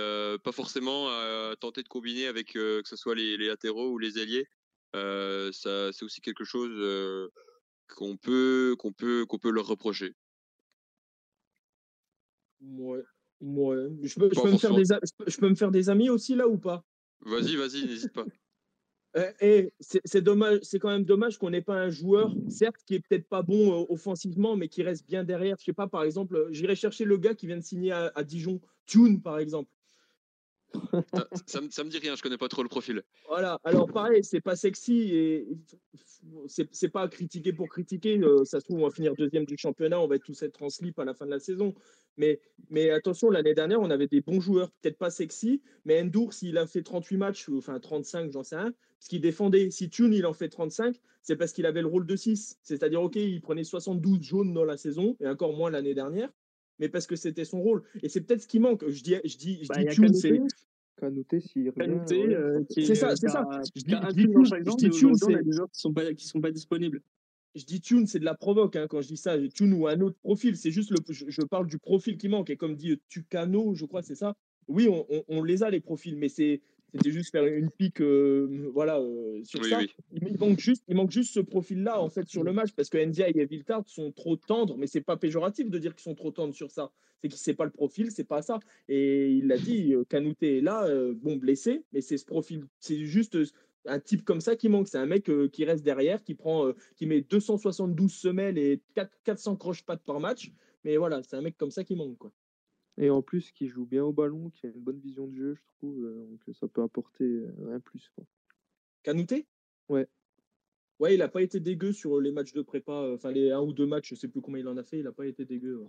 pas 0.43 0.51
forcément 0.51 1.09
à 1.09 1.55
tenter 1.59 1.83
de 1.83 1.87
combiner 1.87 2.27
avec 2.27 2.53
que 2.53 2.81
ce 2.85 2.95
soit 2.95 3.15
les, 3.15 3.37
latéraux 3.37 3.91
ou 3.91 3.97
les 3.97 4.17
ailiers. 4.19 4.47
ça 4.93 5.91
c'est 5.91 6.03
aussi 6.03 6.21
quelque 6.21 6.43
chose 6.43 7.29
qu'on 7.89 8.17
peut 8.17 8.75
qu'on 8.79 8.93
peut 8.93 9.25
qu'on 9.27 9.39
peut 9.39 9.51
leur 9.51 9.67
reprocher. 9.67 10.13
Ouais. 12.61 13.03
Ouais. 13.41 13.89
Je 14.01 14.15
peux, 14.19 14.29
je 14.33 14.39
peux 14.39 14.51
me 14.51 14.57
faire 14.57 14.73
des, 14.73 14.83
je 15.27 15.37
peux 15.37 15.49
me 15.49 15.55
faire 15.55 15.71
des 15.71 15.89
amis 15.89 16.09
aussi 16.09 16.33
là 16.33 16.47
ou 16.47 16.57
pas? 16.57 16.85
Vas-y, 17.21 17.55
vas-y, 17.55 17.85
n'hésite 17.85 18.13
pas. 18.13 18.25
Euh, 19.15 19.31
et 19.41 19.73
c'est 19.79 20.21
dommage, 20.21 20.59
c'est 20.63 20.79
quand 20.79 20.89
même 20.89 21.03
dommage 21.03 21.37
qu'on 21.37 21.51
n'ait 21.51 21.61
pas 21.61 21.75
un 21.75 21.89
joueur, 21.89 22.33
certes, 22.49 22.81
qui 22.85 22.95
est 22.95 22.99
peut-être 22.99 23.27
pas 23.27 23.43
bon 23.43 23.81
euh, 23.81 23.85
offensivement, 23.89 24.55
mais 24.55 24.67
qui 24.67 24.81
reste 24.81 25.07
bien 25.07 25.23
derrière. 25.23 25.55
Je 25.59 25.65
sais 25.65 25.73
pas, 25.73 25.87
par 25.87 26.03
exemple, 26.03 26.47
j'irai 26.49 26.75
chercher 26.75 27.05
le 27.05 27.17
gars 27.17 27.35
qui 27.35 27.45
vient 27.45 27.57
de 27.57 27.63
signer 27.63 27.91
à, 27.91 28.23
Dijon, 28.23 28.59
Tune, 28.85 29.21
par 29.21 29.37
exemple. 29.37 29.69
Ça, 31.45 31.61
ça, 31.69 31.83
me 31.83 31.89
dit 31.89 31.97
rien, 31.97 32.15
je 32.15 32.21
connais 32.21 32.37
pas 32.37 32.47
trop 32.47 32.63
le 32.63 32.69
profil. 32.69 33.03
Voilà, 33.27 33.59
alors 33.63 33.91
pareil, 33.91 34.23
c'est 34.23 34.41
pas 34.41 34.55
sexy 34.55 35.11
et 35.13 35.47
c'est 36.47 36.89
pas 36.89 37.07
critiquer 37.07 37.53
pour 37.53 37.69
critiquer. 37.69 38.17
Euh, 38.19 38.43
ça 38.45 38.59
se 38.59 38.65
trouve, 38.65 38.79
on 38.79 38.87
va 38.87 38.91
finir 38.91 39.13
deuxième 39.15 39.45
du 39.45 39.57
championnat, 39.57 39.99
on 39.99 40.07
va 40.07 40.19
tous 40.19 40.41
être 40.43 40.61
en 40.61 40.69
slip 40.69 40.99
à 40.99 41.05
la 41.05 41.13
fin 41.13 41.25
de 41.25 41.31
la 41.31 41.39
saison. 41.39 41.73
Mais, 42.17 42.39
mais 42.69 42.89
attention, 42.91 43.29
l'année 43.29 43.53
dernière, 43.53 43.81
on 43.81 43.89
avait 43.89 44.07
des 44.07 44.21
bons 44.21 44.39
joueurs, 44.39 44.71
peut-être 44.81 44.97
pas 44.97 45.09
sexy, 45.09 45.61
mais 45.85 46.01
Endur, 46.01 46.33
s'il 46.33 46.57
a 46.57 46.67
fait 46.67 46.83
38 46.83 47.17
matchs, 47.17 47.49
enfin 47.49 47.79
35, 47.79 48.31
j'en 48.31 48.43
sais 48.43 48.55
rien, 48.55 48.73
ce 48.99 49.09
qu'il 49.09 49.21
défendait. 49.21 49.69
Si 49.71 49.89
Tune, 49.89 50.13
il 50.13 50.25
en 50.25 50.33
fait 50.33 50.49
35, 50.49 50.95
c'est 51.21 51.35
parce 51.35 51.53
qu'il 51.53 51.65
avait 51.65 51.81
le 51.81 51.87
rôle 51.87 52.05
de 52.05 52.15
6. 52.15 52.59
C'est-à-dire, 52.61 53.01
OK, 53.01 53.15
il 53.15 53.41
prenait 53.41 53.63
72 53.63 54.21
jaunes 54.21 54.53
dans 54.53 54.65
la 54.65 54.77
saison, 54.77 55.17
et 55.19 55.27
encore 55.27 55.53
moins 55.53 55.71
l'année 55.71 55.93
dernière, 55.93 56.29
mais 56.79 56.89
parce 56.89 57.07
que 57.07 57.15
c'était 57.15 57.45
son 57.45 57.61
rôle. 57.61 57.83
Et 58.01 58.09
c'est 58.09 58.21
peut-être 58.21 58.41
ce 58.41 58.47
qui 58.47 58.59
manque. 58.59 58.87
Je 58.87 59.03
dis, 59.03 59.15
je 59.23 59.37
dis, 59.37 59.63
je 59.63 59.67
bah, 59.67 59.83
dis 59.83 59.95
Tune, 59.95 60.13
c'est. 60.13 60.39
Canouté, 60.97 61.39
s'il 61.39 61.69
revient. 61.69 62.33
Euh, 62.33 62.61
c'est 62.69 62.95
ça, 62.95 63.15
c'est 63.15 63.29
ça. 63.29 63.45
Je 63.75 63.81
dis, 63.83 64.89
Tune, 64.89 65.15
c'est. 65.15 65.43
des 65.43 65.51
joueurs 65.51 65.69
qui 65.71 65.79
sont 65.79 65.93
pas, 65.93 66.13
qui 66.13 66.27
sont 66.27 66.41
pas 66.41 66.51
disponibles 66.51 67.01
je 67.55 67.65
dis 67.65 67.81
Tune, 67.81 68.07
c'est 68.07 68.19
de 68.19 68.25
la 68.25 68.33
provoque 68.33 68.75
hein, 68.75 68.87
quand 68.89 69.01
je 69.01 69.07
dis 69.07 69.17
ça. 69.17 69.37
Tune 69.49 69.73
ou 69.73 69.87
un 69.87 69.99
autre 70.01 70.17
profil, 70.23 70.57
c'est 70.57 70.71
juste 70.71 70.91
le. 70.91 70.97
Je, 71.09 71.41
parle 71.43 71.67
du 71.67 71.77
profil 71.77 72.17
qui 72.17 72.27
manque. 72.27 72.49
Et 72.49 72.57
comme 72.57 72.75
dit 72.75 72.99
Tucano, 73.09 73.75
je 73.75 73.85
crois, 73.85 74.01
c'est 74.01 74.15
ça. 74.15 74.35
Oui, 74.67 74.87
on, 74.87 75.05
on, 75.27 75.43
les 75.43 75.61
a 75.61 75.69
les 75.69 75.81
profils, 75.81 76.15
mais 76.15 76.29
c'est 76.29 76.61
c'était 76.93 77.11
juste 77.11 77.31
faire 77.31 77.45
une 77.45 77.71
pique, 77.71 78.01
euh, 78.01 78.69
voilà, 78.71 78.99
euh, 78.99 79.43
sur 79.43 79.65
ça. 79.65 79.79
Il, 80.11 80.37
manque 80.37 80.59
juste, 80.59 80.83
il 80.87 80.95
manque 80.95 81.11
juste 81.11 81.33
ce 81.33 81.39
profil-là 81.39 81.99
en 81.99 82.09
fait 82.09 82.27
sur 82.27 82.43
le 82.43 82.53
match 82.53 82.71
parce 82.73 82.89
que 82.89 83.03
Ndia 83.03 83.29
et 83.29 83.45
Viltard 83.45 83.83
sont 83.87 84.11
trop 84.11 84.35
tendres, 84.35 84.77
mais 84.77 84.85
c'est 84.85 85.01
pas 85.01 85.17
péjoratif 85.17 85.69
de 85.69 85.79
dire 85.79 85.95
qu'ils 85.95 86.03
sont 86.03 86.15
trop 86.15 86.31
tendres 86.31 86.53
sur 86.53 86.69
ça. 86.69 86.91
C'est 87.21 87.29
qu'il 87.29 87.39
sait 87.39 87.55
pas 87.55 87.65
le 87.65 87.71
profil, 87.71 88.11
c'est 88.11 88.25
pas 88.25 88.41
ça. 88.41 88.59
Et 88.89 89.31
il 89.31 89.47
l'a 89.47 89.57
dit, 89.57 89.93
euh, 89.93 90.03
Canouté 90.03 90.57
est 90.57 90.61
là, 90.61 90.87
bon 91.15 91.37
blessé, 91.37 91.83
mais 91.93 92.01
c'est 92.01 92.17
ce 92.17 92.25
profil, 92.25 92.65
c'est 92.79 93.05
juste 93.05 93.37
un 93.85 93.99
type 93.99 94.23
comme 94.23 94.41
ça 94.41 94.55
qui 94.55 94.69
manque. 94.69 94.87
C'est 94.87 94.97
un 94.97 95.05
mec 95.05 95.31
qui 95.51 95.65
reste 95.65 95.83
derrière, 95.83 96.23
qui 96.23 96.35
prend, 96.35 96.71
qui 96.95 97.07
met 97.07 97.21
272 97.21 98.11
semelles 98.11 98.57
et 98.57 98.81
400 99.23 99.55
croche-pattes 99.55 100.03
par 100.03 100.19
match. 100.19 100.51
Mais 100.83 100.97
voilà, 100.97 101.23
c'est 101.23 101.37
un 101.37 101.41
mec 101.41 101.57
comme 101.57 101.71
ça 101.71 101.83
qui 101.83 101.95
manque 101.95 102.17
quoi. 102.17 102.31
Et 102.97 103.09
en 103.09 103.21
plus, 103.21 103.51
qui 103.51 103.67
joue 103.67 103.85
bien 103.85 104.03
au 104.03 104.13
ballon, 104.13 104.51
qui 104.51 104.67
a 104.67 104.69
une 104.69 104.81
bonne 104.81 104.99
vision 104.99 105.27
de 105.27 105.33
jeu, 105.33 105.55
je 105.55 105.63
trouve. 105.77 106.05
Euh, 106.05 106.25
donc 106.27 106.55
ça 106.55 106.67
peut 106.67 106.83
apporter 106.83 107.23
euh, 107.23 107.75
un 107.75 107.79
plus. 107.79 108.09
Quoi. 108.15 108.25
Canouté 109.01 109.47
Ouais. 109.89 110.07
Ouais, 110.99 111.15
il 111.15 111.17
n'a 111.17 111.27
pas 111.27 111.41
été 111.41 111.59
dégueu 111.59 111.91
sur 111.91 112.21
les 112.21 112.31
matchs 112.31 112.53
de 112.53 112.61
prépa. 112.61 112.91
Euh, 112.91 113.15
enfin, 113.15 113.31
les 113.31 113.51
un 113.51 113.61
ou 113.61 113.73
deux 113.73 113.87
matchs, 113.87 114.09
je 114.09 114.15
sais 114.15 114.27
plus 114.27 114.41
combien 114.41 114.61
il 114.61 114.67
en 114.67 114.77
a 114.77 114.83
fait, 114.83 114.99
il 114.99 115.03
n'a 115.03 115.11
pas 115.11 115.25
été 115.25 115.43
dégueu. 115.43 115.83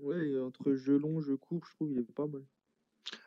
Ouais, 0.00 0.38
entre 0.40 0.74
jeu 0.74 0.98
long, 0.98 1.20
jeu 1.20 1.36
court, 1.36 1.64
je 1.66 1.74
trouve 1.76 1.92
il 1.92 1.98
est 2.00 2.12
pas 2.12 2.26
mal. 2.26 2.44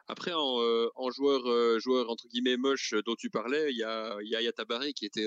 Après, 0.08 0.34
en, 0.36 1.12
joueur, 1.12 1.80
joueur 1.80 2.10
entre 2.10 2.28
guillemets 2.28 2.58
moche 2.58 2.94
dont 3.06 3.16
tu 3.16 3.30
parlais, 3.30 3.72
il 3.72 3.78
y 3.78 3.84
a 3.84 4.18
Yaya 4.22 4.52
Tabaré 4.52 4.92
qui 4.94 5.06
était, 5.06 5.26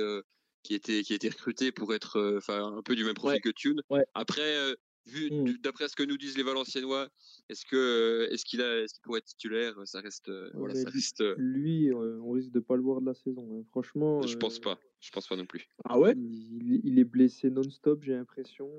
qui 0.63 0.75
était, 0.75 1.03
qui 1.03 1.15
était 1.15 1.31
recruté 1.31 1.73
pour 1.73 1.95
être 1.95 2.37
enfin 2.37 2.77
un 2.77 2.83
peu 2.83 2.95
du 2.95 3.05
même 3.05 3.15
profil 3.15 3.41
que 3.41 3.51
Tune. 3.51 3.81
Ouais. 3.91 4.05
Après, 4.15 4.75
vu 5.07 5.31
mmh. 5.31 5.59
d'après 5.63 5.89
ce 5.89 5.97
que 5.97 6.03
nous 6.03 6.17
disent 6.17 6.37
les 6.37 6.43
Valenciennois, 6.43 7.09
est-ce 7.49 7.65
que 7.65 8.29
est-ce 8.31 8.45
qu'il 8.45 8.63
a 8.63 8.83
est-ce 8.83 8.95
qu'il 8.95 9.03
pourrait 9.03 9.19
être 9.19 9.27
titulaire? 9.27 9.75
Ça 9.85 10.01
reste 10.01 10.31
voilà, 10.55 10.75
ça 10.75 10.89
reste. 10.91 11.23
Lui, 11.37 11.93
on 11.93 12.33
risque 12.33 12.51
de 12.51 12.61
pas 12.61 12.77
le 12.77 12.83
voir 12.83 13.01
de 13.01 13.07
la 13.07 13.15
saison. 13.15 13.47
Hein. 13.53 13.65
Franchement. 13.71 14.23
Je 14.23 14.37
pense 14.37 14.59
pas. 14.59 14.79
Je 15.01 15.11
pense 15.11 15.27
pas 15.27 15.37
non 15.37 15.47
plus. 15.47 15.69
Ah 15.85 15.99
ouais? 15.99 16.15
Il, 16.17 16.99
est 16.99 17.05
blessé 17.05 17.51
non-stop, 17.51 18.05
j'ai 18.05 18.13
l'impression. 18.13 18.71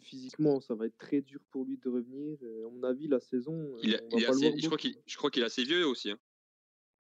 physiquement, 0.00 0.60
ça 0.60 0.74
va 0.74 0.86
être 0.86 0.96
très 0.96 1.20
dur 1.20 1.40
pour 1.50 1.66
lui 1.66 1.76
de 1.76 1.88
revenir. 1.88 2.38
À 2.42 2.70
mon 2.70 2.82
avis, 2.84 3.08
la 3.08 3.20
saison. 3.20 3.76
Il, 3.82 4.00
je 4.16 4.66
crois 4.66 4.78
qu'il 4.78 4.96
je 5.06 5.16
crois 5.16 5.30
qu'il 5.30 5.42
est 5.42 5.46
assez 5.46 5.64
vieux 5.64 5.86
aussi. 5.86 6.10
Hein. 6.10 6.18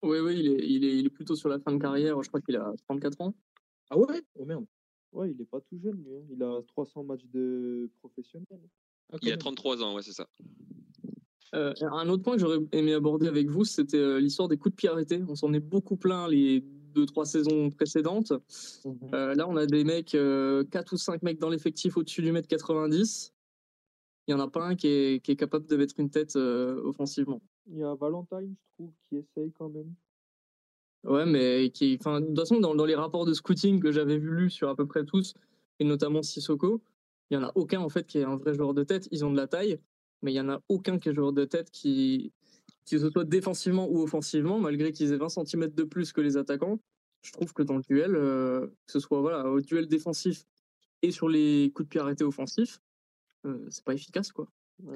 Oui, 0.02 0.20
oui, 0.20 0.40
il 0.40 0.48
est, 0.48 0.66
il, 0.66 0.86
est, 0.86 0.98
il 0.98 1.06
est 1.06 1.10
plutôt 1.10 1.36
sur 1.36 1.50
la 1.50 1.60
fin 1.60 1.74
de 1.74 1.82
carrière. 1.82 2.22
Je 2.24 2.30
crois 2.30 2.42
qu'il 2.42 2.56
a 2.56 2.74
34 2.88 3.22
ans. 3.22 3.36
Ah 3.90 3.98
ouais? 3.98 4.22
Oh 4.36 4.46
merde. 4.46 4.66
Ouais, 5.12 5.32
il 5.32 5.42
est 5.42 5.46
pas 5.46 5.60
tout 5.62 5.80
jeune, 5.80 6.04
lui. 6.04 6.16
Hein. 6.16 6.24
Il 6.32 6.44
a 6.44 6.62
300 6.68 7.04
matchs 7.04 7.26
de 7.34 7.90
professionnel. 8.00 8.60
Ah, 9.12 9.18
il 9.22 9.32
a 9.32 9.38
33 9.38 9.84
ans, 9.84 9.96
ouais, 9.96 10.04
c'est 10.04 10.14
ça. 10.14 10.28
Euh, 11.56 11.74
un 11.82 12.08
autre 12.10 12.24
point 12.24 12.36
que 12.36 12.42
j'aurais 12.42 12.60
aimé 12.74 12.94
aborder 12.94 13.28
avec 13.28 13.50
vous, 13.50 13.66
c'était 13.66 13.98
euh, 13.98 14.20
l'histoire 14.20 14.48
des 14.48 14.58
coups 14.58 14.74
de 14.74 14.76
pied 14.76 14.90
arrêtés. 14.90 15.24
On 15.28 15.36
s'en 15.36 15.52
est 15.54 15.60
beaucoup 15.60 15.96
plein 15.96 16.28
les 16.28 16.62
deux, 16.94 17.06
trois 17.06 17.26
saisons 17.26 17.72
précédentes. 17.72 18.34
Mhm. 18.86 18.98
Euh, 19.14 19.36
là, 19.36 19.48
on 19.48 19.56
a 19.58 19.66
des 19.66 19.84
mecs, 19.84 20.16
4 20.72 20.94
ou 20.94 20.98
5 20.98 21.24
mecs 21.24 21.40
dans 21.40 21.50
l'effectif 21.50 21.98
au-dessus 21.98 22.22
du 22.22 22.32
mètre 22.32 22.48
90. 22.48 23.34
Il 24.28 24.36
n'y 24.36 24.40
en 24.40 24.44
a 24.44 24.50
pas 24.50 24.64
un 24.64 24.76
qui 24.76 24.88
est, 24.88 25.24
qui 25.24 25.32
est, 25.32 25.36
capable 25.36 25.66
de 25.66 25.76
mettre 25.76 26.00
une 26.00 26.12
tête 26.12 26.36
offensivement. 26.36 27.42
Il 27.66 27.80
y 27.80 27.84
a 27.84 27.96
Valentine, 27.96 28.56
je 28.56 28.74
trouve, 28.76 28.92
qui 29.08 29.16
essaye 29.16 29.52
quand 29.54 29.70
même. 29.70 29.96
Ouais, 31.06 31.26
mais 31.26 31.72
qui, 31.74 31.98
enfin, 32.00 32.20
de 32.20 32.28
toute 32.28 32.40
façon, 32.40 32.60
dans, 32.60 32.86
les 32.86 32.96
rapports 32.96 33.26
de 33.26 33.34
scouting 33.34 33.80
que 33.80 33.92
j'avais 33.92 34.18
lus 34.18 34.50
sur 34.50 34.70
à 34.70 34.76
peu 34.76 34.86
près 34.86 35.06
tous, 35.06 35.34
et 35.80 35.86
notamment 35.86 36.22
Sissoko, 36.22 36.82
il 37.30 37.36
y 37.36 37.38
en 37.38 37.44
a 37.44 37.52
aucun 37.56 37.80
en 37.80 37.90
fait 37.90 38.06
qui 38.06 38.18
est 38.18 38.24
un 38.24 38.36
vrai 38.36 38.54
joueur 38.54 38.74
de 38.74 38.84
tête. 38.84 39.08
Ils 39.12 39.24
ont 39.24 39.32
de 39.32 39.38
la 39.38 39.48
taille, 39.48 39.80
mais 40.22 40.34
il 40.34 40.36
y 40.36 40.42
en 40.42 40.50
a 40.50 40.62
aucun 40.68 41.00
qui 41.00 41.10
est 41.10 41.14
joueur 41.14 41.32
de 41.32 41.46
tête 41.46 41.72
qui, 41.72 42.34
qui 42.86 43.00
se 43.00 43.10
soit 43.10 43.24
défensivement 43.24 43.88
ou 43.88 44.02
offensivement, 44.02 44.60
malgré 44.60 44.92
qu'ils 44.92 45.14
aient 45.14 45.18
20 45.18 45.30
cm 45.30 45.70
de 45.70 45.84
plus 45.84 46.12
que 46.12 46.22
les 46.22 46.38
attaquants. 46.38 46.80
Je 47.22 47.32
trouve 47.32 47.54
que 47.54 47.64
dans 47.64 47.76
le 47.76 47.84
duel, 47.84 48.16
euh, 48.16 48.68
que 48.68 48.92
ce 48.92 49.00
soit 49.00 49.22
voilà, 49.22 49.50
au 49.50 49.62
duel 49.62 49.88
défensif 49.88 50.46
et 51.02 51.12
sur 51.12 51.30
les 51.30 51.72
coups 51.74 51.88
de 51.88 51.90
pied 51.90 52.02
arrêtés 52.02 52.24
offensifs, 52.24 52.80
euh, 53.46 53.66
c'est 53.70 53.84
pas 53.84 53.94
efficace 53.94 54.32
quoi. 54.32 54.48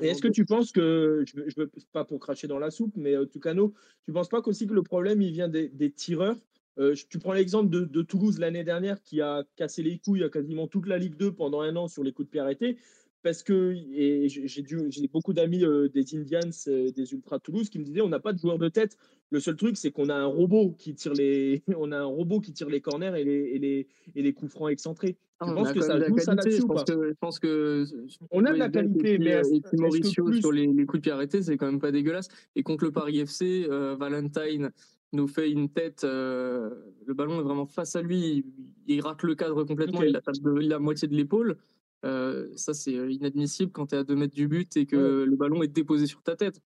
Et 0.02 0.08
est-ce 0.08 0.22
que 0.22 0.28
tu 0.28 0.46
penses 0.46 0.72
que, 0.72 1.24
je 1.28 1.40
ne 1.40 1.44
veux 1.58 1.72
pas 1.92 2.06
pour 2.06 2.20
cracher 2.20 2.48
dans 2.48 2.60
la 2.60 2.72
soupe, 2.72 2.94
mais 2.96 3.16
euh, 3.16 3.26
Tucano, 3.26 3.74
tu 4.04 4.12
ne 4.12 4.14
penses 4.14 4.30
pas 4.30 4.42
qu'aussi 4.42 4.68
que 4.68 4.74
le 4.74 4.84
problème, 4.84 5.22
il 5.22 5.32
vient 5.32 5.50
des, 5.50 5.92
tireurs? 5.92 6.38
Euh, 6.80 6.96
Tu 7.10 7.20
prends 7.20 7.34
l'exemple 7.34 7.70
de, 7.70 8.02
Toulouse 8.02 8.40
l'année 8.40 8.64
dernière 8.64 9.02
qui 9.04 9.22
a 9.22 9.44
cassé 9.56 9.84
les 9.84 9.98
couilles 10.00 10.24
à 10.24 10.30
quasiment 10.30 10.68
toute 10.68 10.88
la 10.88 10.98
Ligue 10.98 11.16
2 11.18 11.34
pendant 11.34 11.62
un 11.62 11.76
an 11.76 11.88
sur 11.88 12.04
les 12.04 12.12
coups 12.12 12.28
de 12.28 12.32
pied 12.32 12.40
arrêtés. 12.40 12.78
Parce 13.24 13.42
que 13.42 13.74
j'ai 13.74 15.08
beaucoup 15.08 15.34
d'amis 15.34 15.64
euh, 15.64 15.88
des 15.88 16.16
Indians, 16.16 16.50
des 16.68 17.14
Ultras 17.14 17.40
Toulouse 17.40 17.70
qui 17.70 17.80
me 17.80 17.86
disaient 17.86 18.02
on 18.02 18.10
n'a 18.10 18.20
pas 18.20 18.34
de 18.34 18.40
joueur 18.40 18.58
de 18.60 18.68
tête. 18.68 18.98
Le 19.32 19.40
seul 19.40 19.56
truc, 19.56 19.78
c'est 19.78 19.92
qu'on 19.92 20.10
a 20.10 20.16
un 20.16 20.26
robot 20.26 20.76
qui 20.78 20.94
tire 20.94 21.14
les, 21.14 21.64
on 21.78 21.92
a 21.92 21.98
un 21.98 22.06
robot 22.06 22.42
qui 22.42 22.52
tire 22.54 22.70
les 22.70 22.82
corners 22.82 23.14
et 23.18 23.24
les, 23.24 23.32
et 23.32 23.60
les, 23.60 23.88
et 24.16 24.22
les 24.22 24.34
coups 24.34 24.52
francs 24.52 24.70
excentrés. 24.72 25.18
Je 25.46 25.54
pense 25.54 25.72
que 25.74 25.82
ça 25.82 26.00
joue 26.00 26.18
ça 26.20 26.36
là-dessus 26.36 26.62
Je 26.62 27.14
pense 27.20 27.40
que 27.40 27.86
on 28.32 28.46
a 28.46 28.54
de 28.54 28.58
la 28.58 28.70
qualité, 28.70 29.18
mais 29.18 29.42
et 29.52 29.62
puis 29.62 29.78
Mauricio 29.78 30.32
sur 30.34 30.52
les, 30.52 30.68
coups 30.86 31.00
de 31.00 31.02
pied 31.02 31.12
arrêtés, 31.12 31.42
c'est 31.42 31.58
quand 31.58 31.66
même 31.66 31.80
pas 31.80 31.92
dégueulasse. 31.92 32.28
Et 32.56 32.64
contre 32.64 32.86
le 32.86 32.92
Paris 32.92 33.20
FC, 33.20 33.66
euh, 33.70 33.96
Valentine 33.96 34.72
nous 35.12 35.28
fait 35.28 35.50
une 35.50 35.70
tête. 35.70 36.04
Euh, 36.04 36.70
le 37.06 37.14
ballon 37.14 37.40
est 37.40 37.44
vraiment 37.44 37.66
face 37.66 37.96
à 37.96 38.02
lui. 38.02 38.46
Il, 38.88 39.02
rate 39.02 39.24
le 39.24 39.36
cadre 39.36 39.64
complètement. 39.64 40.02
Il 40.02 40.12
la 40.12 40.22
tape 40.22 40.40
de 40.40 40.52
la 40.52 40.80
moitié 40.80 41.08
de 41.08 41.16
l'épaule. 41.16 41.58
Euh, 42.06 42.50
ça, 42.56 42.74
c'est 42.74 42.92
inadmissible 42.92 43.72
quand 43.72 43.88
tu 43.88 43.96
es 43.96 44.00
à 44.00 44.04
2 44.04 44.16
mètres 44.16 44.36
du 44.36 44.48
but 44.48 44.76
et 44.76 44.86
que 44.86 45.24
le 45.24 45.36
ballon 45.36 45.64
est 45.64 45.68
déposé 45.68 46.06
sur 46.06 46.22
ta 46.22 46.36
tête. 46.36 46.62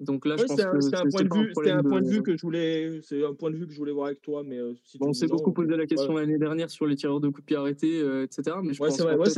Donc 0.00 0.26
là, 0.26 0.36
je 0.36 0.44
pense 0.44 0.56
que 0.56 0.80
c'est 0.80 0.96
un, 0.96 1.08
point 1.08 1.22
de 1.22 1.34
vue, 1.34 1.52
c'était 1.54 1.70
un 1.70 1.82
point 1.82 2.02
de 2.02 2.08
vue 2.08 2.22
que 2.22 2.36
je 2.36 2.42
voulais, 2.42 3.00
c'est 3.02 3.24
un 3.24 3.32
point 3.32 3.50
de 3.50 3.56
vue 3.56 3.66
que 3.66 3.72
je 3.72 3.78
voulais 3.78 3.92
voir 3.92 4.06
avec 4.06 4.20
toi, 4.22 4.42
mais 4.44 4.58
euh, 4.58 4.74
on 5.00 5.12
s'est 5.12 5.28
beaucoup 5.28 5.52
posé 5.52 5.76
la 5.76 5.86
question 5.86 6.14
l'année 6.14 6.38
dernière 6.38 6.68
sur 6.68 6.86
les 6.86 6.96
tireurs 6.96 7.20
de 7.20 7.28
coups 7.28 7.42
de 7.42 7.46
pied 7.46 7.56
arrêtés, 7.56 8.00
euh, 8.00 8.24
etc. 8.24 8.56
Mais 8.62 8.72
je 8.72 8.78
pense 8.78 9.00
vrai, 9.00 9.16
vrai, 9.16 9.30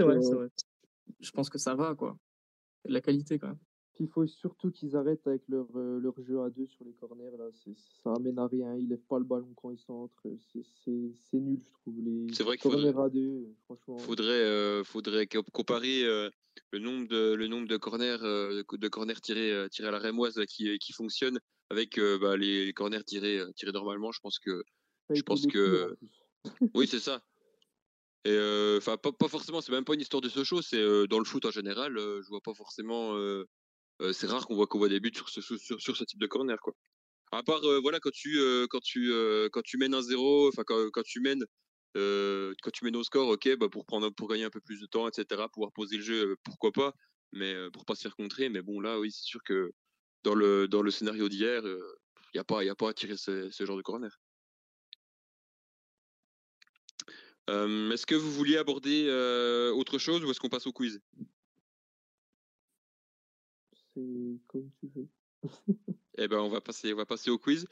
je 1.21 1.31
pense 1.31 1.51
que 1.51 1.59
ça 1.59 1.75
va, 1.75 1.95
quoi. 1.95 2.17
La 2.87 3.01
qualité, 3.01 3.39
quand 3.39 3.49
même. 3.49 3.59
Il 3.98 4.09
faut 4.09 4.26
surtout 4.26 4.70
qu'ils 4.70 4.94
arrêtent 4.94 5.26
avec 5.26 5.42
leur, 5.48 5.66
euh, 5.74 5.98
leur 6.00 6.14
jeu 6.22 6.40
à 6.42 6.50
deux 6.50 6.66
sur 6.66 6.85
les 6.85 6.92
corners. 6.92 7.30
Là. 7.38 7.46
ça 8.02 8.12
amène 8.12 8.38
à 8.38 8.46
rien. 8.46 8.76
Ils 8.76 8.88
lèvent 8.88 9.06
pas 9.09 9.18
le 9.18 9.24
ballon 9.24 9.52
quand 9.56 9.70
ils 9.70 9.78
centrent. 9.78 10.14
C'est 10.52 11.40
nul, 11.40 11.61
je 11.62 11.70
trouve. 11.72 12.00
Les 12.02 12.26
c'est 12.35 12.42
vrai 12.42 12.59
qu'il 12.59 12.70
faudrait, 12.70 12.94
à 12.94 13.09
deux, 13.09 13.54
franchement. 13.64 13.98
Faudrait, 13.98 14.85
faudrait 14.85 15.26
comparer 15.52 16.02
le 16.72 16.78
nombre 16.78 17.09
de 17.09 17.35
le 17.35 17.46
nombre 17.48 17.68
de 17.68 17.76
corners 17.76 18.18
de 18.20 18.88
corners 18.88 19.20
tirés 19.20 19.66
tirés 19.70 19.88
à 19.88 19.92
la 19.92 19.98
rémoise 19.98 20.40
qui 20.48 20.78
qui 20.78 20.92
fonctionnent 20.92 21.38
avec 21.70 21.98
bah, 22.20 22.37
les, 22.37 22.72
corners 22.72 23.04
tirés 23.04 23.40
tirés 23.54 23.72
normalement. 23.72 24.12
Je 24.12 24.20
pense 24.20 24.38
que 24.38 24.62
je 25.11 25.22
pense 25.22 25.46
que 25.46 25.96
oui 26.74 26.87
c'est 26.87 27.00
ça. 27.00 27.22
Et 28.24 28.37
enfin 28.76 28.96
pas, 28.96 29.12
pas, 29.12 29.28
forcément. 29.28 29.61
C'est 29.61 29.72
même 29.72 29.85
pas 29.85 29.94
une 29.94 30.00
histoire 30.00 30.20
de 30.20 30.28
ce 30.28 30.44
show. 30.44 30.61
C'est 30.61 31.06
dans 31.09 31.18
le 31.18 31.24
foot 31.24 31.44
en 31.46 31.50
général. 31.50 31.94
je 31.96 32.28
vois 32.28 32.40
pas 32.40 32.54
forcément 32.54 33.16
euh, 33.16 33.46
c'est 34.12 34.26
rare 34.26 34.46
qu'on 34.46 34.54
voit 34.54 34.66
qu'on 34.66 34.78
voit 34.78 34.88
des 34.88 35.00
buts 35.00 35.12
sur 35.14 35.28
ce, 35.28 35.40
sur, 35.40 35.80
sur 35.80 35.96
ce 35.96 36.04
type 36.04 36.20
de 36.20 36.26
corner 36.26 36.59
quoi. 36.61 36.74
À 37.32 37.42
part 37.42 37.61
voilà 37.82 37.98
quand 38.00 38.12
tu 38.12 38.38
quand 38.68 38.80
tu 38.80 39.12
quand 39.52 39.62
tu 39.62 39.78
mènes 39.78 39.94
un 39.94 40.02
zéro, 40.02 40.48
enfin 40.48 40.62
quand, 40.64 40.90
quand, 40.92 41.02
tu 41.02 41.20
mènes 41.20 41.44
quand 41.94 42.70
tu 42.72 42.85
mènes 42.85 42.96
au 42.96 43.04
score, 43.04 43.28
ok, 43.28 43.56
bah 43.56 43.68
pour 43.68 43.87
prendre 43.87 44.11
pour 44.11 44.28
gagner 44.28 44.44
un 44.44 44.50
peu 44.50 44.61
plus 44.61 44.80
de 44.80 44.87
temps, 44.87 45.09
etc. 45.09 45.48
Pouvoir 45.52 45.72
poser 45.72 45.96
le 45.96 46.02
jeu, 46.02 46.37
pourquoi 46.44 46.72
pas, 46.72 46.92
mais 47.32 47.54
pour 47.72 47.85
pas 47.85 47.94
se 47.94 48.02
faire 48.02 48.16
contrer. 48.16 48.48
Mais 48.48 48.62
bon 48.62 48.80
là, 48.80 48.98
oui, 49.00 49.11
c'est 49.11 49.24
sûr 49.24 49.42
que 49.44 49.72
dans 50.24 50.35
le 50.35 50.68
dans 50.68 50.82
le 50.82 50.90
scénario 50.90 51.28
d'hier, 51.28 51.62
il 51.64 52.37
y 52.37 52.38
a 52.38 52.44
pas 52.44 52.64
y 52.64 52.68
a 52.68 52.74
pas 52.74 52.90
à 52.90 52.94
tirer 52.94 53.16
ce, 53.16 53.50
ce 53.50 53.64
genre 53.66 53.76
de 53.76 53.82
corner. 53.82 54.18
est-ce 57.48 58.06
que 58.06 58.14
vous 58.14 58.30
vouliez 58.32 58.56
aborder 58.56 59.09
autre 59.74 59.98
chose 59.98 60.24
ou 60.24 60.30
est-ce 60.30 60.40
qu'on 60.40 60.48
passe 60.48 60.66
au 60.66 60.72
quiz? 60.72 61.00
Comme 64.46 64.70
tu 64.80 64.88
veux. 64.94 65.09
eh 66.18 66.28
ben, 66.28 66.38
on 66.38 66.48
va 66.48 66.61
passer, 66.61 66.92
on 66.92 66.96
va 66.96 67.06
passer 67.06 67.30
au 67.30 67.38
quiz. 67.38 67.66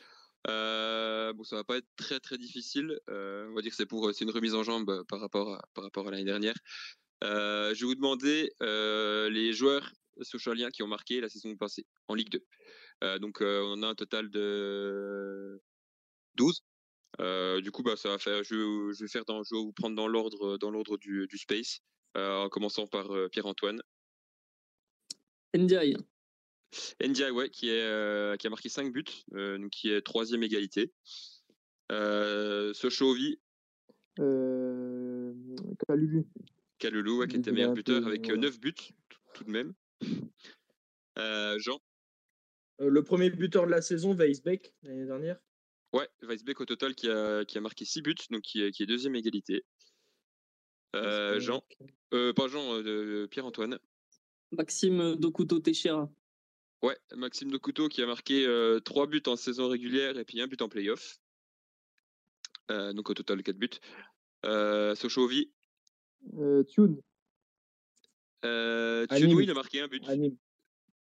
Euh, 0.47 1.33
bon, 1.33 1.45
ça 1.45 1.57
va 1.57 1.65
pas 1.65 1.79
être 1.79 1.89
très 1.97 2.21
très 2.21 2.37
difficile. 2.39 2.99
Euh, 3.09 3.49
on 3.51 3.55
va 3.55 3.63
dire 3.63 3.71
que 3.71 3.77
c'est 3.77 3.87
pour, 3.87 4.13
c'est 4.13 4.25
une 4.25 4.31
remise 4.31 4.55
en 4.55 4.63
jambe 4.63 4.91
euh, 4.91 5.05
par 5.05 5.21
rapport 5.21 5.55
à, 5.55 5.63
par 5.75 5.85
rapport 5.85 6.07
à 6.09 6.11
l'année 6.11 6.25
dernière. 6.25 6.55
je 7.23 7.79
vais 7.81 7.87
vous 7.87 7.95
demander 7.95 8.53
les 8.61 9.53
joueurs 9.53 9.91
socialiens 10.21 10.71
qui 10.71 10.83
ont 10.83 10.87
marqué 10.87 11.21
la 11.21 11.29
saison 11.29 11.57
passée 11.57 11.87
en 12.09 12.15
Ligue 12.15 12.31
2. 13.01 13.19
donc, 13.19 13.39
on 13.41 13.83
a 13.83 13.89
un 13.89 13.95
total 13.95 14.31
de 14.31 15.61
12. 16.35 16.63
du 17.63 17.71
coup, 17.71 17.83
bah, 17.83 17.97
ça 17.97 18.11
va 18.11 18.19
faire. 18.19 18.45
Je, 18.45 18.93
je 18.93 19.05
vais 19.05 19.09
faire 19.09 19.25
dans, 19.25 19.43
je 19.43 19.55
vais 19.55 19.61
vous 19.61 19.73
prendre 19.73 19.97
dans 19.97 20.09
l'ordre, 20.09 20.59
dans 20.59 20.71
l'ordre 20.71 20.99
du, 20.99 21.27
du 21.27 21.39
space, 21.39 21.81
en 22.15 22.49
commençant 22.51 22.87
par 22.87 23.09
Pierre-Antoine. 23.31 23.81
Ndiaye. 25.57 25.97
NDI, 27.01 27.31
ouais, 27.31 27.51
qui, 27.51 27.69
est, 27.71 27.83
euh, 27.83 28.37
qui 28.37 28.47
a 28.47 28.51
marqué 28.51 28.69
5 28.69 28.93
buts, 28.93 29.05
euh, 29.35 29.59
donc 29.59 29.71
qui 29.71 29.91
est 29.91 30.03
troisième 30.03 30.43
égalité. 30.43 30.93
Euh, 31.93 32.73
Sochovi. 32.73 33.39
Euh, 34.21 35.35
Kalulu. 35.87 36.25
Kalulu, 36.79 37.11
ouais, 37.19 37.29
qui 37.29 37.37
était 37.37 37.53
meilleur 37.53 37.73
buteur 37.73 38.07
avec 38.07 38.29
9 38.29 38.61
buts, 38.61 38.75
tout, 39.35 39.45
de 39.45 39.51
même. 39.51 39.75
Jean. 41.17 41.81
le 42.79 43.03
premier 43.03 43.31
buteur 43.31 43.67
de 43.67 43.71
la 43.71 43.83
saison, 43.83 44.15
Weisbeck, 44.15 44.75
l'année 44.83 45.07
dernière. 45.07 45.39
Ouais, 45.93 46.09
Weisbeck 46.23 46.61
au 46.61 46.65
total 46.65 46.95
qui 46.95 47.09
a, 47.09 47.45
qui 47.45 47.59
a 47.59 47.61
marqué 47.61 47.85
6 47.85 48.03
buts, 48.03 48.15
donc 48.31 48.43
qui 48.43 48.63
est, 48.63 48.73
qui 48.73 48.83
est 48.83 48.87
deuxième 48.87 49.15
égalité. 49.15 49.65
Jean, 50.95 51.65
pas 52.11 52.49
Jean, 52.49 52.83
Pierre-Antoine. 53.29 53.79
Maxime 54.53 55.17
Dokuto 55.17 55.59
Teixeira. 55.59 56.09
Ouais, 56.85 56.99
Maxime 57.17 57.51
de 57.51 57.57
Couteau 57.57 57.89
qui 57.89 58.03
a 58.03 58.07
marqué 58.07 58.45
euh, 58.47 58.79
3 58.79 59.07
buts 59.07 59.23
en 59.27 59.37
saison 59.37 59.69
régulière 59.69 60.19
et 60.19 60.25
puis 60.27 60.43
un 60.43 60.47
but 60.47 60.61
en 60.61 60.69
playoff. 60.69 61.19
Euh, 62.71 62.93
donc 62.93 63.09
au 63.09 63.15
total 63.15 63.43
4 63.43 63.57
buts. 63.57 63.71
Euh, 64.45 64.95
Sochovi. 64.95 65.51
Euh, 66.39 66.63
Thune. 66.65 67.01
Euh, 68.45 69.07
Thune, 69.07 69.33
oui, 69.33 69.45
il 69.45 69.51
a 69.51 69.55
marqué 69.55 69.81
un 69.81 69.89
but. 69.89 70.07
Anime. 70.07 70.37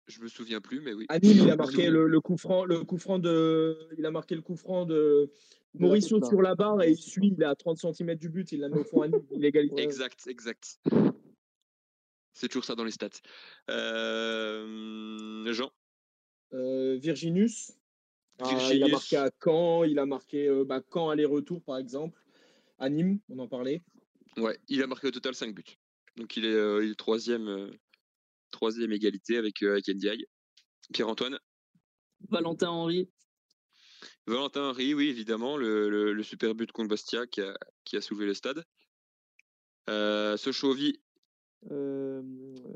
Je 0.06 0.22
me 0.22 0.28
souviens 0.28 0.62
plus, 0.62 0.80
mais 0.80 0.94
oui. 0.94 1.04
Anime, 1.10 1.44
il 1.44 1.50
a 1.50 1.56
marqué 1.56 1.90
le, 1.90 2.20
coup 2.22 2.38
franc, 2.38 2.64
le 2.64 2.82
coup 2.82 2.96
franc 2.96 3.18
de, 3.18 3.76
il 3.98 4.06
a 4.06 4.10
marqué 4.10 4.34
le 4.34 4.40
coup 4.40 4.56
franc 4.56 4.86
de 4.86 5.30
Mauricio 5.74 6.24
sur 6.24 6.40
la 6.40 6.54
barre 6.54 6.82
et 6.82 6.92
il 6.92 6.96
suit, 6.96 7.34
il 7.36 7.42
est 7.42 7.46
à 7.46 7.54
30 7.54 7.76
cm 7.76 8.14
du 8.14 8.30
but, 8.30 8.52
il 8.52 8.60
l'a 8.60 8.70
mis 8.70 8.78
au 8.78 8.84
fond 8.84 9.02
à 9.02 9.08
Nîmes, 9.08 9.26
il 9.32 9.44
égalité. 9.44 9.82
Exact, 9.82 10.26
exact. 10.28 10.78
C'est 12.34 12.48
toujours 12.48 12.64
ça 12.64 12.74
dans 12.74 12.84
les 12.84 12.90
stats. 12.90 13.08
Euh, 13.70 15.52
Jean? 15.52 15.70
Euh, 16.52 16.96
Virginus. 16.96 17.72
Ah, 18.40 18.70
il 18.72 18.82
a 18.82 18.88
marqué 18.88 19.16
à 19.16 19.30
Caen, 19.42 19.84
il 19.84 19.98
a 20.00 20.06
marqué 20.06 20.48
euh, 20.48 20.64
bah, 20.64 20.82
Caen 20.92 21.10
aller-retour 21.10 21.62
par 21.62 21.78
exemple. 21.78 22.20
À 22.78 22.90
Nîmes, 22.90 23.20
on 23.28 23.38
en 23.38 23.46
parlait. 23.46 23.82
Ouais, 24.36 24.58
il 24.66 24.82
a 24.82 24.88
marqué 24.88 25.06
au 25.06 25.12
total 25.12 25.34
5 25.34 25.54
buts. 25.54 25.78
Donc 26.16 26.36
il 26.36 26.44
est, 26.44 26.84
il 26.84 26.96
troisième, 26.96 27.70
troisième 28.50 28.92
égalité 28.92 29.36
avec, 29.36 29.62
avec 29.62 29.86
Ndiaye. 29.88 30.26
Pierre-Antoine? 30.92 31.38
Valentin 32.28 32.70
Henry. 32.70 33.08
Valentin 34.26 34.70
Henry, 34.70 34.94
oui, 34.94 35.08
évidemment, 35.08 35.56
le, 35.56 36.12
le, 36.12 36.22
super 36.22 36.54
but 36.54 36.72
contre 36.72 36.88
Bastia 36.88 37.26
qui 37.26 37.40
a, 37.40 37.56
qui 37.84 37.96
a 37.96 38.00
soulevé 38.00 38.26
le 38.26 38.34
stade. 38.34 38.64
Euh, 39.90 40.36
Sochovi 40.36 40.96
euh, 40.96 41.03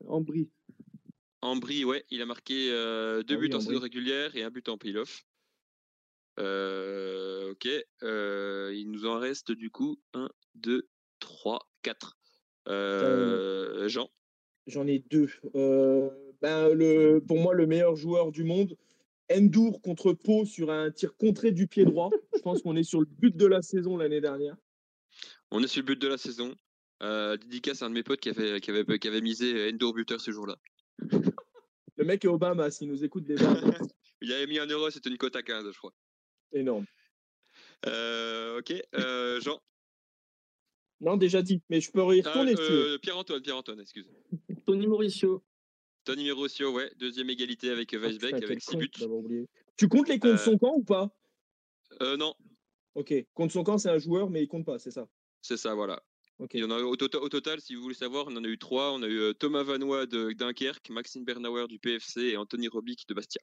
Ambry. 0.06 0.50
Ambry, 1.40 1.84
ouais, 1.84 2.04
il 2.10 2.20
a 2.20 2.26
marqué 2.26 2.70
euh, 2.70 3.22
deux 3.22 3.36
ah 3.36 3.38
buts 3.38 3.54
en 3.54 3.60
saison 3.60 3.80
régulière 3.80 4.34
et 4.34 4.42
un 4.42 4.50
but 4.50 4.68
en 4.68 4.76
playoff. 4.76 5.24
Euh, 6.40 7.52
ok, 7.52 7.68
euh, 8.02 8.72
il 8.74 8.90
nous 8.90 9.06
en 9.06 9.18
reste 9.18 9.52
du 9.52 9.70
coup 9.70 10.00
1, 10.14 10.28
2, 10.56 10.88
3, 11.20 11.68
4. 11.82 12.18
Jean 13.88 14.10
J'en 14.66 14.86
ai 14.86 14.98
deux. 14.98 15.30
ben, 15.54 16.74
le, 16.74 17.20
pour 17.20 17.38
moi, 17.38 17.54
le 17.54 17.66
meilleur 17.66 17.96
joueur 17.96 18.30
du 18.32 18.44
monde, 18.44 18.76
Endur 19.30 19.80
contre 19.82 20.12
Pau 20.12 20.44
sur 20.44 20.70
un 20.70 20.90
tir 20.90 21.16
contré 21.16 21.52
du 21.52 21.66
pied 21.66 21.84
droit. 21.84 22.10
Je 22.34 22.40
pense 22.40 22.62
qu'on 22.62 22.76
est 22.76 22.82
sur 22.82 23.00
le 23.00 23.06
but 23.06 23.36
de 23.36 23.46
la 23.46 23.62
saison 23.62 23.96
l'année 23.96 24.20
dernière. 24.20 24.56
On 25.50 25.62
est 25.62 25.66
sur 25.66 25.82
le 25.82 25.86
but 25.86 26.00
de 26.00 26.08
la 26.08 26.18
saison. 26.18 26.54
Euh, 27.02 27.36
dédicace 27.36 27.82
à 27.82 27.86
un 27.86 27.90
de 27.90 27.94
mes 27.94 28.02
potes 28.02 28.20
qui 28.20 28.28
avait, 28.28 28.60
qui 28.60 28.70
avait, 28.70 28.98
qui 28.98 29.06
avait 29.06 29.20
misé 29.20 29.70
Endor 29.70 29.94
buteur 29.94 30.20
ce 30.20 30.30
jour-là. 30.30 30.56
Le 31.96 32.04
mec 32.04 32.24
est 32.24 32.28
Obama, 32.28 32.70
s'il 32.70 32.88
nous 32.88 33.04
écoute 33.04 33.24
des 33.24 33.36
Il 34.20 34.32
avait 34.32 34.46
mis 34.46 34.58
un 34.58 34.66
euro, 34.66 34.90
c'était 34.90 35.10
une 35.10 35.18
cote 35.18 35.36
à 35.36 35.42
15, 35.42 35.70
je 35.70 35.78
crois. 35.78 35.92
Énorme. 36.52 36.86
Euh, 37.86 38.58
ok, 38.58 38.72
euh, 38.94 39.40
Jean? 39.40 39.60
Non, 41.00 41.16
déjà 41.16 41.42
dit, 41.42 41.62
mais 41.68 41.80
je 41.80 41.90
peux 41.92 42.00
y 42.16 42.22
retourner. 42.22 42.54
Euh, 42.58 42.98
Pierre-Antoine, 42.98 43.42
Pierre-Antoine, 43.42 43.80
excuse. 43.80 44.10
Tony 44.66 44.86
Mauricio. 44.86 45.44
Tony 46.04 46.28
Mauricio, 46.28 46.72
ouais, 46.72 46.90
deuxième 46.96 47.30
égalité 47.30 47.70
avec 47.70 47.92
Weisbeck, 47.92 48.42
avec 48.42 48.60
6 48.60 48.76
buts. 48.76 48.90
Tu 49.76 49.88
comptes 49.88 50.08
les 50.08 50.18
comptes 50.18 50.38
son 50.38 50.58
camp 50.58 50.74
ou 50.74 50.82
pas? 50.82 51.10
euh, 52.02 52.16
Non. 52.16 52.34
Ok, 52.94 53.14
contre 53.34 53.52
son 53.52 53.62
camp, 53.62 53.78
c'est 53.78 53.90
un 53.90 53.98
joueur, 53.98 54.30
mais 54.30 54.42
il 54.42 54.48
compte 54.48 54.66
pas, 54.66 54.78
c'est 54.78 54.90
ça? 54.90 55.08
C'est 55.40 55.56
ça, 55.56 55.74
voilà. 55.74 56.02
Il 56.52 56.60
y 56.60 56.64
en 56.64 56.70
a 56.70 56.80
au, 56.80 56.96
tota-, 56.96 57.18
au, 57.18 57.28
total, 57.28 57.60
si 57.60 57.74
vous 57.74 57.82
voulez 57.82 57.94
savoir, 57.94 58.26
on 58.28 58.36
en 58.36 58.44
a 58.44 58.48
eu 58.48 58.58
trois. 58.58 58.92
On 58.92 59.02
a 59.02 59.08
eu 59.08 59.34
Thomas 59.34 59.64
Vanois 59.64 60.06
de 60.06 60.32
Dunkerque, 60.32 60.90
Maxime 60.90 61.24
Bernauer 61.24 61.66
du 61.68 61.78
PFC 61.78 62.20
et 62.20 62.36
Anthony 62.36 62.68
Robic 62.68 63.08
de 63.08 63.14
Bastia. 63.14 63.42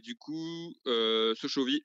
du 0.00 0.16
coup, 0.16 0.74
Sochovi. 1.36 1.82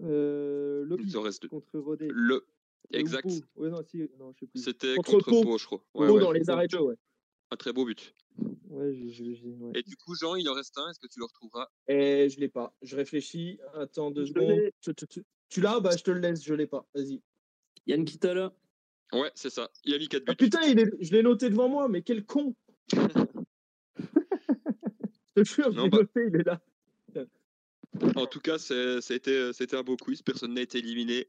Euh, 0.00 0.84
le 0.84 1.18
reste 1.18 1.46
contre 1.48 1.78
Rodé. 1.78 2.08
Le 2.10 2.46
Exact. 2.92 3.26
Ouais, 3.56 3.70
non, 3.70 3.82
si, 3.84 4.08
non, 4.18 4.34
C'était 4.54 4.96
contre, 4.96 5.18
contre 5.18 5.42
Pau, 5.42 5.58
je 5.58 5.66
crois. 5.66 5.84
Ouais, 5.94 6.08
ouais, 6.08 6.20
dans 6.20 6.32
les 6.32 6.50
arrêts 6.50 6.66
de 6.66 6.72
jeu, 6.72 6.82
ouais. 6.82 6.96
Un 7.50 7.56
très 7.56 7.72
beau 7.72 7.84
but. 7.84 8.14
Ouais, 8.68 8.92
je, 8.94 9.24
ouais. 9.24 9.72
Et 9.74 9.82
du 9.82 9.96
coup, 9.96 10.14
Jean, 10.14 10.34
il 10.36 10.48
en 10.48 10.54
reste 10.54 10.76
un. 10.78 10.88
Est-ce 10.90 10.98
que 10.98 11.06
tu 11.06 11.18
le 11.18 11.26
retrouveras? 11.26 11.68
Et 11.88 12.24
eh, 12.24 12.28
je 12.30 12.40
l'ai 12.40 12.48
pas. 12.48 12.74
Je 12.82 12.96
réfléchis. 12.96 13.58
Attends 13.74 14.10
deux 14.10 14.26
secondes. 14.26 14.70
Tu, 14.80 14.94
tu, 14.94 15.22
tu 15.48 15.60
l'as? 15.60 15.80
Bah, 15.80 15.90
je 15.96 16.02
te 16.02 16.10
le 16.10 16.20
laisse. 16.20 16.42
Je 16.42 16.54
l'ai 16.54 16.66
pas. 16.66 16.86
Vas-y. 16.94 17.20
Yann 17.86 18.04
Kitala. 18.04 18.54
Ouais, 19.12 19.30
c'est 19.34 19.50
ça. 19.50 19.70
Il 19.84 19.94
a 19.94 19.98
mis 19.98 20.08
4 20.08 20.22
ah, 20.26 20.32
buts. 20.32 20.36
Ah, 20.38 20.44
putain, 20.44 20.62
il 20.62 20.80
est... 20.80 20.90
je 21.00 21.12
l'ai 21.12 21.22
noté 21.22 21.50
devant 21.50 21.68
moi, 21.68 21.88
mais 21.88 22.02
quel 22.02 22.24
con 22.24 22.54
Je 22.94 22.96
te 25.34 25.44
jure, 25.44 25.72
je 25.72 25.80
l'ai 25.80 25.88
bah... 25.88 25.98
noté, 25.98 26.20
il 26.28 26.36
est 26.36 26.44
là. 26.44 26.60
En 28.16 28.26
tout 28.26 28.40
cas, 28.40 28.56
a, 28.70 29.14
été, 29.14 29.76
un 29.76 29.82
beau 29.82 29.96
quiz. 29.96 30.22
Personne 30.22 30.54
n'a 30.54 30.62
été 30.62 30.78
éliminé. 30.78 31.28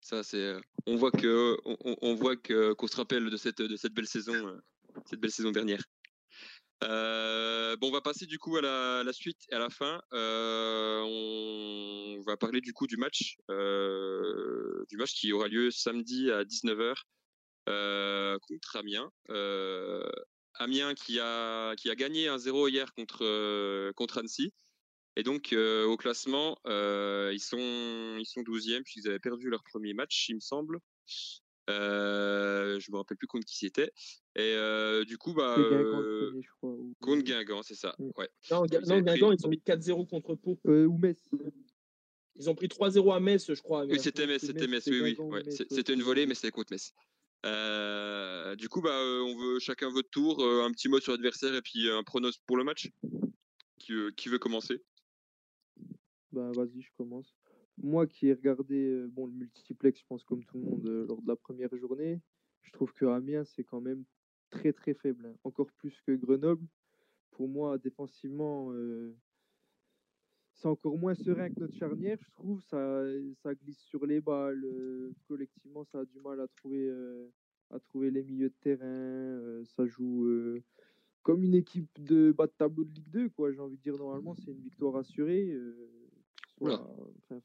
Ça, 0.00 0.22
c'est. 0.22 0.36
Euh, 0.36 0.60
on 0.86 0.96
voit 0.96 1.12
que, 1.12 1.56
on, 1.64 2.14
voit 2.14 2.36
que 2.36 2.72
qu'on 2.72 2.88
se 2.88 2.96
rappelle 2.96 3.30
de 3.30 3.36
cette 3.36 3.62
de 3.62 3.76
cette 3.76 3.94
belle 3.94 4.08
saison, 4.08 4.34
euh, 4.34 4.60
cette 5.06 5.20
belle 5.20 5.30
saison 5.30 5.52
dernière. 5.52 5.82
Euh, 6.82 7.76
on 7.80 7.90
va 7.90 8.00
passer 8.00 8.26
du 8.26 8.38
coup 8.38 8.56
à 8.56 8.60
la, 8.60 9.12
suite 9.12 9.38
et 9.50 9.54
à 9.54 9.58
la 9.58 9.70
fin. 9.70 10.00
on 10.12 12.20
va 12.26 12.36
parler 12.36 12.60
du 12.60 12.72
coup 12.72 12.86
du 12.86 12.96
match, 12.96 13.36
du 13.48 14.96
match 14.96 15.14
qui 15.14 15.32
aura 15.32 15.48
lieu 15.48 15.70
samedi 15.70 16.30
à 16.30 16.44
19h 16.44 16.94
contre 18.40 18.76
Amiens. 18.76 19.10
Amiens 20.54 20.94
qui 20.94 21.18
a 21.20 21.74
gagné 21.96 22.28
un 22.28 22.38
0 22.38 22.68
hier 22.68 22.92
contre 22.94 24.18
Annecy 24.18 24.52
et 25.16 25.22
donc 25.22 25.52
euh, 25.52 25.84
au 25.84 25.96
classement, 25.96 26.58
euh, 26.66 27.30
ils 27.34 27.40
sont 27.40 28.16
ils 28.18 28.26
sont 28.26 28.40
12e 28.40 28.82
puisqu'ils 28.82 29.08
avaient 29.08 29.18
perdu 29.18 29.50
leur 29.50 29.62
premier 29.62 29.92
match, 29.92 30.28
il 30.28 30.36
me 30.36 30.40
semble. 30.40 30.78
Euh, 31.70 32.80
je 32.80 32.90
me 32.90 32.96
rappelle 32.96 33.16
plus 33.16 33.26
contre 33.26 33.46
qui 33.46 33.56
c'était. 33.56 33.92
Et 34.34 34.54
euh, 34.56 35.04
du 35.04 35.16
coup, 35.16 35.32
bah, 35.32 35.54
euh, 35.58 36.32
contre 37.00 37.22
Guingamp, 37.22 37.62
c'est 37.62 37.74
ça. 37.74 37.94
Ouais. 38.16 38.28
Non, 38.50 38.64
Guingamp, 38.64 39.32
ils 39.32 39.46
ont 39.46 39.48
mis 39.48 39.62
4-0 39.64 40.08
contre 40.08 40.34
Pau. 40.34 40.58
ou 40.64 40.98
Metz. 40.98 41.18
Ils 42.36 42.48
ont 42.48 42.54
pris 42.54 42.66
3-0 42.68 43.14
à 43.14 43.20
Metz, 43.20 43.46
je 43.46 43.60
crois. 43.60 43.84
Oui, 43.84 44.00
c'était 44.00 44.26
Metz, 44.26 44.44
c'était 44.44 44.66
Metz, 44.66 44.86
oui, 44.86 45.16
oui. 45.18 45.42
C'était 45.70 45.94
une 45.94 46.02
volée, 46.02 46.26
mais 46.26 46.34
c'était 46.34 46.50
contre 46.50 46.72
Metz. 46.72 46.92
du 48.56 48.68
coup, 48.68 48.80
bah, 48.80 48.98
on 49.24 49.36
veut 49.36 49.58
chacun 49.60 49.90
votre 49.90 50.10
tour, 50.10 50.44
un 50.44 50.72
petit 50.72 50.88
mot 50.88 51.00
sur 51.00 51.12
l'adversaire 51.12 51.54
et 51.54 51.62
puis 51.62 51.88
un 51.88 52.02
pronos 52.02 52.38
pour 52.46 52.56
le 52.56 52.64
match. 52.64 52.90
Qui, 53.78 53.94
qui 54.16 54.28
veut 54.28 54.38
commencer? 54.38 54.80
Bah 56.30 56.50
vas-y, 56.54 56.80
je 56.80 56.88
commence. 56.96 57.34
Moi 57.82 58.06
qui 58.06 58.28
ai 58.28 58.32
regardé 58.32 59.04
bon, 59.08 59.26
le 59.26 59.32
multiplex, 59.32 60.00
je 60.00 60.06
pense 60.06 60.22
comme 60.24 60.44
tout 60.44 60.56
le 60.56 60.64
monde, 60.64 60.86
lors 61.08 61.20
de 61.20 61.26
la 61.28 61.36
première 61.36 61.74
journée, 61.76 62.20
je 62.62 62.70
trouve 62.70 62.92
que 62.92 63.04
Amiens, 63.04 63.44
c'est 63.44 63.64
quand 63.64 63.80
même 63.80 64.04
très 64.50 64.72
très 64.72 64.94
faible. 64.94 65.26
Hein. 65.26 65.34
Encore 65.42 65.70
plus 65.72 66.00
que 66.06 66.12
Grenoble. 66.12 66.66
Pour 67.32 67.48
moi, 67.48 67.78
défensivement, 67.78 68.72
c'est 70.54 70.68
encore 70.68 70.96
moins 70.96 71.14
serein 71.14 71.50
que 71.50 71.58
notre 71.58 71.74
charnière, 71.74 72.18
je 72.20 72.30
trouve. 72.34 72.60
Ça, 72.62 73.04
ça 73.42 73.54
glisse 73.54 73.80
sur 73.80 74.06
les 74.06 74.20
balles. 74.20 74.64
collectivement, 75.26 75.84
ça 75.84 76.00
a 76.00 76.04
du 76.04 76.20
mal 76.20 76.40
à 76.40 76.46
trouver, 76.46 76.88
à 77.70 77.80
trouver 77.80 78.10
les 78.10 78.22
milieux 78.22 78.50
de 78.50 78.54
terrain. 78.60 79.64
ça 79.64 79.86
joue 79.86 80.60
comme 81.22 81.42
une 81.42 81.54
équipe 81.54 81.88
de 82.00 82.32
bas 82.32 82.46
de 82.46 82.52
tableau 82.52 82.84
de 82.84 82.94
Ligue 82.94 83.10
2, 83.10 83.28
quoi. 83.30 83.52
J'ai 83.52 83.60
envie 83.60 83.76
de 83.76 83.82
dire, 83.82 83.96
normalement, 83.96 84.34
c'est 84.34 84.50
une 84.50 84.60
victoire 84.60 84.96
assurée 84.96 85.56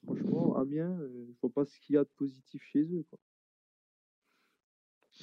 franchement, 0.03 0.57
Amiens, 0.57 0.99
euh, 0.99 1.25
je 1.27 1.33
vois 1.41 1.51
pas 1.51 1.65
ce 1.65 1.79
qu'il 1.79 1.95
y 1.95 1.97
a 1.97 2.03
de 2.03 2.09
positif 2.17 2.61
chez 2.71 2.83
eux. 2.83 3.03
Quoi. 3.09 3.17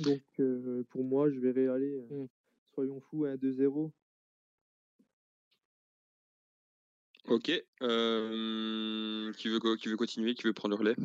Donc, 0.01 0.23
euh, 0.41 0.85
pour 0.91 1.05
moi, 1.05 1.31
je 1.31 1.39
verrai 1.39 1.69
aller, 1.69 2.05
euh, 2.11 2.25
mmh. 2.25 2.29
soyons 2.75 3.01
fous, 3.01 3.27
1-2-0. 3.27 3.93
Ok. 7.27 7.47
qui, 7.47 7.63
veut, 9.49 9.77
qui 9.77 9.89
veut 9.89 9.97
continuer, 9.97 10.35
qui 10.35 10.43
veut 10.45 10.53
prendre 10.53 10.77
le 10.77 10.81
relais? 10.81 10.97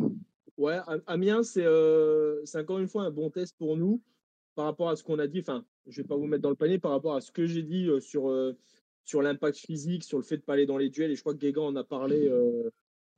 Ouais, 0.58 0.80
Amiens, 1.08 1.44
c'est 1.44 1.66
encore 2.56 2.80
une 2.80 2.90
fois 2.90 3.04
un 3.04 3.12
bon 3.12 3.30
test 3.30 3.56
pour 3.58 3.78
nous 3.78 4.02
par 4.56 4.66
rapport 4.66 4.90
à 4.90 4.98
ce 4.98 5.04
qu'on 5.04 5.20
a 5.20 5.28
dit. 5.28 5.40
Enfin, 5.40 5.64
je 5.88 6.02
vais 6.02 6.08
pas 6.08 6.18
vous 6.18 6.28
mettre 6.28 6.42
dans 6.42 6.50
le 6.50 6.58
panier 6.58 6.80
par 6.80 6.92
rapport 6.92 7.16
à 7.16 7.22
ce 7.22 7.32
que 7.32 7.46
j'ai 7.46 7.64
dit 7.64 7.90
sur 8.02 8.30
sur 9.10 9.24
l'impact 9.24 9.58
physique, 9.58 10.04
sur 10.04 10.20
le 10.20 10.24
fait 10.24 10.38
de 10.38 10.44
pas 10.44 10.54
aller 10.54 10.68
dans 10.68 10.78
les 10.78 10.90
duels. 10.90 11.12
Et 11.12 11.16
je 11.16 11.22
crois 11.22 11.34
que 11.34 11.40
Guégan 11.40 11.66
en 11.66 11.76
a 11.76 11.84
parlé 11.84 12.30
euh, 12.30 12.70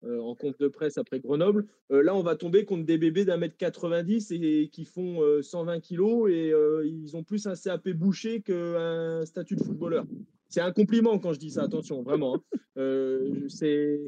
euh, 0.05 0.19
en 0.21 0.35
compte 0.35 0.57
de 0.57 0.69
presse 0.69 0.97
après 0.97 1.19
Grenoble. 1.19 1.67
Euh, 1.91 2.01
là, 2.01 2.15
on 2.15 2.23
va 2.23 2.37
tomber 2.37 2.63
contre 2.63 2.85
des 2.85 2.97
bébés 2.97 3.25
d'un 3.25 3.35
mètre 3.35 3.57
90 3.57 4.31
et, 4.31 4.69
qui 4.71 4.85
font 4.85 5.19
120 5.41 5.81
kilos 5.81 6.31
et 6.31 6.53
ils 6.85 7.17
ont 7.17 7.23
plus 7.23 7.45
un 7.45 7.55
CAP 7.55 7.89
bouché 7.89 8.41
qu'un 8.41 9.25
statut 9.25 9.57
de 9.57 9.63
footballeur. 9.63 10.05
C'est 10.47 10.61
un 10.61 10.71
compliment 10.71 11.19
quand 11.19 11.33
je 11.33 11.39
dis 11.39 11.51
ça, 11.51 11.63
attention, 11.63 12.03
vraiment. 12.03 12.41
Hein. 12.77 13.19
c'est 13.49 13.99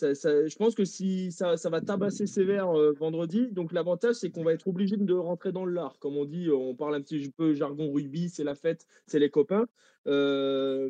je 0.00 0.56
pense 0.56 0.74
que 0.74 0.84
si 0.84 1.32
ça, 1.32 1.56
va 1.64 1.80
tabasser 1.80 2.26
sévère 2.26 2.70
euh, 2.70 2.92
vendredi, 2.92 3.48
donc 3.50 3.72
l'avantage 3.72 4.16
c'est 4.16 4.30
qu'on 4.30 4.44
va 4.44 4.52
être 4.52 4.66
obligé 4.68 4.96
de 4.96 5.14
rentrer 5.14 5.52
dans 5.52 5.64
le 5.64 5.72
lard. 5.72 5.98
Comme 5.98 6.16
on 6.16 6.24
dit, 6.24 6.50
on 6.50 6.74
parle 6.74 6.94
un 6.94 7.02
petit 7.02 7.30
peu 7.30 7.54
jargon 7.54 7.92
rugby, 7.92 8.28
c'est 8.28 8.44
la 8.44 8.54
fête, 8.54 8.86
c'est 9.06 9.18
les 9.18 9.30
copains. 9.30 9.66
Euh, 10.06 10.88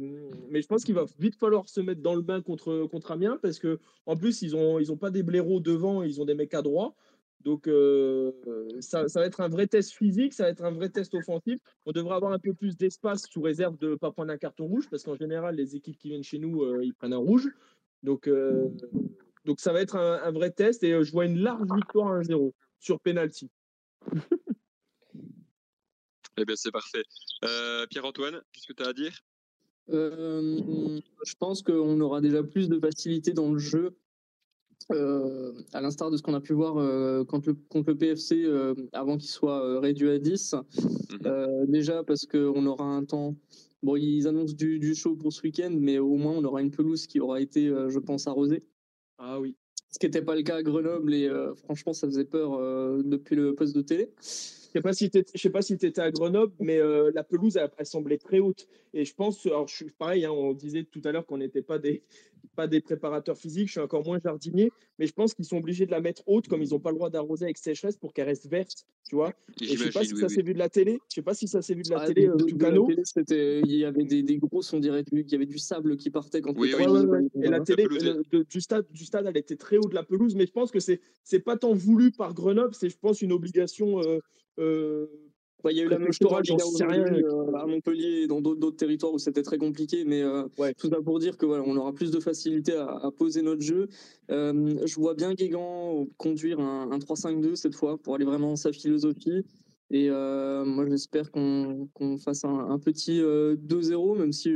mais 0.50 0.62
je 0.62 0.66
pense 0.66 0.84
qu'il 0.84 0.94
va 0.94 1.04
vite 1.18 1.36
falloir 1.36 1.68
se 1.68 1.80
mettre 1.80 2.00
dans 2.00 2.14
le 2.14 2.22
bain 2.22 2.40
contre, 2.40 3.10
Amiens 3.10 3.38
parce 3.42 3.58
que 3.58 3.78
en 4.06 4.16
plus 4.16 4.40
ils 4.40 4.56
ont 4.56 4.78
ils 4.78 4.90
ont 4.90 4.96
pas 4.96 5.10
des 5.10 5.22
blaireaux 5.22 5.60
devant, 5.60 6.02
ils 6.02 6.20
ont 6.20 6.24
des 6.24 6.34
mecs 6.34 6.54
à 6.54 6.62
droit. 6.62 6.94
Donc 7.40 7.66
euh, 7.66 8.30
ça, 8.78 9.04
va 9.14 9.26
être 9.26 9.40
un 9.40 9.48
vrai 9.48 9.66
test 9.66 9.92
physique, 9.92 10.32
ça 10.32 10.44
va 10.44 10.50
être 10.50 10.64
un 10.64 10.70
vrai 10.70 10.88
test 10.88 11.12
offensif. 11.14 11.58
On 11.86 11.92
devrait 11.92 12.14
avoir 12.14 12.32
un 12.32 12.38
peu 12.38 12.54
plus 12.54 12.76
d'espace 12.76 13.26
sous 13.28 13.42
réserve 13.42 13.76
de 13.78 13.90
ne 13.90 13.94
pas 13.96 14.12
prendre 14.12 14.30
un 14.30 14.38
carton 14.38 14.66
rouge 14.66 14.88
parce 14.88 15.02
qu'en 15.02 15.16
général 15.16 15.56
les 15.56 15.74
équipes 15.74 15.98
qui 15.98 16.08
viennent 16.10 16.22
chez 16.22 16.38
nous 16.38 16.80
ils 16.80 16.94
prennent 16.94 17.12
un 17.12 17.18
rouge. 17.18 17.50
Donc, 18.02 18.26
euh, 18.26 18.68
donc 19.44 19.60
ça 19.60 19.72
va 19.72 19.80
être 19.80 19.96
un, 19.96 20.30
vrai 20.32 20.50
test 20.50 20.82
et 20.82 20.92
euh, 20.92 21.04
je 21.04 21.12
vois 21.12 21.24
une 21.26 21.38
large 21.38 21.68
victoire 21.74 22.20
1-0 22.20 22.52
sur 22.80 23.00
penalty. 23.00 23.50
eh 26.36 26.44
bien, 26.44 26.56
c'est 26.56 26.72
parfait. 26.72 27.04
Euh, 27.44 27.86
Pierre-Antoine, 27.88 28.40
qu'est-ce 28.52 28.66
que 28.66 28.72
tu 28.72 28.82
as 28.82 28.88
à 28.88 28.92
dire? 28.92 29.18
Je 29.88 31.34
pense 31.38 31.62
qu'on 31.62 32.00
aura 32.00 32.20
déjà 32.20 32.42
plus 32.42 32.68
de 32.68 32.78
facilité 32.78 33.32
dans 33.32 33.52
le 33.52 33.58
jeu. 33.58 33.96
à 34.90 35.80
l'instar 35.80 36.10
de 36.10 36.16
ce 36.16 36.22
qu'on 36.22 36.34
a 36.34 36.40
pu 36.40 36.54
voir 36.54 36.74
contre, 37.26 37.50
le, 37.50 37.54
contre, 37.68 37.90
le, 37.90 37.98
PFC 37.98 38.46
avant 38.92 39.18
qu'il 39.18 39.28
soit 39.28 39.80
réduit 39.80 40.10
à 40.10 40.18
10. 40.18 40.54
Mhm. 40.54 41.66
déjà 41.66 42.02
parce 42.04 42.26
qu'on 42.26 42.66
aura 42.66 42.84
un 42.84 43.04
temps 43.04 43.36
Bon, 43.82 43.96
ils 43.96 44.28
annoncent 44.28 44.54
du, 44.54 44.78
du 44.78 44.94
show 44.94 45.16
pour 45.16 45.32
ce 45.32 45.42
week-end, 45.42 45.74
mais 45.76 45.98
au 45.98 46.16
moins 46.16 46.32
on 46.32 46.44
aura 46.44 46.62
une 46.62 46.70
pelouse 46.70 47.06
qui 47.06 47.18
aura 47.18 47.40
été, 47.40 47.66
euh, 47.66 47.88
je 47.88 47.98
pense, 47.98 48.28
arrosée. 48.28 48.62
Ah 49.18 49.40
oui. 49.40 49.56
Ce 49.90 49.98
qui 49.98 50.06
n'était 50.06 50.22
pas 50.22 50.36
le 50.36 50.42
cas 50.42 50.56
à 50.56 50.62
Grenoble 50.62 51.12
et 51.12 51.26
euh, 51.26 51.54
franchement, 51.54 51.92
ça 51.92 52.06
faisait 52.06 52.24
peur 52.24 52.54
euh, 52.54 53.02
depuis 53.04 53.36
le 53.36 53.54
poste 53.54 53.74
de 53.74 53.82
télé. 53.82 54.10
Je 54.72 54.78
sais 54.78 54.82
pas 54.82 54.92
si 54.92 55.10
tu 55.10 55.22
sais 55.34 55.50
pas 55.50 55.60
si 55.60 55.74
étais 55.74 56.00
à 56.00 56.10
Grenoble, 56.10 56.54
mais 56.58 56.80
la 57.14 57.22
pelouse 57.22 57.58
elle, 57.58 57.86
semblait 57.86 58.18
très 58.18 58.38
haute. 58.38 58.66
Et 58.94 59.04
je 59.04 59.14
pense, 59.14 59.44
alors 59.46 59.68
je 59.68 59.74
suis 59.74 59.90
pareil, 59.90 60.24
hein, 60.24 60.32
on 60.32 60.52
disait 60.52 60.84
tout 60.84 61.02
à 61.04 61.12
l'heure 61.12 61.26
qu'on 61.26 61.38
n'était 61.38 61.62
pas 61.62 61.78
des 61.78 62.02
pas 62.56 62.66
des 62.66 62.80
préparateurs 62.80 63.36
physiques, 63.36 63.68
je 63.68 63.72
suis 63.72 63.80
encore 63.80 64.04
moins 64.04 64.18
jardinier, 64.18 64.70
mais 64.98 65.06
je 65.06 65.12
pense 65.12 65.34
qu'ils 65.34 65.44
sont 65.44 65.56
obligés 65.56 65.86
de 65.86 65.90
la 65.90 66.00
mettre 66.00 66.22
haute 66.26 66.48
comme 66.48 66.62
ils 66.62 66.70
n'ont 66.70 66.80
pas 66.80 66.90
le 66.90 66.96
droit 66.96 67.10
d'arroser 67.10 67.44
avec 67.44 67.56
sécheresse 67.56 67.96
pour 67.96 68.12
qu'elle 68.12 68.26
reste 68.26 68.48
verte, 68.48 68.84
tu 69.08 69.16
vois. 69.16 69.32
Et 69.60 69.76
je 69.76 69.84
sais 69.84 69.90
pas 69.90 70.04
si 70.04 70.16
ça 70.16 70.28
s'est 70.28 70.42
vu 70.42 70.52
de 70.52 70.58
la 70.58 70.68
télé, 70.68 70.98
je 71.08 71.14
sais 71.14 71.22
pas 71.22 71.34
si 71.34 71.48
ça 71.48 71.62
s'est 71.62 71.74
vu 71.74 71.82
de 71.82 71.90
la 71.90 72.06
télé, 72.06 72.28
tout 72.38 72.56
canot. 72.56 72.88
il 72.90 73.76
y 73.76 73.84
avait 73.84 74.04
des, 74.04 74.22
des 74.22 74.38
grosses, 74.38 74.72
on 74.72 74.80
dirait 74.80 75.04
qu'il 75.04 75.30
y 75.30 75.34
avait 75.34 75.46
du 75.46 75.58
sable 75.58 75.96
qui 75.96 76.10
partait 76.10 76.40
quand 76.40 76.52
oui, 76.56 76.74
oui, 76.78 77.28
Et 77.42 77.48
la 77.48 77.60
télé 77.60 77.86
du 78.48 78.60
stade, 78.60 78.86
du 78.90 79.04
stade, 79.04 79.26
elle 79.26 79.36
était 79.36 79.56
très 79.56 79.78
haut 79.78 79.88
de 79.88 79.94
la 79.94 80.02
pelouse, 80.02 80.34
mais 80.34 80.46
je 80.46 80.52
pense 80.52 80.70
que 80.70 80.80
c'est 80.80 81.00
c'est 81.24 81.40
pas 81.40 81.56
tant 81.56 81.72
voulu 81.72 82.10
par 82.10 82.34
Grenoble, 82.34 82.74
c'est 82.74 82.88
je 82.88 82.98
pense 82.98 83.22
une 83.22 83.32
obligation. 83.32 84.00
Euh, 84.00 84.18
euh, 84.58 85.06
il 85.70 85.76
y 85.76 85.80
a 85.80 85.84
eu 85.84 85.88
la 85.88 85.98
même 85.98 86.12
chose 86.12 86.32
euh, 86.32 87.52
à 87.54 87.66
Montpellier 87.66 88.22
et 88.22 88.26
dans 88.26 88.40
d'autres 88.40 88.76
territoires 88.76 89.12
où 89.12 89.18
c'était 89.18 89.42
très 89.42 89.58
compliqué, 89.58 90.04
mais 90.04 90.22
euh, 90.22 90.44
tout 90.78 90.88
ça 90.88 91.00
pour 91.02 91.18
dire 91.18 91.36
que 91.36 91.46
voilà, 91.46 91.62
on 91.66 91.76
aura 91.76 91.92
plus 91.92 92.10
de 92.10 92.20
facilité 92.20 92.72
à, 92.72 93.10
poser 93.16 93.42
notre 93.42 93.62
jeu. 93.62 93.88
Euh, 94.30 94.74
je 94.84 94.94
vois 94.96 95.14
bien 95.14 95.34
Guégan 95.34 96.06
conduire 96.16 96.58
un, 96.60 96.98
3-5-2 96.98 97.54
cette 97.54 97.74
fois 97.74 97.98
pour 97.98 98.14
aller 98.14 98.24
vraiment 98.24 98.50
dans 98.50 98.56
sa 98.56 98.72
philosophie. 98.72 99.44
Et 99.90 100.08
moi, 100.08 100.86
j'espère 100.88 101.30
qu'on 101.30 101.88
fasse 102.18 102.44
un, 102.44 102.78
petit 102.78 103.20
2-0, 103.20 104.18
même 104.18 104.32
si 104.32 104.50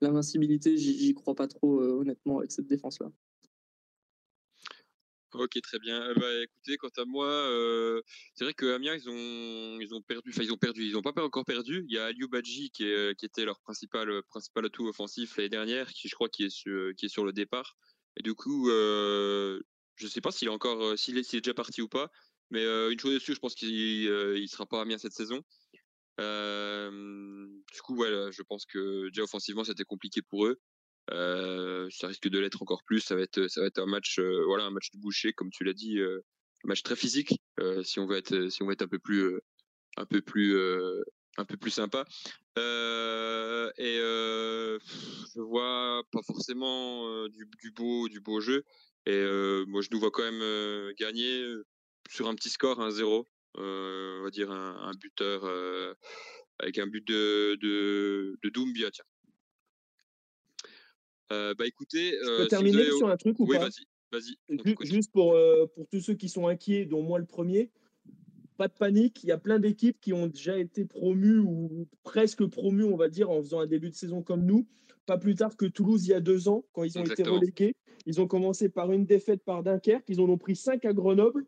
l'invincibilité, 0.00 0.76
j'y 0.76 1.14
crois 1.14 1.34
pas 1.34 1.46
trop 1.46 1.80
honnêtement 1.80 2.38
avec 2.38 2.50
cette 2.50 2.66
défense-là. 2.66 3.10
Ok, 5.34 5.60
très 5.60 5.78
bien. 5.78 6.14
Bah, 6.14 6.42
écoutez, 6.42 6.78
quant 6.78 6.88
à 6.96 7.04
moi, 7.04 7.26
euh, 7.26 8.00
c'est 8.34 8.44
vrai 8.44 8.54
que 8.54 8.74
Amiens, 8.74 8.94
ils 8.94 9.08
ont, 9.10 9.78
ils 9.80 9.94
ont 9.94 10.00
perdu, 10.00 10.30
enfin, 10.30 10.42
ils 10.42 10.52
ont 10.52 10.56
perdu, 10.56 10.84
ils 10.86 10.92
n'ont 10.92 11.02
pas 11.02 11.12
encore 11.22 11.44
perdu. 11.44 11.84
Il 11.88 11.94
y 11.94 11.98
a 11.98 12.06
Aliou 12.06 12.28
Badji 12.28 12.70
qui, 12.70 12.84
était 12.84 13.44
leur 13.44 13.60
principal, 13.60 14.22
principal 14.30 14.64
atout 14.64 14.88
offensif 14.88 15.36
l'année 15.36 15.50
dernière, 15.50 15.92
qui 15.92 16.08
je 16.08 16.14
crois 16.14 16.30
qui 16.30 16.44
est 16.44 16.50
sur, 16.50 16.94
qui 16.96 17.06
est 17.06 17.08
sur 17.10 17.24
le 17.26 17.32
départ. 17.34 17.76
Et 18.16 18.22
du 18.22 18.34
coup, 18.34 18.70
euh, 18.70 19.60
je 19.96 20.06
sais 20.06 20.22
pas 20.22 20.30
s'il 20.30 20.48
est 20.48 20.50
encore, 20.50 20.98
s'il 20.98 21.18
est, 21.18 21.34
est, 21.34 21.40
déjà 21.40 21.54
parti 21.54 21.82
ou 21.82 21.88
pas. 21.88 22.10
Mais 22.50 22.64
une 22.64 22.98
chose 22.98 23.14
est 23.14 23.20
sûre, 23.20 23.34
je 23.34 23.40
pense 23.40 23.54
qu'il 23.54 23.68
il 23.68 24.48
sera 24.48 24.64
pas 24.64 24.80
Amiens 24.80 24.96
cette 24.96 25.12
saison. 25.12 25.42
du 26.18 27.80
coup, 27.82 27.96
ouais, 27.96 28.32
je 28.32 28.42
pense 28.42 28.64
que 28.64 29.08
déjà 29.08 29.24
offensivement, 29.24 29.64
c'était 29.64 29.84
compliqué 29.84 30.22
pour 30.22 30.46
eux. 30.46 30.58
Euh, 31.10 31.88
ça 31.90 32.08
risque 32.08 32.28
de 32.28 32.38
l'être 32.38 32.62
encore 32.62 32.82
plus. 32.84 33.00
Ça 33.00 33.14
va 33.14 33.22
être, 33.22 33.78
un 33.78 33.86
match, 33.86 34.18
euh, 34.18 34.44
voilà, 34.46 34.64
un 34.64 34.70
match 34.70 34.90
de 34.92 34.98
boucher, 34.98 35.32
comme 35.32 35.50
tu 35.50 35.64
l'as 35.64 35.72
dit, 35.72 35.98
euh, 35.98 36.20
un 36.64 36.68
match 36.68 36.82
très 36.82 36.96
physique. 36.96 37.40
si 37.82 38.00
on 38.00 38.06
veut 38.06 38.16
être, 38.16 38.34
un 38.34 38.88
peu 38.88 38.98
plus, 38.98 39.40
un 39.96 40.06
un 41.38 41.70
sympa. 41.70 42.04
et 42.56 43.98
je 45.34 45.40
vois 45.40 46.02
pas 46.12 46.22
forcément 46.26 47.28
du, 47.28 47.70
beau, 47.72 48.40
jeu. 48.40 48.64
Et 49.06 49.24
moi, 49.66 49.80
je 49.82 49.88
nous 49.92 50.00
vois 50.00 50.10
quand 50.10 50.30
même 50.30 50.92
gagner 50.98 51.44
sur 52.10 52.28
un 52.28 52.34
petit 52.34 52.50
score, 52.50 52.80
1-0. 52.80 53.24
on 53.54 54.22
va 54.22 54.30
dire 54.30 54.50
un, 54.50 54.88
un 54.88 54.92
buteur 54.94 55.44
avec 56.58 56.78
un 56.78 56.86
but 56.86 57.06
de, 57.06 57.56
de, 57.60 58.48
Doumbia. 58.50 58.90
Euh, 61.32 61.54
bah 61.54 61.66
écoutez, 61.66 62.12
je 62.22 62.42
peux 62.42 62.48
terminer 62.48 62.84
sur 62.96 63.08
un 63.08 63.16
truc 63.16 63.38
ou 63.38 63.46
oui, 63.46 63.56
pas? 63.56 63.68
vas-y, 63.68 64.36
vas-y. 64.48 64.86
Juste 64.86 65.12
pour, 65.12 65.34
euh, 65.34 65.66
pour 65.74 65.86
tous 65.88 66.00
ceux 66.00 66.14
qui 66.14 66.28
sont 66.28 66.46
inquiets, 66.46 66.86
dont 66.86 67.02
moi 67.02 67.18
le 67.18 67.26
premier, 67.26 67.70
pas 68.56 68.68
de 68.68 68.72
panique. 68.72 69.22
Il 69.24 69.28
y 69.28 69.32
a 69.32 69.38
plein 69.38 69.58
d'équipes 69.58 70.00
qui 70.00 70.12
ont 70.12 70.26
déjà 70.26 70.58
été 70.58 70.84
promues 70.84 71.38
ou 71.38 71.86
presque 72.02 72.46
promues, 72.46 72.84
on 72.84 72.96
va 72.96 73.08
dire, 73.08 73.30
en 73.30 73.42
faisant 73.42 73.60
un 73.60 73.66
début 73.66 73.90
de 73.90 73.94
saison 73.94 74.22
comme 74.22 74.44
nous. 74.44 74.66
Pas 75.06 75.18
plus 75.18 75.34
tard 75.34 75.56
que 75.56 75.66
Toulouse 75.66 76.06
il 76.06 76.10
y 76.10 76.14
a 76.14 76.20
deux 76.20 76.48
ans, 76.48 76.64
quand 76.72 76.84
ils 76.84 76.98
ont 76.98 77.04
été 77.04 77.22
relégués. 77.22 77.74
Ils 78.06 78.20
ont 78.20 78.26
commencé 78.26 78.68
par 78.68 78.92
une 78.92 79.04
défaite 79.04 79.42
par 79.42 79.62
Dunkerque. 79.62 80.04
Ils 80.08 80.20
en 80.20 80.28
ont 80.28 80.38
pris 80.38 80.56
cinq 80.56 80.84
à 80.84 80.92
Grenoble. 80.92 81.44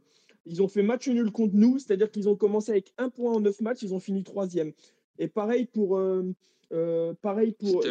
Ils 0.47 0.63
ont 0.63 0.69
fait 0.69 0.83
match 0.83 1.09
nul 1.09 1.31
contre 1.31 1.55
nous, 1.55 1.79
c'est-à-dire 1.79 2.11
qu'ils 2.11 2.29
ont 2.29 2.37
commencé 2.37 2.71
avec 2.71 2.93
un 2.99 3.11
point 3.11 3.33
en 3.33 3.41
neuf 3.41 3.61
matchs. 3.61 3.83
Ils 3.83 3.95
ont 3.95 4.01
fini 4.01 4.25
troisième. 4.25 4.73
Et 5.19 5.29
pareil 5.29 5.67
pour. 5.67 5.99
Euh, 5.99 7.15
pareil 7.23 7.53
pour. 7.53 7.83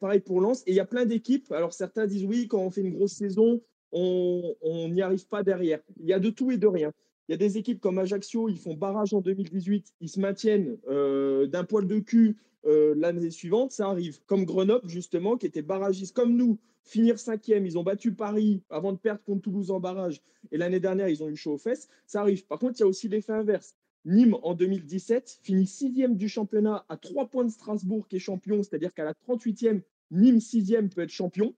Pareil 0.00 0.20
pour 0.20 0.40
Lens. 0.40 0.62
Et 0.66 0.72
il 0.72 0.76
y 0.76 0.80
a 0.80 0.84
plein 0.84 1.04
d'équipes. 1.04 1.50
Alors 1.52 1.72
certains 1.72 2.06
disent 2.06 2.24
oui, 2.24 2.48
quand 2.48 2.60
on 2.60 2.70
fait 2.70 2.82
une 2.82 2.92
grosse 2.92 3.12
saison, 3.12 3.60
on 3.92 4.88
n'y 4.90 5.02
arrive 5.02 5.26
pas 5.28 5.42
derrière. 5.42 5.80
Il 6.00 6.06
y 6.06 6.12
a 6.12 6.18
de 6.18 6.30
tout 6.30 6.50
et 6.50 6.58
de 6.58 6.66
rien. 6.66 6.92
Il 7.28 7.32
y 7.32 7.34
a 7.34 7.38
des 7.38 7.56
équipes 7.56 7.80
comme 7.80 7.98
Ajaccio, 7.98 8.48
ils 8.48 8.58
font 8.58 8.74
barrage 8.74 9.14
en 9.14 9.20
2018, 9.20 9.94
ils 10.00 10.08
se 10.08 10.20
maintiennent 10.20 10.76
euh, 10.88 11.46
d'un 11.46 11.64
poil 11.64 11.86
de 11.86 11.98
cul 11.98 12.36
euh, 12.66 12.94
l'année 12.96 13.30
suivante, 13.30 13.72
ça 13.72 13.88
arrive. 13.88 14.20
Comme 14.26 14.44
Grenoble, 14.44 14.88
justement, 14.88 15.36
qui 15.38 15.46
était 15.46 15.62
barragiste 15.62 16.14
comme 16.14 16.36
nous, 16.36 16.58
finir 16.82 17.18
cinquième, 17.18 17.64
ils 17.64 17.78
ont 17.78 17.82
battu 17.82 18.12
Paris 18.12 18.62
avant 18.68 18.92
de 18.92 18.98
perdre 18.98 19.22
contre 19.24 19.42
Toulouse 19.42 19.70
en 19.70 19.80
barrage. 19.80 20.20
Et 20.52 20.58
l'année 20.58 20.80
dernière, 20.80 21.08
ils 21.08 21.22
ont 21.22 21.28
eu 21.28 21.36
chaud 21.36 21.54
aux 21.54 21.58
fesses, 21.58 21.88
ça 22.06 22.20
arrive. 22.20 22.46
Par 22.46 22.58
contre, 22.58 22.74
il 22.78 22.80
y 22.80 22.84
a 22.84 22.86
aussi 22.86 23.08
l'effet 23.08 23.32
inverse. 23.32 23.74
Nîmes, 24.04 24.36
en 24.42 24.54
2017, 24.54 25.40
finit 25.42 25.66
sixième 25.66 26.16
du 26.16 26.28
championnat 26.28 26.84
à 26.88 26.96
trois 26.96 27.26
points 27.26 27.44
de 27.44 27.50
Strasbourg, 27.50 28.06
qui 28.06 28.16
est 28.16 28.20
champion, 28.20 28.62
c'est-à-dire 28.62 28.92
qu'à 28.92 29.04
la 29.04 29.14
38e, 29.14 29.80
Nîmes 30.10 30.40
sixième 30.40 30.90
peut 30.90 31.02
être 31.02 31.10
champion. 31.10 31.54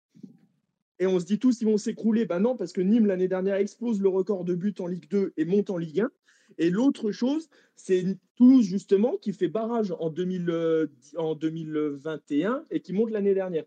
Et 0.98 1.06
on 1.06 1.18
se 1.18 1.24
dit 1.24 1.38
tous, 1.38 1.60
ils 1.60 1.66
vont 1.66 1.76
s'écrouler. 1.76 2.24
Ben 2.24 2.40
non, 2.40 2.56
parce 2.56 2.72
que 2.72 2.80
Nîmes, 2.80 3.06
l'année 3.06 3.28
dernière, 3.28 3.56
explose 3.56 4.00
le 4.00 4.08
record 4.08 4.44
de 4.44 4.54
buts 4.54 4.74
en 4.78 4.86
Ligue 4.86 5.10
2 5.10 5.32
et 5.36 5.44
monte 5.44 5.70
en 5.70 5.76
Ligue 5.76 6.00
1. 6.00 6.10
Et 6.58 6.70
l'autre 6.70 7.10
chose, 7.10 7.48
c'est 7.74 8.04
Toulouse, 8.36 8.64
justement, 8.64 9.16
qui 9.18 9.32
fait 9.32 9.48
barrage 9.48 9.92
en, 9.98 10.10
2000, 10.10 10.88
en 11.16 11.34
2021 11.34 12.64
et 12.70 12.80
qui 12.80 12.92
monte 12.92 13.10
l'année 13.10 13.34
dernière. 13.34 13.64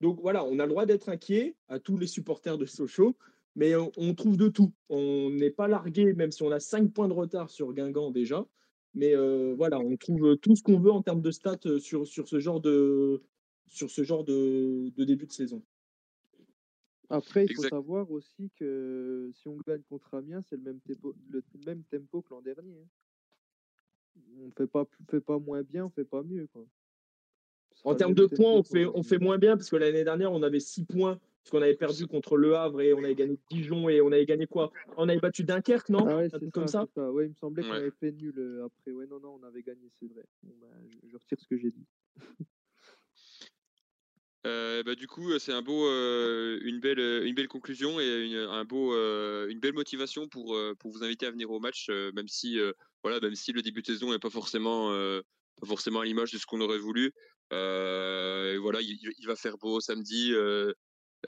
Donc 0.00 0.20
voilà, 0.20 0.44
on 0.44 0.58
a 0.58 0.64
le 0.64 0.68
droit 0.68 0.86
d'être 0.86 1.08
inquiet 1.08 1.56
à 1.68 1.80
tous 1.80 1.96
les 1.96 2.06
supporters 2.06 2.58
de 2.58 2.66
Sochaux 2.66 3.16
mais 3.58 3.74
on, 3.74 4.14
trouve 4.14 4.36
de 4.36 4.46
tout. 4.46 4.72
On 4.88 5.30
n'est 5.30 5.50
pas 5.50 5.66
largué, 5.66 6.12
même 6.12 6.30
si 6.30 6.44
on 6.44 6.52
a 6.52 6.60
5 6.60 6.92
points 6.92 7.08
de 7.08 7.12
retard 7.12 7.50
sur 7.50 7.72
Guingamp 7.72 8.12
déjà. 8.12 8.46
Mais 8.94 9.16
euh, 9.16 9.52
voilà, 9.56 9.80
on 9.80 9.96
trouve 9.96 10.36
tout 10.36 10.54
ce 10.54 10.62
qu'on 10.62 10.78
veut 10.78 10.92
en 10.92 11.02
termes 11.02 11.22
de 11.22 11.32
stats 11.32 11.58
euh, 11.66 11.80
sur, 11.80 12.06
sur 12.06 12.28
ce 12.28 12.38
genre 12.38 12.60
de, 12.60 13.20
sur 13.66 13.90
ce 13.90 14.04
genre 14.04 14.22
de, 14.22 14.92
début 14.96 15.26
de 15.26 15.32
saison. 15.32 15.60
Après, 17.10 17.46
il 17.46 17.54
faut 17.56 17.62
savoir 17.62 18.08
aussi 18.12 18.52
que 18.54 19.28
si 19.34 19.48
on 19.48 19.56
gagne 19.66 19.82
contre 19.88 20.14
Amiens, 20.14 20.40
c'est 20.48 20.56
le 20.56 20.62
même 20.62 20.78
tempo, 20.78 21.16
le 21.28 21.42
même 21.66 21.82
tempo 21.90 22.22
que 22.22 22.30
l'an 22.30 22.42
dernier. 22.42 22.78
Hein. 22.78 24.20
On 24.40 24.52
fait 24.52 24.68
pas, 24.68 24.86
fait 25.10 25.20
pas 25.20 25.40
moins 25.40 25.64
bien, 25.64 25.86
on 25.86 25.90
fait 25.90 26.04
pas 26.04 26.22
mieux. 26.22 26.46
Quoi. 26.52 26.64
En 27.82 27.96
termes 27.96 28.14
de 28.14 28.26
points, 28.26 28.52
on 28.52 28.62
fait, 28.62 28.86
on 28.86 29.02
fait 29.02 29.18
moins 29.18 29.38
bien 29.38 29.56
parce 29.56 29.68
que 29.68 29.76
l'année 29.76 30.04
dernière, 30.04 30.32
on 30.32 30.44
avait 30.44 30.60
6 30.60 30.84
points 30.84 31.18
parce 31.48 31.62
qu'on 31.62 31.64
avait 31.64 31.76
perdu 31.76 32.06
contre 32.06 32.36
Le 32.36 32.54
Havre 32.56 32.82
et 32.82 32.92
on 32.92 33.02
avait 33.02 33.14
gagné 33.14 33.38
Dijon 33.50 33.88
et 33.88 34.02
on 34.02 34.12
avait 34.12 34.26
gagné 34.26 34.46
quoi? 34.46 34.70
On 34.98 35.08
avait 35.08 35.18
battu 35.18 35.44
Dunkerque, 35.44 35.88
non? 35.88 36.06
Ah 36.06 36.16
ouais, 36.18 36.28
comme 36.52 36.68
ça, 36.68 36.86
Ouais, 36.96 37.24
il 37.24 37.30
me 37.30 37.34
semblait 37.34 37.62
qu'on 37.62 37.72
avait 37.72 37.90
fait 37.90 38.12
nul 38.12 38.34
euh, 38.36 38.66
après. 38.66 38.92
Ouais, 38.92 39.06
non, 39.06 39.18
non, 39.18 39.38
on 39.40 39.46
avait 39.46 39.62
gagné, 39.62 39.88
c'est 39.98 40.08
vrai. 40.12 40.24
Bah, 40.42 40.66
je, 41.06 41.16
retire 41.16 41.40
ce 41.40 41.46
que 41.46 41.56
j'ai 41.56 41.70
dit. 41.70 41.86
Euh, 44.46 44.84
bah, 44.84 44.94
du 44.94 45.08
coup, 45.08 45.36
c'est 45.40 45.52
un 45.52 45.60
beau, 45.60 45.86
euh, 45.88 46.58
une 46.62 46.78
belle, 46.78 47.00
une 47.00 47.34
belle 47.34 47.48
conclusion 47.48 48.00
et 48.00 48.24
une, 48.24 48.36
un 48.36 48.64
beau, 48.64 48.94
une 48.94 49.58
belle 49.58 49.74
motivation 49.74 50.28
pour, 50.28 50.56
pour 50.78 50.92
vous 50.92 51.02
inviter 51.02 51.26
à 51.26 51.30
venir 51.30 51.50
au 51.50 51.58
match, 51.58 51.90
même 51.90 52.28
si, 52.28 52.56
voilà, 53.02 53.20
même 53.20 53.34
si 53.34 53.52
le 53.52 53.60
début 53.62 53.82
de 53.82 53.86
saison 53.86 54.12
n'est 54.12 54.20
pas 54.20 54.30
forcément, 54.30 54.90
pas 55.60 55.66
forcément 55.66 56.00
à 56.00 56.04
l'image 56.04 56.30
de 56.30 56.38
ce 56.38 56.46
qu'on 56.46 56.60
aurait 56.60 56.78
voulu. 56.78 57.12
voilà, 57.50 58.80
il, 58.80 58.96
il, 59.18 59.26
va 59.26 59.34
faire 59.34 59.58
beau 59.58 59.80
samedi. 59.80 60.32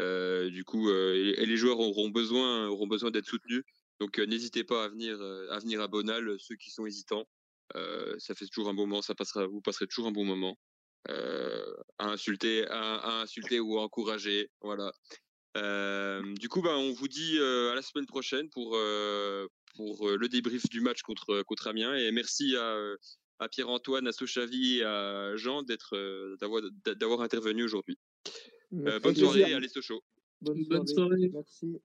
Euh, 0.01 0.51
du 0.51 0.65
coup, 0.65 0.89
euh, 0.89 1.35
et, 1.37 1.47
les 1.47 1.57
joueurs 1.57 1.81
auront 1.81 2.09
besoin, 2.09 2.69
auront 2.69 2.87
besoin 2.87 3.11
d'être 3.11 3.27
soutenus. 3.27 3.65
Donc, 3.99 4.19
euh, 4.19 4.27
n'hésitez 4.27 4.65
pas 4.65 4.85
à 4.85 4.89
venir, 4.89 5.21
à 5.51 5.59
venir 5.59 5.81
à 5.81 5.89
Bonal, 5.89 6.37
ceux 6.39 6.57
qui 6.57 6.71
sont 6.71 6.87
hésitants. 6.87 7.27
ça 8.19 8.35
fait 8.35 8.47
toujours 8.47 8.69
un 8.69 8.75
bon 8.75 8.87
moment, 8.87 9.03
ça 9.03 9.15
vous 9.51 9.61
passerez 9.61 9.87
toujours 9.87 10.09
un 10.09 10.13
bon 10.13 10.25
moment. 10.25 10.59
à 11.09 12.07
insulter, 12.07 12.67
à, 12.69 13.21
insulter 13.23 13.61
ou 13.61 13.79
à 13.79 13.83
encourager, 13.83 14.51
voilà. 14.63 14.93
du 16.35 16.49
coup, 16.49 16.63
bah, 16.63 16.77
on 16.77 16.93
vous 16.93 17.09
dit 17.09 17.39
à 17.39 17.75
la 17.75 17.83
semaine 17.83 18.07
prochaine 18.07 18.49
pour 18.51 18.79
pour 19.77 20.09
le 20.09 20.29
débrief 20.29 20.69
du 20.69 20.81
match 20.81 21.03
contre 21.03 21.43
contre 21.43 21.69
Amiens 21.69 21.95
et 21.95 22.11
merci 22.11 22.57
à, 22.57 22.77
à 23.39 23.49
Pierre-Antoine, 23.49 24.07
à 24.09 24.13
Sochavi 24.13 24.79
et 24.79 24.85
à 24.85 25.37
Jean 25.37 25.63
d'être 25.63 25.97
d'avoir 26.41 26.63
d'avoir 26.85 27.21
intervenu 27.21 27.65
aujourd'hui. 27.65 27.99
Euh, 28.73 29.01
bonne 29.01 29.17
soirée, 29.17 29.55
allez, 29.55 29.69
chaud. 29.81 30.03
Bonne 30.41 30.87
soirée. 30.87 31.31
Merci. 31.33 31.81